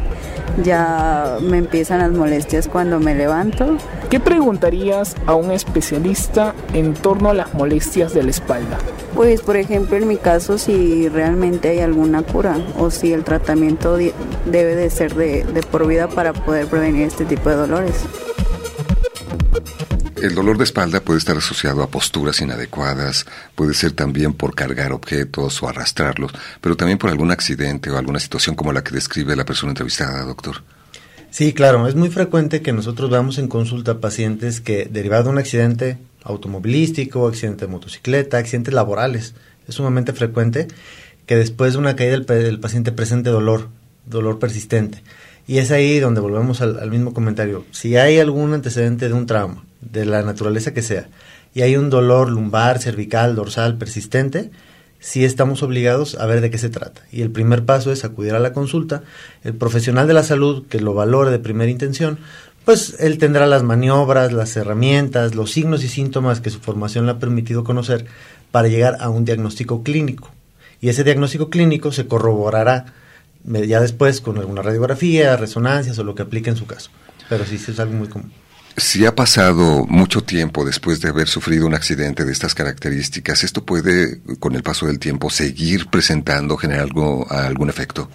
ya 0.63 1.39
me 1.41 1.59
empiezan 1.59 2.01
las 2.01 2.13
molestias 2.13 2.69
cuando 2.69 3.01
me 3.01 3.15
levanto. 3.15 3.77
¿Qué 4.11 4.21
preguntarías 4.21 5.17
a 5.27 5.35
un 5.35 5.51
especialista 5.51 6.55
en 6.75 6.95
torno 6.95 7.31
a 7.31 7.35
las 7.35 7.55
molestias 7.55 8.13
de 8.13 8.23
la 8.23 8.31
espalda? 8.31 8.79
Pues, 9.15 9.41
por 9.41 9.57
ejemplo, 9.57 9.97
en 9.97 10.07
mi 10.07 10.17
caso, 10.17 10.59
si 10.59 11.09
realmente 11.09 11.69
hay 11.69 11.81
alguna 11.81 12.23
cura 12.23 12.59
o 12.79 12.91
si 12.91 13.13
el 13.13 13.25
tratamiento 13.25 13.97
debe 13.97 14.77
de 14.77 14.91
ser 14.91 15.15
de, 15.15 15.45
de 15.45 15.63
por 15.63 15.87
vida 15.87 16.09
para 16.09 16.33
poder 16.35 16.67
prevenir 16.67 17.07
este 17.07 17.25
tipo 17.25 17.49
de 17.49 17.57
dolores. 17.57 18.05
El 20.21 20.35
dolor 20.35 20.59
de 20.59 20.65
espalda 20.65 21.01
puede 21.01 21.21
estar 21.21 21.37
asociado 21.37 21.81
a 21.81 21.91
posturas 21.91 22.41
inadecuadas, 22.41 23.25
puede 23.55 23.73
ser 23.73 23.93
también 23.93 24.33
por 24.33 24.53
cargar 24.53 24.93
objetos 24.93 25.63
o 25.63 25.69
arrastrarlos, 25.69 26.33
pero 26.61 26.77
también 26.77 26.99
por 26.99 27.11
algún 27.11 27.31
accidente 27.31 27.89
o 27.91 27.97
alguna 27.97 28.19
situación 28.19 28.57
como 28.57 28.73
la 28.73 28.83
que 28.83 28.93
describe 28.93 29.37
la 29.37 29.45
persona 29.45 29.71
entrevistada, 29.71 30.25
doctor. 30.25 30.65
Sí, 31.31 31.53
claro, 31.53 31.87
es 31.87 31.95
muy 31.95 32.11
frecuente 32.11 32.63
que 32.63 32.73
nosotros 32.73 33.11
veamos 33.11 33.39
en 33.39 33.47
consulta 33.47 34.01
pacientes 34.01 34.61
que 34.61 34.87
derivado 34.87 35.25
de 35.25 35.31
un 35.31 35.39
accidente 35.39 35.99
automovilístico, 36.25 37.29
accidente 37.29 37.67
de 37.67 37.73
motocicleta, 37.73 38.39
accidentes 38.39 38.75
laborales, 38.75 39.35
es 39.69 39.75
sumamente 39.77 40.13
frecuente 40.13 40.67
que 41.27 41.37
después 41.37 41.75
de 41.75 41.79
una 41.79 41.95
caída 41.95 42.17
el, 42.17 42.59
paciente 42.59 42.91
presente 42.91 43.31
dolor, 43.31 43.69
dolor 44.05 44.41
persistente. 44.41 45.01
Y 45.47 45.59
es 45.59 45.71
ahí 45.71 46.01
donde 46.01 46.21
volvemos 46.21 46.61
al 46.61 46.91
mismo 46.91 47.15
comentario. 47.15 47.65
Si 47.71 47.97
hay 47.97 48.19
algún 48.19 48.53
antecedente 48.53 49.09
de 49.09 49.15
un 49.15 49.27
trauma, 49.27 49.65
de 49.81 50.05
la 50.05 50.23
naturaleza 50.23 50.75
que 50.75 50.83
sea, 50.83 51.09
y 51.55 51.63
hay 51.63 51.77
un 51.77 51.91
dolor 51.91 52.31
lumbar, 52.31 52.79
cervical, 52.79 53.35
dorsal 53.35 53.79
persistente, 53.79 54.51
sí 55.01 55.25
estamos 55.25 55.63
obligados 55.63 56.15
a 56.17 56.27
ver 56.27 56.41
de 56.41 56.51
qué 56.51 56.59
se 56.59 56.69
trata. 56.69 57.03
Y 57.11 57.23
el 57.23 57.31
primer 57.31 57.65
paso 57.65 57.93
es 57.93 58.05
acudir 58.05 58.35
a 58.35 58.39
la 58.39 58.53
consulta. 58.53 59.03
El 59.45 59.55
profesional 59.55 60.07
de 60.07 60.15
la 60.15 60.23
salud 60.23 60.67
que 60.69 60.81
lo 60.81 60.95
valore 60.95 61.31
de 61.31 61.39
primera 61.39 61.71
intención, 61.71 62.19
pues 62.65 62.97
él 62.99 63.19
tendrá 63.19 63.47
las 63.47 63.63
maniobras, 63.63 64.33
las 64.33 64.57
herramientas, 64.57 65.35
los 65.35 65.51
signos 65.53 65.83
y 65.85 65.89
síntomas 65.89 66.41
que 66.41 66.51
su 66.51 66.61
formación 66.61 67.07
le 67.07 67.13
ha 67.13 67.19
permitido 67.19 67.65
conocer 67.65 68.07
para 68.51 68.69
llegar 68.69 68.99
a 69.01 69.09
un 69.09 69.25
diagnóstico 69.25 69.83
clínico. 69.83 70.31
Y 70.81 70.91
ese 70.91 71.05
diagnóstico 71.05 71.51
clínico 71.51 71.93
se 71.93 72.07
corroborará 72.07 72.87
ya 73.45 73.81
después 73.81 74.21
con 74.21 74.39
alguna 74.39 74.63
radiografía, 74.63 75.37
resonancias 75.37 75.99
o 75.99 76.05
lo 76.05 76.15
que 76.15 76.23
aplique 76.23 76.51
en 76.51 76.57
su 76.57 76.67
caso. 76.67 76.91
Pero 77.29 77.45
sí, 77.47 77.59
sí 77.59 77.73
es 77.73 77.81
algo 77.81 77.95
muy 77.95 78.09
común. 78.09 78.31
Si 78.79 79.05
ha 79.05 79.15
pasado 79.15 79.85
mucho 79.89 80.23
tiempo 80.23 80.65
después 80.65 81.01
de 81.01 81.09
haber 81.09 81.27
sufrido 81.27 81.67
un 81.67 81.75
accidente 81.75 82.25
de 82.25 82.33
estas 82.33 82.55
características, 82.55 83.43
¿esto 83.43 83.65
puede, 83.65 84.21
con 84.39 84.55
el 84.55 84.63
paso 84.63 84.87
del 84.87 85.01
tiempo, 85.01 85.31
seguir 85.31 85.89
presentando, 85.89 86.57
generar 86.57 86.85
algo, 86.85 87.27
algún 87.29 87.71
efecto? 87.71 88.09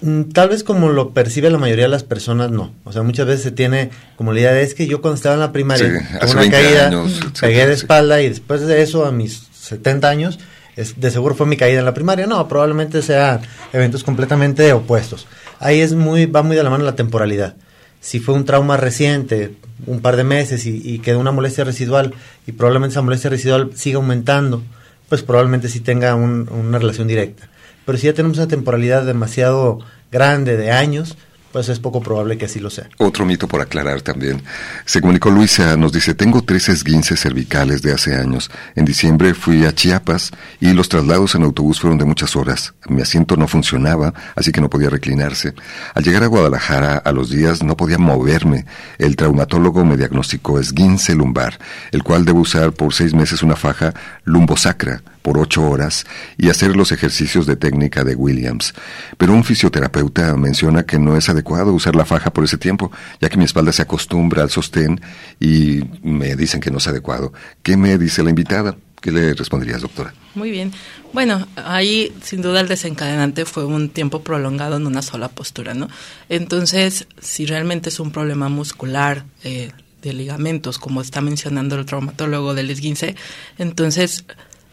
Mm, 0.00 0.30
tal 0.32 0.48
vez 0.48 0.64
como 0.64 0.88
lo 0.88 1.10
percibe 1.10 1.50
la 1.50 1.58
mayoría 1.58 1.84
de 1.84 1.90
las 1.90 2.04
personas, 2.04 2.50
no. 2.50 2.72
O 2.84 2.92
sea, 2.92 3.02
muchas 3.02 3.26
veces 3.26 3.42
se 3.42 3.50
tiene 3.50 3.90
como 4.16 4.32
la 4.32 4.40
idea 4.40 4.52
de 4.52 4.62
es 4.62 4.74
que 4.74 4.86
yo 4.86 5.02
cuando 5.02 5.16
estaba 5.16 5.34
en 5.34 5.40
la 5.40 5.52
primaria, 5.52 5.88
sí, 5.88 6.32
una 6.32 6.50
caída, 6.50 6.90
pegué 7.38 7.66
de 7.66 7.74
espalda 7.74 8.22
y 8.22 8.30
después 8.30 8.62
de 8.62 8.82
eso, 8.82 9.04
a 9.04 9.12
mis 9.12 9.42
70 9.52 10.08
años, 10.08 10.38
es, 10.76 10.98
de 10.98 11.10
seguro 11.10 11.34
fue 11.34 11.46
mi 11.46 11.58
caída 11.58 11.80
en 11.80 11.84
la 11.84 11.94
primaria. 11.94 12.26
No, 12.26 12.48
probablemente 12.48 13.02
sean 13.02 13.42
eventos 13.74 14.04
completamente 14.04 14.72
opuestos. 14.72 15.26
Ahí 15.60 15.80
es 15.80 15.92
muy, 15.92 16.24
va 16.24 16.42
muy 16.42 16.56
de 16.56 16.62
la 16.62 16.70
mano 16.70 16.82
la 16.82 16.96
temporalidad 16.96 17.56
si 18.04 18.20
fue 18.20 18.34
un 18.34 18.44
trauma 18.44 18.76
reciente, 18.76 19.54
un 19.86 20.00
par 20.00 20.16
de 20.16 20.24
meses 20.24 20.66
y, 20.66 20.98
quedó 20.98 21.18
una 21.18 21.32
molestia 21.32 21.64
residual 21.64 22.12
y 22.46 22.52
probablemente 22.52 22.92
esa 22.92 23.00
molestia 23.00 23.30
residual 23.30 23.70
siga 23.74 23.96
aumentando, 23.96 24.62
pues 25.08 25.22
probablemente 25.22 25.70
sí 25.70 25.80
tenga 25.80 26.14
una 26.14 26.78
relación 26.78 27.08
directa. 27.08 27.48
Pero 27.86 27.96
si 27.96 28.04
ya 28.04 28.12
tenemos 28.12 28.36
una 28.36 28.46
temporalidad 28.46 29.06
demasiado 29.06 29.78
grande 30.12 30.58
de 30.58 30.70
años, 30.70 31.16
pues 31.54 31.68
es 31.68 31.78
poco 31.78 32.00
probable 32.00 32.36
que 32.36 32.46
así 32.46 32.58
lo 32.58 32.68
sea. 32.68 32.88
Otro 32.98 33.24
mito 33.24 33.46
por 33.46 33.60
aclarar 33.60 34.02
también. 34.02 34.42
Se 34.86 35.00
comunicó 35.00 35.30
Luisa, 35.30 35.76
nos 35.76 35.92
dice, 35.92 36.12
tengo 36.12 36.42
tres 36.42 36.68
esguinces 36.68 37.20
cervicales 37.20 37.80
de 37.80 37.92
hace 37.92 38.16
años. 38.16 38.50
En 38.74 38.84
diciembre 38.84 39.34
fui 39.34 39.64
a 39.64 39.72
Chiapas 39.72 40.32
y 40.58 40.72
los 40.72 40.88
traslados 40.88 41.36
en 41.36 41.44
autobús 41.44 41.78
fueron 41.78 41.96
de 41.96 42.06
muchas 42.06 42.34
horas. 42.34 42.74
Mi 42.88 43.02
asiento 43.02 43.36
no 43.36 43.46
funcionaba, 43.46 44.12
así 44.34 44.50
que 44.50 44.60
no 44.60 44.68
podía 44.68 44.90
reclinarse. 44.90 45.54
Al 45.94 46.02
llegar 46.02 46.24
a 46.24 46.26
Guadalajara, 46.26 46.96
a 46.96 47.12
los 47.12 47.30
días 47.30 47.62
no 47.62 47.76
podía 47.76 47.98
moverme. 47.98 48.66
El 48.98 49.14
traumatólogo 49.14 49.84
me 49.84 49.96
diagnosticó 49.96 50.58
esguince 50.58 51.14
lumbar, 51.14 51.60
el 51.92 52.02
cual 52.02 52.24
debo 52.24 52.40
usar 52.40 52.72
por 52.72 52.92
seis 52.92 53.14
meses 53.14 53.44
una 53.44 53.54
faja 53.54 53.94
lumbosacra 54.24 55.02
por 55.22 55.38
ocho 55.38 55.66
horas 55.66 56.04
y 56.36 56.50
hacer 56.50 56.76
los 56.76 56.92
ejercicios 56.92 57.46
de 57.46 57.56
técnica 57.56 58.04
de 58.04 58.14
Williams. 58.14 58.74
Pero 59.16 59.32
un 59.32 59.42
fisioterapeuta 59.42 60.36
menciona 60.36 60.82
que 60.82 60.98
no 60.98 61.16
es 61.16 61.30
adecuado 61.30 61.43
usar 61.44 61.96
la 61.96 62.04
faja 62.04 62.32
por 62.32 62.44
ese 62.44 62.58
tiempo, 62.58 62.90
ya 63.20 63.28
que 63.28 63.36
mi 63.36 63.44
espalda 63.44 63.72
se 63.72 63.82
acostumbra 63.82 64.42
al 64.42 64.50
sostén 64.50 65.00
y 65.40 65.82
me 66.02 66.36
dicen 66.36 66.60
que 66.60 66.70
no 66.70 66.78
es 66.78 66.86
adecuado. 66.86 67.32
¿Qué 67.62 67.76
me 67.76 67.96
dice 67.98 68.22
la 68.22 68.30
invitada? 68.30 68.76
¿Qué 69.00 69.12
le 69.12 69.34
responderías, 69.34 69.82
doctora? 69.82 70.14
Muy 70.34 70.50
bien. 70.50 70.72
Bueno, 71.12 71.46
ahí 71.56 72.12
sin 72.22 72.40
duda 72.40 72.60
el 72.60 72.68
desencadenante 72.68 73.44
fue 73.44 73.66
un 73.66 73.90
tiempo 73.90 74.22
prolongado 74.22 74.76
en 74.76 74.86
una 74.86 75.02
sola 75.02 75.28
postura, 75.28 75.74
¿no? 75.74 75.88
Entonces, 76.30 77.06
si 77.20 77.44
realmente 77.44 77.90
es 77.90 78.00
un 78.00 78.10
problema 78.12 78.48
muscular, 78.48 79.24
eh, 79.42 79.72
de 80.04 80.12
ligamentos, 80.12 80.78
como 80.78 81.00
está 81.00 81.20
mencionando 81.20 81.76
el 81.76 81.86
traumatólogo 81.86 82.54
del 82.54 82.70
esguince, 82.70 83.16
entonces 83.58 84.24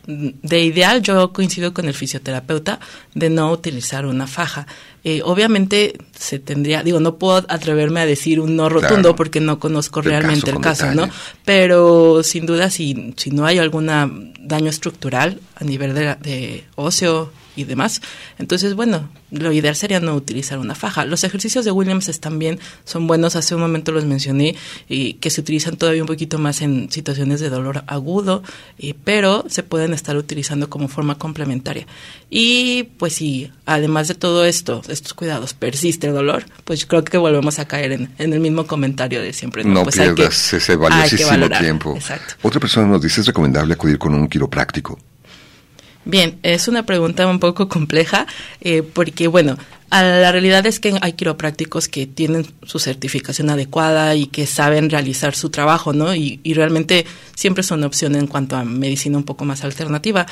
de 0.06 0.64
ideal 0.64 1.02
yo 1.02 1.32
coincido 1.34 1.74
con 1.74 1.86
el 1.86 1.94
fisioterapeuta 1.94 2.80
de 3.14 3.30
no 3.30 3.52
utilizar 3.52 4.06
una 4.06 4.28
faja, 4.28 4.66
Eh, 5.04 5.22
obviamente 5.26 5.96
se 6.16 6.38
tendría, 6.38 6.84
digo, 6.84 7.00
no 7.00 7.16
puedo 7.16 7.44
atreverme 7.50 8.02
a 8.02 8.06
decir 8.06 8.40
un 8.40 8.56
no 8.56 8.70
rotundo 8.70 9.16
porque 9.16 9.40
no 9.40 9.58
conozco 9.58 10.02
realmente 10.04 10.52
el 10.52 10.60
caso, 10.60 10.94
¿no? 10.94 11.10
Pero 11.44 12.22
sin 12.22 12.46
duda, 12.46 12.70
si, 12.70 13.16
si 13.18 13.32
no 13.32 13.48
hay 13.48 13.58
algún 13.58 13.88
daño 14.40 14.70
estructural 14.70 15.40
a 15.56 15.64
nivel 15.64 15.96
de, 15.96 16.16
de 16.22 16.66
óseo 16.76 17.32
y 17.56 17.66
demás. 17.66 18.02
Entonces, 18.40 18.76
bueno, 18.76 19.10
lo 19.32 19.52
ideal 19.52 19.76
sería 19.76 20.00
no 20.00 20.16
utilizar 20.16 20.60
una 20.60 20.76
faja. 20.76 21.06
Los 21.06 21.24
ejercicios 21.24 21.66
de 21.66 21.72
Williams 21.72 22.20
también 22.20 22.60
son 22.86 23.08
buenos, 23.08 23.36
hace 23.36 23.56
un 23.56 23.62
momento 23.62 23.92
los 23.92 24.06
mencioné, 24.06 24.56
y 24.88 25.14
que 25.14 25.30
se 25.30 25.42
utilizan 25.42 25.78
todavía 25.78 26.02
un 26.02 26.08
poquito 26.08 26.38
más 26.38 26.62
en 26.62 26.92
situaciones 26.92 27.40
de 27.40 27.50
dolor 27.50 27.84
agudo, 27.88 28.44
pero 29.04 29.46
se 29.48 29.64
pueden 29.64 29.94
estar 29.94 30.18
utilizando 30.18 30.70
como 30.70 30.88
forma 30.88 31.18
complementaria. 31.18 31.86
Y 32.30 32.84
pues 32.98 33.14
si 33.14 33.52
además 33.66 34.08
de 34.08 34.16
todo 34.16 34.46
esto, 34.46 34.82
estos 34.88 35.14
cuidados, 35.14 35.54
persiste 35.54 36.08
el 36.08 36.14
dolor, 36.14 36.46
pues 36.64 36.86
creo 36.86 37.04
que 37.04 37.18
volvemos 37.18 37.60
a 37.60 37.66
caer 37.66 37.92
en, 37.92 38.10
el 38.18 38.40
mismo 38.40 38.66
comentario 38.68 39.22
de 39.22 39.34
siempre. 39.34 39.64
No, 39.64 39.84
pues 39.84 39.96
pierdas 39.96 40.54
ese 40.54 40.76
valiosísimo 40.76 41.50
tiempo. 41.50 41.98
Otra 42.42 42.60
persona 42.60 42.88
nos 42.88 43.02
dice, 43.02 43.22
es 43.22 43.28
recomendable 43.28 43.74
acudir 43.74 43.98
con 43.98 44.14
un 44.14 44.28
quiropráctico. 44.28 44.98
Bien, 46.06 46.40
es 46.42 46.68
una 46.68 46.86
pregunta 46.86 47.28
un 47.28 47.40
poco 47.40 47.68
compleja 47.70 48.26
eh, 48.62 48.82
porque, 48.82 49.28
bueno, 49.28 49.58
la 49.92 50.32
realidad 50.32 50.66
es 50.66 50.80
que 50.80 50.98
hay 51.02 51.14
quiroprácticos 51.14 51.88
que 51.88 52.08
tienen 52.08 52.46
su 52.64 52.80
certificación 52.80 53.50
adecuada 53.50 54.16
y 54.16 54.26
que 54.28 54.48
saben 54.48 54.90
realizar 54.90 55.36
su 55.36 55.50
trabajo, 55.50 55.92
¿no? 55.92 56.16
Y, 56.16 56.40
realmente 56.54 57.06
siempre 57.36 57.62
son 57.62 57.84
opción 57.84 58.16
en 58.16 58.28
cuanto 58.28 58.56
a 58.56 58.64
medicina 58.64 59.18
un 59.18 59.26
poco 59.26 59.44
más 59.46 59.64
alternativa. 59.64 60.26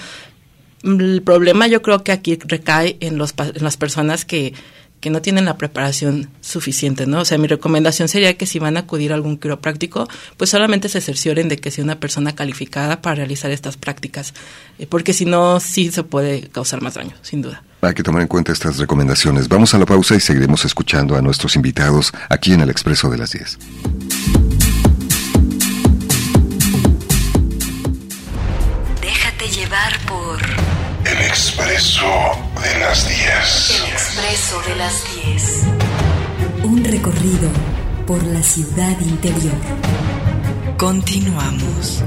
El 0.83 1.21
problema 1.23 1.67
yo 1.67 1.81
creo 1.81 2.03
que 2.03 2.13
aquí 2.13 2.39
recae 2.41 2.97
en, 3.01 3.17
los, 3.17 3.33
en 3.37 3.63
las 3.63 3.75
personas 3.75 4.23
que 4.23 4.53
que 4.99 5.09
no 5.09 5.21
tienen 5.21 5.45
la 5.45 5.57
preparación 5.57 6.29
suficiente, 6.41 7.05
¿no? 7.05 7.21
O 7.21 7.25
sea, 7.25 7.37
mi 7.37 7.47
recomendación 7.47 8.07
sería 8.07 8.37
que 8.37 8.45
si 8.45 8.59
van 8.59 8.77
a 8.77 8.81
acudir 8.81 9.11
a 9.11 9.15
algún 9.15 9.37
quiropráctico, 9.37 10.07
pues 10.37 10.49
solamente 10.49 10.89
se 10.89 11.01
cercioren 11.01 11.49
de 11.49 11.57
que 11.57 11.71
sea 11.71 11.83
una 11.83 11.99
persona 11.99 12.35
calificada 12.35 13.01
para 13.01 13.15
realizar 13.15 13.51
estas 13.51 13.77
prácticas, 13.77 14.33
eh, 14.77 14.87
porque 14.87 15.13
si 15.13 15.25
no, 15.25 15.59
sí 15.59 15.91
se 15.91 16.03
puede 16.03 16.49
causar 16.49 16.81
más 16.81 16.95
daño, 16.95 17.15
sin 17.21 17.41
duda. 17.41 17.63
Hay 17.81 17.93
que 17.93 18.03
tomar 18.03 18.21
en 18.21 18.27
cuenta 18.27 18.51
estas 18.51 18.77
recomendaciones. 18.77 19.47
Vamos 19.47 19.73
a 19.73 19.77
la 19.77 19.85
pausa 19.85 20.15
y 20.15 20.19
seguiremos 20.19 20.65
escuchando 20.65 21.15
a 21.15 21.21
nuestros 21.21 21.55
invitados 21.55 22.11
aquí 22.27 22.51
en 22.51 22.61
el 22.61 22.69
Expreso 22.69 23.09
de 23.09 23.17
las 23.17 23.31
10. 23.31 24.48
Expreso 31.29 32.05
de 32.59 32.79
las 32.79 33.07
10. 33.07 33.83
El 33.85 33.91
expreso 33.91 34.61
de 34.67 34.75
las 34.75 35.15
10. 35.23 35.63
Un 36.63 36.83
recorrido 36.83 37.49
por 38.07 38.23
la 38.23 38.41
ciudad 38.41 38.99
interior. 38.99 39.53
Continuamos. 40.75 42.03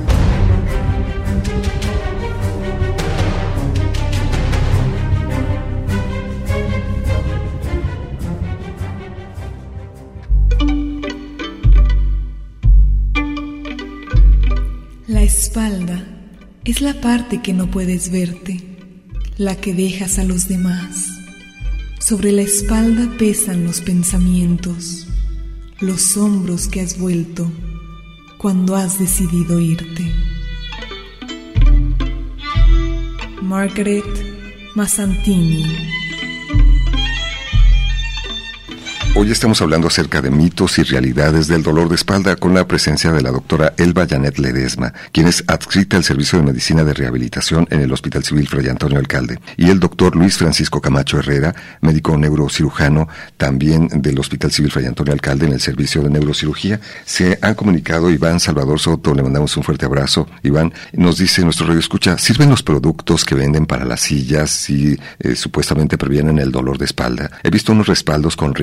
La 15.07 15.23
espalda 15.23 16.05
es 16.64 16.81
la 16.81 16.95
parte 17.01 17.41
que 17.41 17.53
no 17.53 17.70
puedes 17.70 18.11
verte 18.11 18.72
la 19.43 19.57
que 19.57 19.74
dejas 19.74 20.20
a 20.20 20.24
los 20.24 20.47
demás. 20.47 21.09
Sobre 21.99 22.30
la 22.30 22.43
espalda 22.43 23.12
pesan 23.18 23.64
los 23.64 23.80
pensamientos, 23.80 25.09
los 25.80 26.16
hombros 26.16 26.68
que 26.68 26.80
has 26.80 26.97
vuelto 26.97 27.51
cuando 28.38 28.76
has 28.76 29.01
decidido 29.01 29.61
irte. 29.61 30.05
Margaret 33.43 34.05
Massantini 34.76 35.64
Hoy 39.15 39.31
estamos 39.31 39.61
hablando 39.61 39.89
acerca 39.89 40.23
de 40.23 40.31
mitos 40.31 40.79
y 40.79 40.85
realidades 40.85 41.47
del 41.47 41.63
dolor 41.63 41.91
de 41.91 41.97
espalda 41.97 42.35
con 42.35 42.55
la 42.55 42.67
presencia 42.67 43.13
de 43.13 43.21
la 43.21 43.31
doctora 43.31 43.75
Elba 43.77 44.07
Janet 44.09 44.39
Ledesma, 44.39 44.95
quien 45.13 45.29
es 45.29 45.45
adscrita 45.49 45.99
al 45.99 46.03
Servicio 46.03 46.39
de 46.39 46.47
Medicina 46.47 46.83
de 46.83 46.95
Rehabilitación 46.95 47.69
en 47.71 47.81
el 47.81 47.93
Hospital 47.93 48.25
Civil 48.25 48.49
Fray 48.49 48.71
Antonio 48.71 48.99
Alcalde, 48.99 49.39
y 49.59 49.69
el 49.69 49.81
doctor 49.81 50.17
Luis 50.17 50.39
Francisco 50.39 50.81
Camacho 50.81 51.19
Herrera, 51.19 51.55
médico 51.83 52.17
neurocirujano 52.17 53.07
también 53.37 53.89
del 53.93 54.19
Hospital 54.19 54.51
Civil 54.51 54.73
Fray 54.73 54.87
Antonio 54.87 55.13
Alcalde 55.13 55.47
en 55.47 55.53
el 55.53 55.61
Servicio 55.61 56.01
de 56.01 56.09
Neurocirugía. 56.09 56.81
Se 57.05 57.39
han 57.43 57.55
comunicado 57.55 58.11
Iván 58.11 58.41
Salvador 58.41 58.81
Soto, 58.81 59.15
le 59.15 59.23
mandamos 59.23 59.55
un 59.59 59.63
fuerte 59.63 59.85
abrazo. 59.85 60.27
Iván 60.43 60.73
nos 60.95 61.19
dice 61.19 61.45
nuestro 61.45 61.67
radio 61.67 61.81
escucha, 61.81 62.17
¿sirven 62.17 62.49
los 62.49 62.63
productos 62.63 63.27
que 63.27 63.35
venden 63.35 63.67
para 63.67 63.85
las 63.85 64.01
sillas 64.01 64.71
y 64.71 64.99
eh, 65.19 65.37
supuestamente 65.37 65.99
previenen 65.99 66.39
el 66.39 66.51
dolor 66.51 66.79
de 66.79 66.87
espalda? 66.87 67.31
He 67.43 67.51
visto 67.51 67.73
unos 67.73 67.89
respaldos 67.89 68.37
con 68.37 68.55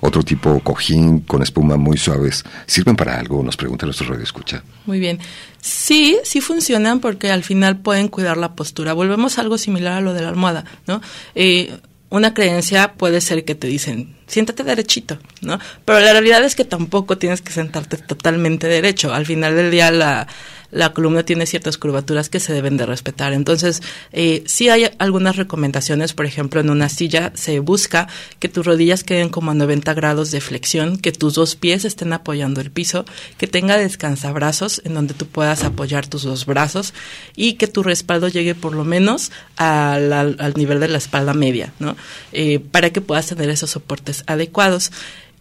otro 0.00 0.22
tipo 0.22 0.60
cojín 0.60 1.20
con 1.20 1.42
espuma 1.42 1.76
muy 1.76 1.96
suaves. 1.96 2.44
¿Sirven 2.66 2.96
para 2.96 3.18
algo? 3.18 3.42
Nos 3.42 3.56
pregunta 3.56 3.86
nuestro 3.86 4.08
radio 4.08 4.24
escucha. 4.24 4.62
Muy 4.86 4.98
bien. 5.00 5.18
Sí, 5.60 6.18
sí 6.24 6.40
funcionan 6.40 7.00
porque 7.00 7.30
al 7.30 7.44
final 7.44 7.78
pueden 7.78 8.08
cuidar 8.08 8.36
la 8.36 8.54
postura. 8.54 8.92
Volvemos 8.92 9.38
a 9.38 9.42
algo 9.42 9.58
similar 9.58 9.94
a 9.94 10.00
lo 10.00 10.14
de 10.14 10.22
la 10.22 10.28
almohada, 10.28 10.64
¿no? 10.86 11.00
Eh, 11.34 11.78
una 12.10 12.34
creencia 12.34 12.94
puede 12.94 13.20
ser 13.20 13.44
que 13.44 13.54
te 13.54 13.68
dicen, 13.68 14.16
siéntate 14.26 14.64
derechito, 14.64 15.18
¿no? 15.42 15.58
Pero 15.84 16.00
la 16.00 16.12
realidad 16.12 16.44
es 16.44 16.56
que 16.56 16.64
tampoco 16.64 17.18
tienes 17.18 17.40
que 17.40 17.52
sentarte 17.52 17.96
totalmente 17.96 18.66
derecho. 18.66 19.14
Al 19.14 19.26
final 19.26 19.54
del 19.54 19.70
día 19.70 19.90
la 19.92 20.26
la 20.70 20.92
columna 20.92 21.24
tiene 21.24 21.46
ciertas 21.46 21.78
curvaturas 21.78 22.28
que 22.28 22.40
se 22.40 22.52
deben 22.52 22.76
de 22.76 22.86
respetar. 22.86 23.32
Entonces, 23.32 23.82
eh, 24.12 24.42
sí 24.46 24.68
hay 24.68 24.90
algunas 24.98 25.36
recomendaciones, 25.36 26.12
por 26.12 26.26
ejemplo, 26.26 26.60
en 26.60 26.70
una 26.70 26.88
silla 26.88 27.32
se 27.34 27.58
busca 27.60 28.08
que 28.38 28.48
tus 28.48 28.64
rodillas 28.64 29.04
queden 29.04 29.28
como 29.28 29.50
a 29.50 29.54
90 29.54 29.92
grados 29.94 30.30
de 30.30 30.40
flexión, 30.40 30.98
que 30.98 31.12
tus 31.12 31.34
dos 31.34 31.56
pies 31.56 31.84
estén 31.84 32.12
apoyando 32.12 32.60
el 32.60 32.70
piso, 32.70 33.04
que 33.38 33.46
tenga 33.46 33.76
descansabrazos 33.76 34.82
en 34.84 34.94
donde 34.94 35.14
tú 35.14 35.26
puedas 35.26 35.64
apoyar 35.64 36.06
tus 36.06 36.22
dos 36.22 36.46
brazos 36.46 36.94
y 37.36 37.54
que 37.54 37.66
tu 37.66 37.82
respaldo 37.82 38.28
llegue 38.28 38.54
por 38.54 38.74
lo 38.74 38.84
menos 38.84 39.32
al, 39.56 40.54
nivel 40.56 40.80
de 40.80 40.88
la 40.88 40.98
espalda 40.98 41.34
media, 41.34 41.72
¿no? 41.78 41.96
Eh, 42.32 42.60
para 42.60 42.90
que 42.90 43.00
puedas 43.00 43.26
tener 43.26 43.50
esos 43.50 43.70
soportes 43.70 44.24
adecuados. 44.26 44.92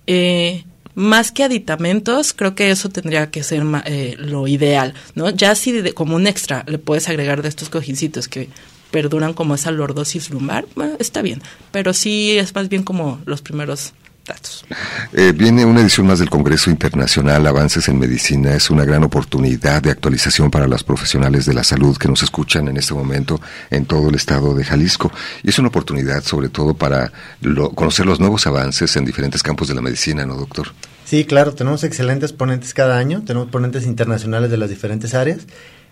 Eh, 0.07 0.63
más 0.99 1.31
que 1.31 1.45
aditamentos, 1.45 2.33
creo 2.33 2.55
que 2.55 2.71
eso 2.71 2.89
tendría 2.89 3.31
que 3.31 3.41
ser 3.41 3.63
eh, 3.85 4.15
lo 4.19 4.47
ideal, 4.47 4.93
¿no? 5.15 5.29
Ya 5.29 5.55
si 5.55 5.93
como 5.93 6.17
un 6.17 6.27
extra 6.27 6.65
le 6.67 6.77
puedes 6.77 7.07
agregar 7.07 7.41
de 7.41 7.47
estos 7.47 7.69
cojincitos 7.69 8.27
que 8.27 8.49
perduran 8.91 9.33
como 9.33 9.55
esa 9.55 9.71
lordosis 9.71 10.29
lumbar, 10.29 10.67
está 10.99 11.21
bien, 11.21 11.41
pero 11.71 11.93
sí 11.93 12.37
es 12.37 12.53
más 12.53 12.67
bien 12.67 12.83
como 12.83 13.21
los 13.25 13.41
primeros 13.41 13.93
datos. 14.27 14.65
Eh, 15.13 15.31
viene 15.33 15.63
una 15.63 15.79
edición 15.79 16.05
más 16.05 16.19
del 16.19 16.29
Congreso 16.29 16.69
Internacional 16.69 17.47
Avances 17.47 17.87
en 17.87 17.97
Medicina. 17.97 18.53
Es 18.53 18.69
una 18.69 18.83
gran 18.83 19.03
oportunidad 19.03 19.81
de 19.81 19.91
actualización 19.91 20.51
para 20.51 20.67
los 20.67 20.83
profesionales 20.83 21.45
de 21.45 21.53
la 21.53 21.63
salud 21.63 21.97
que 21.97 22.09
nos 22.09 22.21
escuchan 22.23 22.67
en 22.67 22.77
este 22.77 22.93
momento 22.93 23.39
en 23.71 23.85
todo 23.85 24.09
el 24.09 24.15
estado 24.15 24.53
de 24.53 24.65
Jalisco. 24.65 25.11
Y 25.43 25.49
es 25.49 25.57
una 25.59 25.69
oportunidad 25.69 26.23
sobre 26.23 26.49
todo 26.49 26.73
para 26.73 27.11
conocer 27.73 28.05
los 28.05 28.19
nuevos 28.19 28.45
avances 28.45 28.95
en 28.97 29.05
diferentes 29.05 29.41
campos 29.41 29.69
de 29.69 29.75
la 29.75 29.81
medicina, 29.81 30.25
¿no, 30.25 30.35
doctor? 30.35 30.67
Sí, 31.09 31.25
claro, 31.25 31.55
tenemos 31.55 31.83
excelentes 31.83 32.33
ponentes 32.33 32.75
cada 32.75 32.99
año, 32.99 33.23
tenemos 33.25 33.49
ponentes 33.49 33.87
internacionales 33.87 34.51
de 34.51 34.57
las 34.57 34.69
diferentes 34.69 35.15
áreas. 35.15 35.47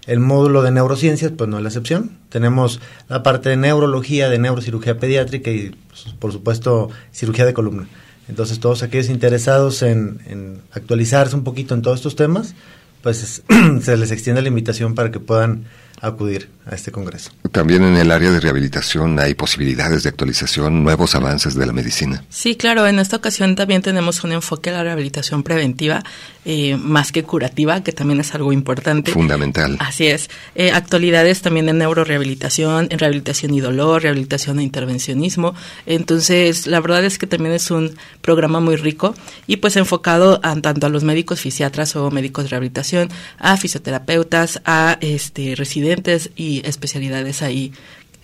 El 0.06 0.20
módulo 0.20 0.62
de 0.62 0.70
neurociencias, 0.70 1.32
pues 1.36 1.50
no 1.50 1.58
es 1.58 1.64
la 1.64 1.70
excepción. 1.70 2.20
Tenemos 2.30 2.80
la 3.10 3.24
parte 3.24 3.50
de 3.50 3.58
neurología, 3.58 4.30
de 4.30 4.38
neurocirugía 4.38 5.00
pediátrica 5.00 5.50
y, 5.50 5.76
pues, 5.88 6.14
por 6.20 6.32
supuesto, 6.32 6.92
cirugía 7.12 7.48
de 7.48 7.56
columna. 7.56 7.88
Entonces, 8.30 8.60
todos 8.60 8.84
aquellos 8.84 9.10
interesados 9.10 9.82
en, 9.82 10.20
en 10.28 10.62
actualizarse 10.72 11.36
un 11.36 11.44
poquito 11.44 11.74
en 11.74 11.82
todos 11.82 11.98
estos 11.98 12.16
temas, 12.16 12.54
pues 13.02 13.42
se 13.82 13.98
les 13.98 14.12
extiende 14.12 14.44
la 14.44 14.50
invitación 14.50 14.94
para 14.94 15.10
que 15.10 15.20
puedan 15.20 15.64
acudir 16.00 16.48
a 16.70 16.76
este 16.76 16.92
congreso. 16.92 17.32
También 17.52 17.84
en 17.84 17.98
el 17.98 18.12
área 18.12 18.32
de 18.32 18.40
rehabilitación 18.40 19.20
hay 19.20 19.34
posibilidades 19.34 20.04
de 20.04 20.10
actualización, 20.10 20.84
nuevos 20.84 21.16
avances 21.16 21.56
de 21.56 21.66
la 21.66 21.74
medicina. 21.74 22.24
Sí, 22.30 22.56
claro, 22.56 22.88
en 22.88 23.00
esta 23.00 23.16
ocasión 23.18 23.56
también 23.56 23.82
tenemos 23.82 24.24
un 24.24 24.32
enfoque 24.32 24.70
a 24.70 24.74
la 24.74 24.84
rehabilitación 24.84 25.44
preventiva 25.44 26.04
eh, 26.46 26.78
más 26.78 27.12
que 27.12 27.24
curativa, 27.24 27.84
que 27.84 27.92
también 27.92 28.20
es 28.22 28.34
algo 28.34 28.54
importante. 28.54 29.12
Fundamental. 29.12 29.76
Así 29.80 30.08
es. 30.08 30.30
Eh, 30.56 30.72
actualidades 30.72 31.42
también 31.42 31.68
en 31.68 31.78
neurorehabilitación, 31.78 32.88
en 32.90 33.00
rehabilitación 33.00 33.54
y 33.54 33.60
dolor, 33.60 34.04
rehabilitación 34.04 34.60
e 34.60 34.64
intervencionismo. 34.64 35.56
Entonces, 35.86 36.68
la 36.68 36.80
verdad 36.80 37.04
es 37.04 37.18
que 37.18 37.28
también 37.28 37.54
es 37.54 37.70
un 37.70 37.96
programa 38.22 38.60
muy 38.60 38.78
rico 38.78 39.16
y 39.46 39.58
pues 39.58 39.76
enfocado 39.76 40.40
a, 40.44 40.56
tanto 40.62 40.88
a 40.88 40.90
los 40.90 41.04
médicos 41.04 41.42
fisiatras 41.42 41.96
o 41.96 42.12
médicos 42.12 42.46
de 42.46 42.52
rehabilitación, 42.52 43.10
a 43.40 43.58
fisioterapeutas, 43.58 44.62
a 44.66 44.98
este 45.02 45.56
residentes 45.56 46.30
y 46.36 46.57
especialidades 46.66 47.42
ahí 47.42 47.74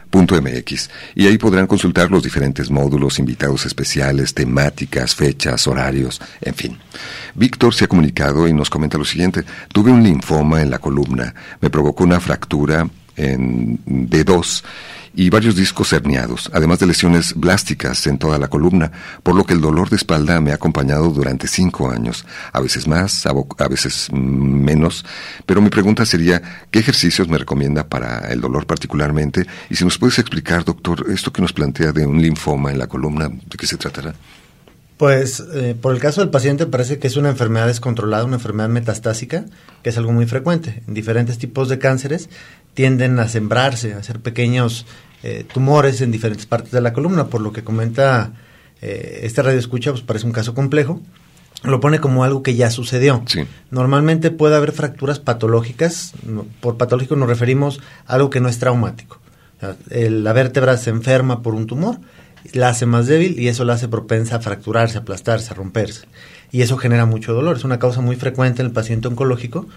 y 1.15 1.27
ahí 1.27 1.37
podrán 1.37 1.67
consultar 1.67 2.09
los 2.09 2.23
diferentes 2.23 2.71
módulos, 2.71 3.19
invitados 3.19 3.65
especiales, 3.65 4.33
temáticas, 4.33 5.15
fechas, 5.15 5.67
horarios, 5.67 6.19
en 6.41 6.55
fin. 6.55 6.77
Víctor 7.35 7.73
se 7.75 7.85
ha 7.85 7.87
comunicado 7.87 8.47
y 8.47 8.53
nos 8.53 8.69
comenta 8.69 8.97
lo 8.97 9.05
siguiente. 9.05 9.43
Tuve 9.71 9.91
un 9.91 10.03
linfoma 10.03 10.61
en 10.61 10.71
la 10.71 10.79
columna, 10.79 11.33
me 11.61 11.69
provocó 11.69 12.03
una 12.03 12.19
fractura 12.19 12.89
en 13.15 13.77
D2 13.85 14.63
y 15.13 15.29
varios 15.29 15.55
discos 15.55 15.93
herniados, 15.93 16.49
además 16.53 16.79
de 16.79 16.87
lesiones 16.87 17.33
blásticas 17.35 18.05
en 18.07 18.17
toda 18.17 18.37
la 18.37 18.47
columna, 18.47 18.91
por 19.23 19.35
lo 19.35 19.43
que 19.43 19.53
el 19.53 19.61
dolor 19.61 19.89
de 19.89 19.95
espalda 19.95 20.39
me 20.41 20.51
ha 20.51 20.55
acompañado 20.55 21.09
durante 21.09 21.47
cinco 21.47 21.89
años, 21.89 22.25
a 22.51 22.59
veces 22.59 22.87
más, 22.87 23.25
a, 23.25 23.67
veces 23.67 24.09
menos, 24.11 25.05
pero 25.45 25.61
mi 25.61 25.69
pregunta 25.69 26.05
sería, 26.05 26.41
¿qué 26.71 26.79
ejercicios 26.79 27.27
me 27.27 27.37
recomienda 27.37 27.87
para 27.87 28.31
el 28.31 28.41
dolor 28.41 28.65
particularmente? 28.65 29.45
Y 29.69 29.75
si 29.75 29.83
nos 29.83 29.97
puedes 29.97 30.19
explicar, 30.19 30.63
doctor, 30.63 31.05
esto 31.09 31.31
que 31.31 31.41
nos 31.41 31.53
plantea 31.53 31.91
de 31.91 32.05
un 32.05 32.21
linfoma 32.21 32.71
en 32.71 32.79
la 32.79 32.87
columna, 32.87 33.29
¿de 33.29 33.57
qué 33.57 33.67
se 33.67 33.77
tratará? 33.77 34.13
Pues 34.99 35.41
eh, 35.53 35.77
por 35.81 35.95
el 35.95 36.01
caso 36.01 36.19
del 36.19 36.29
paciente 36.29 36.65
parece 36.65 36.99
que 36.99 37.07
es 37.07 37.15
una 37.15 37.29
enfermedad 37.29 37.67
descontrolada, 37.67 38.25
una 38.25 38.35
enfermedad 38.35 38.67
metastásica, 38.67 39.45
que 39.81 39.91
es 39.91 39.97
algo 39.97 40.11
muy 40.11 40.25
frecuente. 40.25 40.83
En 40.89 40.93
diferentes 40.93 41.37
tipos 41.37 41.69
de 41.69 41.79
cánceres 41.79 42.29
tienden 42.79 43.19
a 43.19 43.27
sembrarse, 43.27 43.93
a 43.93 43.97
hacer 43.97 44.21
pequeños 44.21 44.85
eh, 45.21 45.45
tumores 45.53 45.99
en 45.99 46.13
diferentes 46.13 46.45
partes 46.45 46.71
de 46.71 46.79
la 46.79 46.93
columna, 46.93 47.27
por 47.27 47.41
lo 47.41 47.51
que 47.51 47.61
comenta 47.61 48.31
eh, 48.81 49.19
este 49.23 49.41
radio 49.41 49.59
escucha, 49.59 49.91
pues 49.91 50.01
parece 50.01 50.25
un 50.25 50.31
caso 50.31 50.53
complejo. 50.53 51.01
Lo 51.63 51.81
pone 51.81 51.99
como 51.99 52.23
algo 52.23 52.41
que 52.41 52.55
ya 52.55 52.71
sucedió. 52.71 53.21
Normalmente 53.69 54.31
puede 54.31 54.55
haber 54.55 54.71
fracturas 54.71 55.19
patológicas. 55.19 56.13
Por 56.61 56.77
patológico 56.77 57.17
nos 57.17 57.27
referimos 57.27 57.81
a 58.07 58.13
algo 58.13 58.29
que 58.29 58.39
no 58.39 58.47
es 58.47 58.59
traumático. 58.59 59.19
la 59.89 60.31
vértebra 60.31 60.77
se 60.77 60.89
enferma 60.89 61.41
por 61.41 61.55
un 61.55 61.67
tumor 61.67 61.99
la 62.53 62.69
hace 62.69 62.85
más 62.85 63.07
débil 63.07 63.37
y 63.37 63.49
eso 63.49 63.65
la 63.65 63.73
hace 63.73 63.89
propensa 63.89 64.37
a 64.37 64.39
fracturarse, 64.39 64.97
aplastarse, 64.97 65.51
a 65.51 65.55
romperse. 65.55 66.07
Y 66.49 66.61
eso 66.61 66.77
genera 66.77 67.05
mucho 67.05 67.33
dolor. 67.33 67.57
Es 67.57 67.65
una 67.65 67.77
causa 67.77 67.99
muy 67.99 68.15
frecuente 68.15 68.61
en 68.61 68.67
el 68.67 68.71
paciente 68.71 69.09
oncológico 69.09 69.67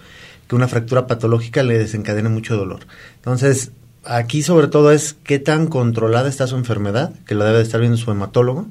que 0.47 0.55
una 0.55 0.67
fractura 0.67 1.07
patológica 1.07 1.63
le 1.63 1.77
desencadene 1.77 2.29
mucho 2.29 2.55
dolor. 2.57 2.81
Entonces, 3.15 3.71
aquí 4.05 4.43
sobre 4.43 4.67
todo 4.67 4.91
es 4.91 5.15
qué 5.23 5.39
tan 5.39 5.67
controlada 5.67 6.29
está 6.29 6.47
su 6.47 6.55
enfermedad, 6.55 7.13
que 7.25 7.35
lo 7.35 7.45
debe 7.45 7.57
de 7.57 7.63
estar 7.63 7.79
viendo 7.79 7.97
su 7.97 8.11
hematólogo. 8.11 8.67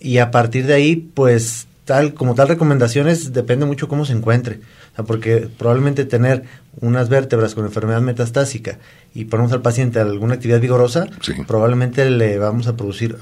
Y 0.00 0.18
a 0.18 0.30
partir 0.30 0.66
de 0.66 0.74
ahí, 0.74 0.96
pues 0.96 1.66
tal 1.84 2.14
como 2.14 2.34
tal 2.34 2.48
recomendaciones 2.48 3.32
depende 3.32 3.64
mucho 3.64 3.88
cómo 3.88 4.04
se 4.04 4.12
encuentre. 4.12 4.60
porque 5.06 5.48
probablemente 5.58 6.04
tener 6.04 6.44
unas 6.80 7.08
vértebras 7.08 7.54
con 7.54 7.66
enfermedad 7.66 8.00
metastásica 8.00 8.78
y 9.14 9.26
ponemos 9.26 9.52
al 9.52 9.62
paciente 9.62 10.00
alguna 10.00 10.34
actividad 10.34 10.60
vigorosa, 10.60 11.06
probablemente 11.46 12.08
le 12.10 12.38
vamos 12.38 12.66
a 12.66 12.76
producir 12.76 13.16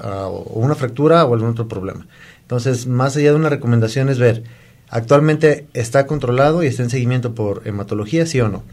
una 0.49 0.75
fractura 0.75 1.25
o 1.25 1.33
algún 1.33 1.49
otro 1.49 1.67
problema. 1.67 2.07
Entonces, 2.41 2.87
más 2.87 3.17
allá 3.17 3.31
de 3.31 3.35
una 3.35 3.49
recomendación 3.49 4.09
es 4.09 4.19
ver, 4.19 4.43
actualmente 4.89 5.67
está 5.73 6.07
controlado 6.07 6.63
y 6.63 6.67
está 6.67 6.83
en 6.83 6.89
seguimiento 6.89 7.35
por 7.35 7.61
hematología, 7.65 8.25
sí 8.25 8.39
o 8.41 8.49
no. 8.49 8.63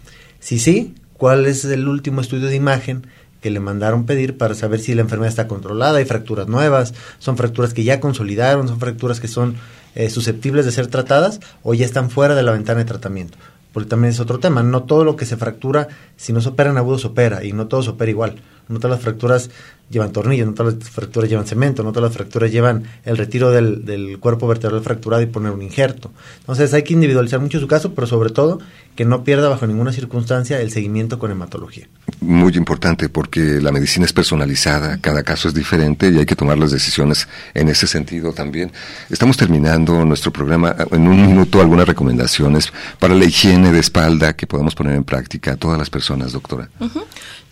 Si 0.41 0.59
sí, 0.59 0.95
¿cuál 1.17 1.47
es 1.47 1.65
el 1.65 1.89
último 1.89 2.21
estudio 2.21 2.49
de 2.49 2.57
imagen? 2.57 3.07
que 3.43 3.51
le 3.51 3.61
mandaron 3.61 4.07
pedir 4.07 4.39
para 4.39 4.55
saber 4.55 4.79
si 4.79 4.95
la 4.95 5.03
enfermedad 5.03 5.29
está 5.29 5.49
controlada, 5.49 5.99
hay 5.99 6.05
fracturas 6.05 6.47
nuevas, 6.47 6.95
son 7.19 7.37
fracturas 7.37 7.75
que 7.75 7.83
ya 7.83 7.99
consolidaron, 7.99 8.69
son 8.69 8.79
fracturas 8.79 9.19
que 9.19 9.27
son 9.27 9.57
eh, 9.97 10.09
susceptibles 10.11 10.65
de 10.65 10.71
ser 10.71 10.87
tratadas 10.87 11.41
o 11.65 11.75
ya 11.75 11.85
están 11.85 12.09
fuera 12.09 12.37
de 12.37 12.45
la 12.45 12.53
ventana 12.53 12.79
de 12.79 12.85
tratamiento. 12.85 13.37
Porque 13.73 13.89
también 13.89 14.13
es 14.13 14.21
otro 14.21 14.39
tema, 14.39 14.63
no 14.63 14.85
todo 14.85 15.05
lo 15.05 15.17
que 15.17 15.27
se 15.27 15.37
fractura, 15.37 15.89
si 16.17 16.33
no 16.33 16.41
se 16.41 16.51
opera 16.51 16.71
en 16.71 16.77
agudo, 16.77 16.99
se 16.99 17.09
opera 17.09 17.43
y 17.43 17.53
no 17.53 17.67
todo 17.67 17.83
se 17.83 17.91
opera 17.91 18.11
igual. 18.11 18.37
No 18.69 18.79
todas 18.79 18.97
las 18.97 19.03
fracturas 19.03 19.51
llevan 19.93 20.11
tornillos, 20.11 20.49
no 20.49 20.55
todas 20.55 20.75
las 20.75 20.91
fracturas 20.91 21.31
llevan 21.31 21.47
cemento, 21.47 21.85
no 21.85 21.93
todas 21.93 22.11
las 22.11 22.17
fracturas 22.17 22.51
llevan 22.51 22.85
el 23.05 23.17
retiro 23.17 23.51
del, 23.51 23.85
del 23.85 24.19
cuerpo 24.19 24.49
vertebral 24.49 24.83
fracturado 24.83 25.23
y 25.23 25.27
poner 25.27 25.53
un 25.53 25.63
injerto. 25.63 26.11
Entonces 26.41 26.75
hay 26.75 26.83
que 26.83 26.95
individualizar 26.95 27.39
mucho 27.39 27.61
su 27.61 27.69
caso, 27.69 27.95
pero 27.95 28.07
sobre 28.07 28.31
todo 28.31 28.59
que 28.95 29.05
no 29.05 29.25
pierda 29.25 29.49
bajo 29.49 29.67
ninguna 29.67 29.93
circunstancia 29.93 30.61
el 30.61 30.71
seguimiento 30.71 31.19
con 31.19 31.31
hematología. 31.31 31.89
Muy 32.21 32.53
importante 32.55 33.09
porque 33.09 33.61
la 33.61 33.73
medicina 33.73 34.05
es 34.05 34.13
personalizada, 34.13 34.99
cada 34.99 35.23
caso 35.23 35.49
es 35.49 35.55
diferente 35.55 36.11
y 36.11 36.19
hay 36.19 36.27
que 36.27 36.37
tomar 36.37 36.59
las 36.59 36.71
decisiones 36.71 37.27
en 37.55 37.69
ese 37.69 37.87
sentido 37.87 38.33
también. 38.33 38.71
Estamos 39.09 39.37
terminando 39.37 40.05
nuestro 40.05 40.31
programa 40.31 40.77
en 40.91 41.09
un 41.09 41.27
minuto 41.27 41.61
algunas 41.61 41.87
recomendaciones 41.87 42.73
para 42.99 43.15
la 43.15 43.25
higiene 43.25 43.73
de 43.73 43.81
espalda 43.81 44.35
que 44.35 44.47
podemos 44.47 44.75
poner 44.75 44.95
en 44.95 45.05
práctica 45.05 45.53
a 45.53 45.57
todas 45.57 45.79
las 45.79 45.91
personas, 45.91 46.33
doctora. 46.33 46.69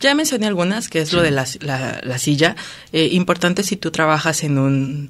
Ya 0.00 0.14
mencioné 0.14 0.46
algunas, 0.46 0.88
que 0.88 1.00
es 1.00 1.12
lo 1.12 1.20
de 1.20 1.30
la, 1.30 1.44
la, 1.60 2.18
silla. 2.30 2.56
Eh, 2.92 3.08
importante 3.12 3.62
si 3.62 3.76
tú 3.76 3.90
trabajas 3.90 4.44
en 4.44 4.58
un 4.58 5.08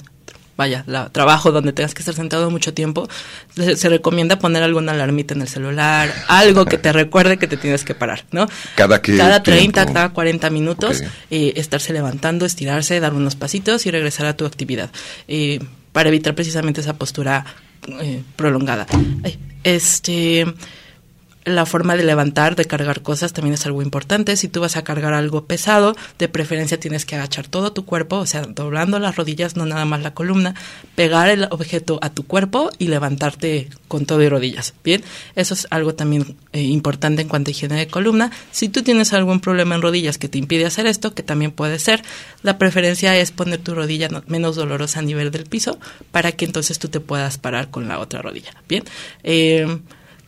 vaya, 0.60 0.84
la, 0.86 1.08
trabajo 1.08 1.52
donde 1.52 1.72
tengas 1.72 1.94
que 1.94 2.00
estar 2.00 2.14
sentado 2.14 2.50
mucho 2.50 2.74
tiempo, 2.74 3.08
se, 3.56 3.88
recomienda 3.88 4.38
poner 4.38 4.62
alguna 4.62 4.92
alarmita 4.92 5.32
en 5.32 5.40
el 5.40 5.48
celular, 5.48 6.12
algo 6.28 6.66
que 6.66 6.76
te 6.76 6.92
recuerde 6.92 7.38
que 7.38 7.46
te 7.46 7.56
tienes 7.56 7.82
que 7.82 7.94
parar, 7.94 8.24
¿no? 8.30 8.46
Cada 8.74 9.00
que 9.00 9.16
Cada 9.16 9.42
30, 9.42 9.86
cada 9.86 10.10
40 10.10 10.50
minutos, 10.50 11.02
eh, 11.30 11.54
estarse 11.56 11.94
levantando, 11.94 12.44
estirarse, 12.44 13.00
dar 13.00 13.14
unos 13.14 13.36
pasitos 13.36 13.86
y 13.86 13.90
regresar 13.90 14.26
a 14.26 14.36
tu 14.36 14.44
actividad, 14.44 14.90
eh, 15.28 15.60
para 15.92 16.10
evitar 16.10 16.34
precisamente 16.34 16.82
esa 16.82 16.92
postura 16.98 17.46
eh, 18.02 18.22
prolongada. 18.36 18.86
este 19.64 20.44
la 21.44 21.64
forma 21.64 21.96
de 21.96 22.04
levantar, 22.04 22.54
de 22.54 22.66
cargar 22.66 23.02
cosas 23.02 23.32
también 23.32 23.54
es 23.54 23.64
algo 23.66 23.82
importante. 23.82 24.36
Si 24.36 24.48
tú 24.48 24.60
vas 24.60 24.76
a 24.76 24.84
cargar 24.84 25.14
algo 25.14 25.46
pesado, 25.46 25.96
de 26.18 26.28
preferencia 26.28 26.78
tienes 26.78 27.06
que 27.06 27.16
agachar 27.16 27.48
todo 27.48 27.72
tu 27.72 27.84
cuerpo, 27.84 28.16
o 28.16 28.26
sea, 28.26 28.42
doblando 28.42 28.98
las 28.98 29.16
rodillas, 29.16 29.56
no 29.56 29.64
nada 29.64 29.84
más 29.84 30.02
la 30.02 30.12
columna, 30.12 30.54
pegar 30.94 31.28
el 31.28 31.44
objeto 31.50 31.98
a 32.02 32.10
tu 32.10 32.26
cuerpo 32.26 32.70
y 32.78 32.88
levantarte 32.88 33.68
con 33.88 34.04
todo 34.04 34.22
y 34.22 34.28
rodillas. 34.28 34.74
Bien, 34.84 35.02
eso 35.34 35.54
es 35.54 35.66
algo 35.70 35.94
también 35.94 36.36
eh, 36.52 36.60
importante 36.60 37.22
en 37.22 37.28
cuanto 37.28 37.50
a 37.50 37.52
higiene 37.52 37.76
de 37.76 37.86
columna. 37.86 38.30
Si 38.50 38.68
tú 38.68 38.82
tienes 38.82 39.12
algún 39.12 39.40
problema 39.40 39.74
en 39.74 39.82
rodillas 39.82 40.18
que 40.18 40.28
te 40.28 40.38
impide 40.38 40.66
hacer 40.66 40.86
esto, 40.86 41.14
que 41.14 41.22
también 41.22 41.52
puede 41.52 41.78
ser, 41.78 42.02
la 42.42 42.58
preferencia 42.58 43.16
es 43.16 43.30
poner 43.30 43.60
tu 43.60 43.74
rodilla 43.74 44.08
menos 44.26 44.56
dolorosa 44.56 45.00
a 45.00 45.02
nivel 45.02 45.30
del 45.30 45.44
piso 45.44 45.78
para 46.10 46.32
que 46.32 46.44
entonces 46.44 46.78
tú 46.78 46.88
te 46.88 47.00
puedas 47.00 47.38
parar 47.38 47.70
con 47.70 47.88
la 47.88 47.98
otra 47.98 48.20
rodilla. 48.20 48.52
Bien, 48.68 48.84
eh, 49.22 49.78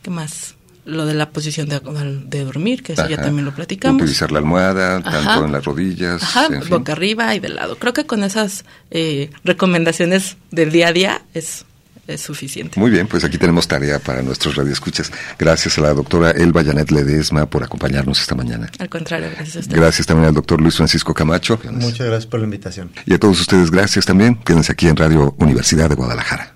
¿qué 0.02 0.10
más? 0.10 0.54
Lo 0.84 1.06
de 1.06 1.14
la 1.14 1.30
posición 1.30 1.68
de, 1.68 1.80
de 2.26 2.44
dormir, 2.44 2.82
que 2.82 2.94
eso 2.94 3.08
ya 3.08 3.20
también 3.20 3.44
lo 3.44 3.54
platicamos. 3.54 4.02
Utilizar 4.02 4.32
la 4.32 4.38
almohada, 4.38 5.00
tanto 5.02 5.44
en 5.44 5.52
las 5.52 5.64
rodillas. 5.64 6.22
Ajá, 6.22 6.48
boca 6.68 6.92
arriba 6.92 7.34
y 7.34 7.40
de 7.40 7.50
lado. 7.50 7.76
Creo 7.78 7.92
que 7.92 8.04
con 8.04 8.24
esas 8.24 8.64
eh, 8.90 9.30
recomendaciones 9.44 10.36
del 10.50 10.72
día 10.72 10.88
a 10.88 10.92
día 10.92 11.22
es, 11.34 11.64
es 12.08 12.20
suficiente. 12.20 12.80
Muy 12.80 12.90
bien, 12.90 13.06
pues 13.06 13.22
aquí 13.22 13.38
tenemos 13.38 13.68
tarea 13.68 14.00
para 14.00 14.22
nuestros 14.22 14.56
radioescuchas. 14.56 15.12
Gracias 15.38 15.78
a 15.78 15.82
la 15.82 15.94
doctora 15.94 16.32
Elba 16.32 16.64
Janet 16.64 16.90
Ledesma 16.90 17.46
por 17.46 17.62
acompañarnos 17.62 18.20
esta 18.20 18.34
mañana. 18.34 18.68
Al 18.78 18.88
contrario, 18.88 19.30
gracias 19.30 19.56
a 19.56 19.60
usted. 19.60 19.76
Gracias 19.76 20.06
también 20.06 20.28
al 20.28 20.34
doctor 20.34 20.60
Luis 20.60 20.76
Francisco 20.76 21.14
Camacho. 21.14 21.60
Muchas 21.70 22.06
gracias 22.06 22.26
por 22.26 22.40
la 22.40 22.44
invitación. 22.44 22.90
Y 23.06 23.14
a 23.14 23.20
todos 23.20 23.40
ustedes, 23.40 23.70
gracias 23.70 24.04
también. 24.04 24.34
Quédense 24.34 24.72
aquí 24.72 24.88
en 24.88 24.96
Radio 24.96 25.34
Universidad 25.38 25.88
de 25.88 25.94
Guadalajara. 25.94 26.54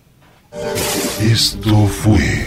Esto 1.20 1.86
fue 1.86 2.46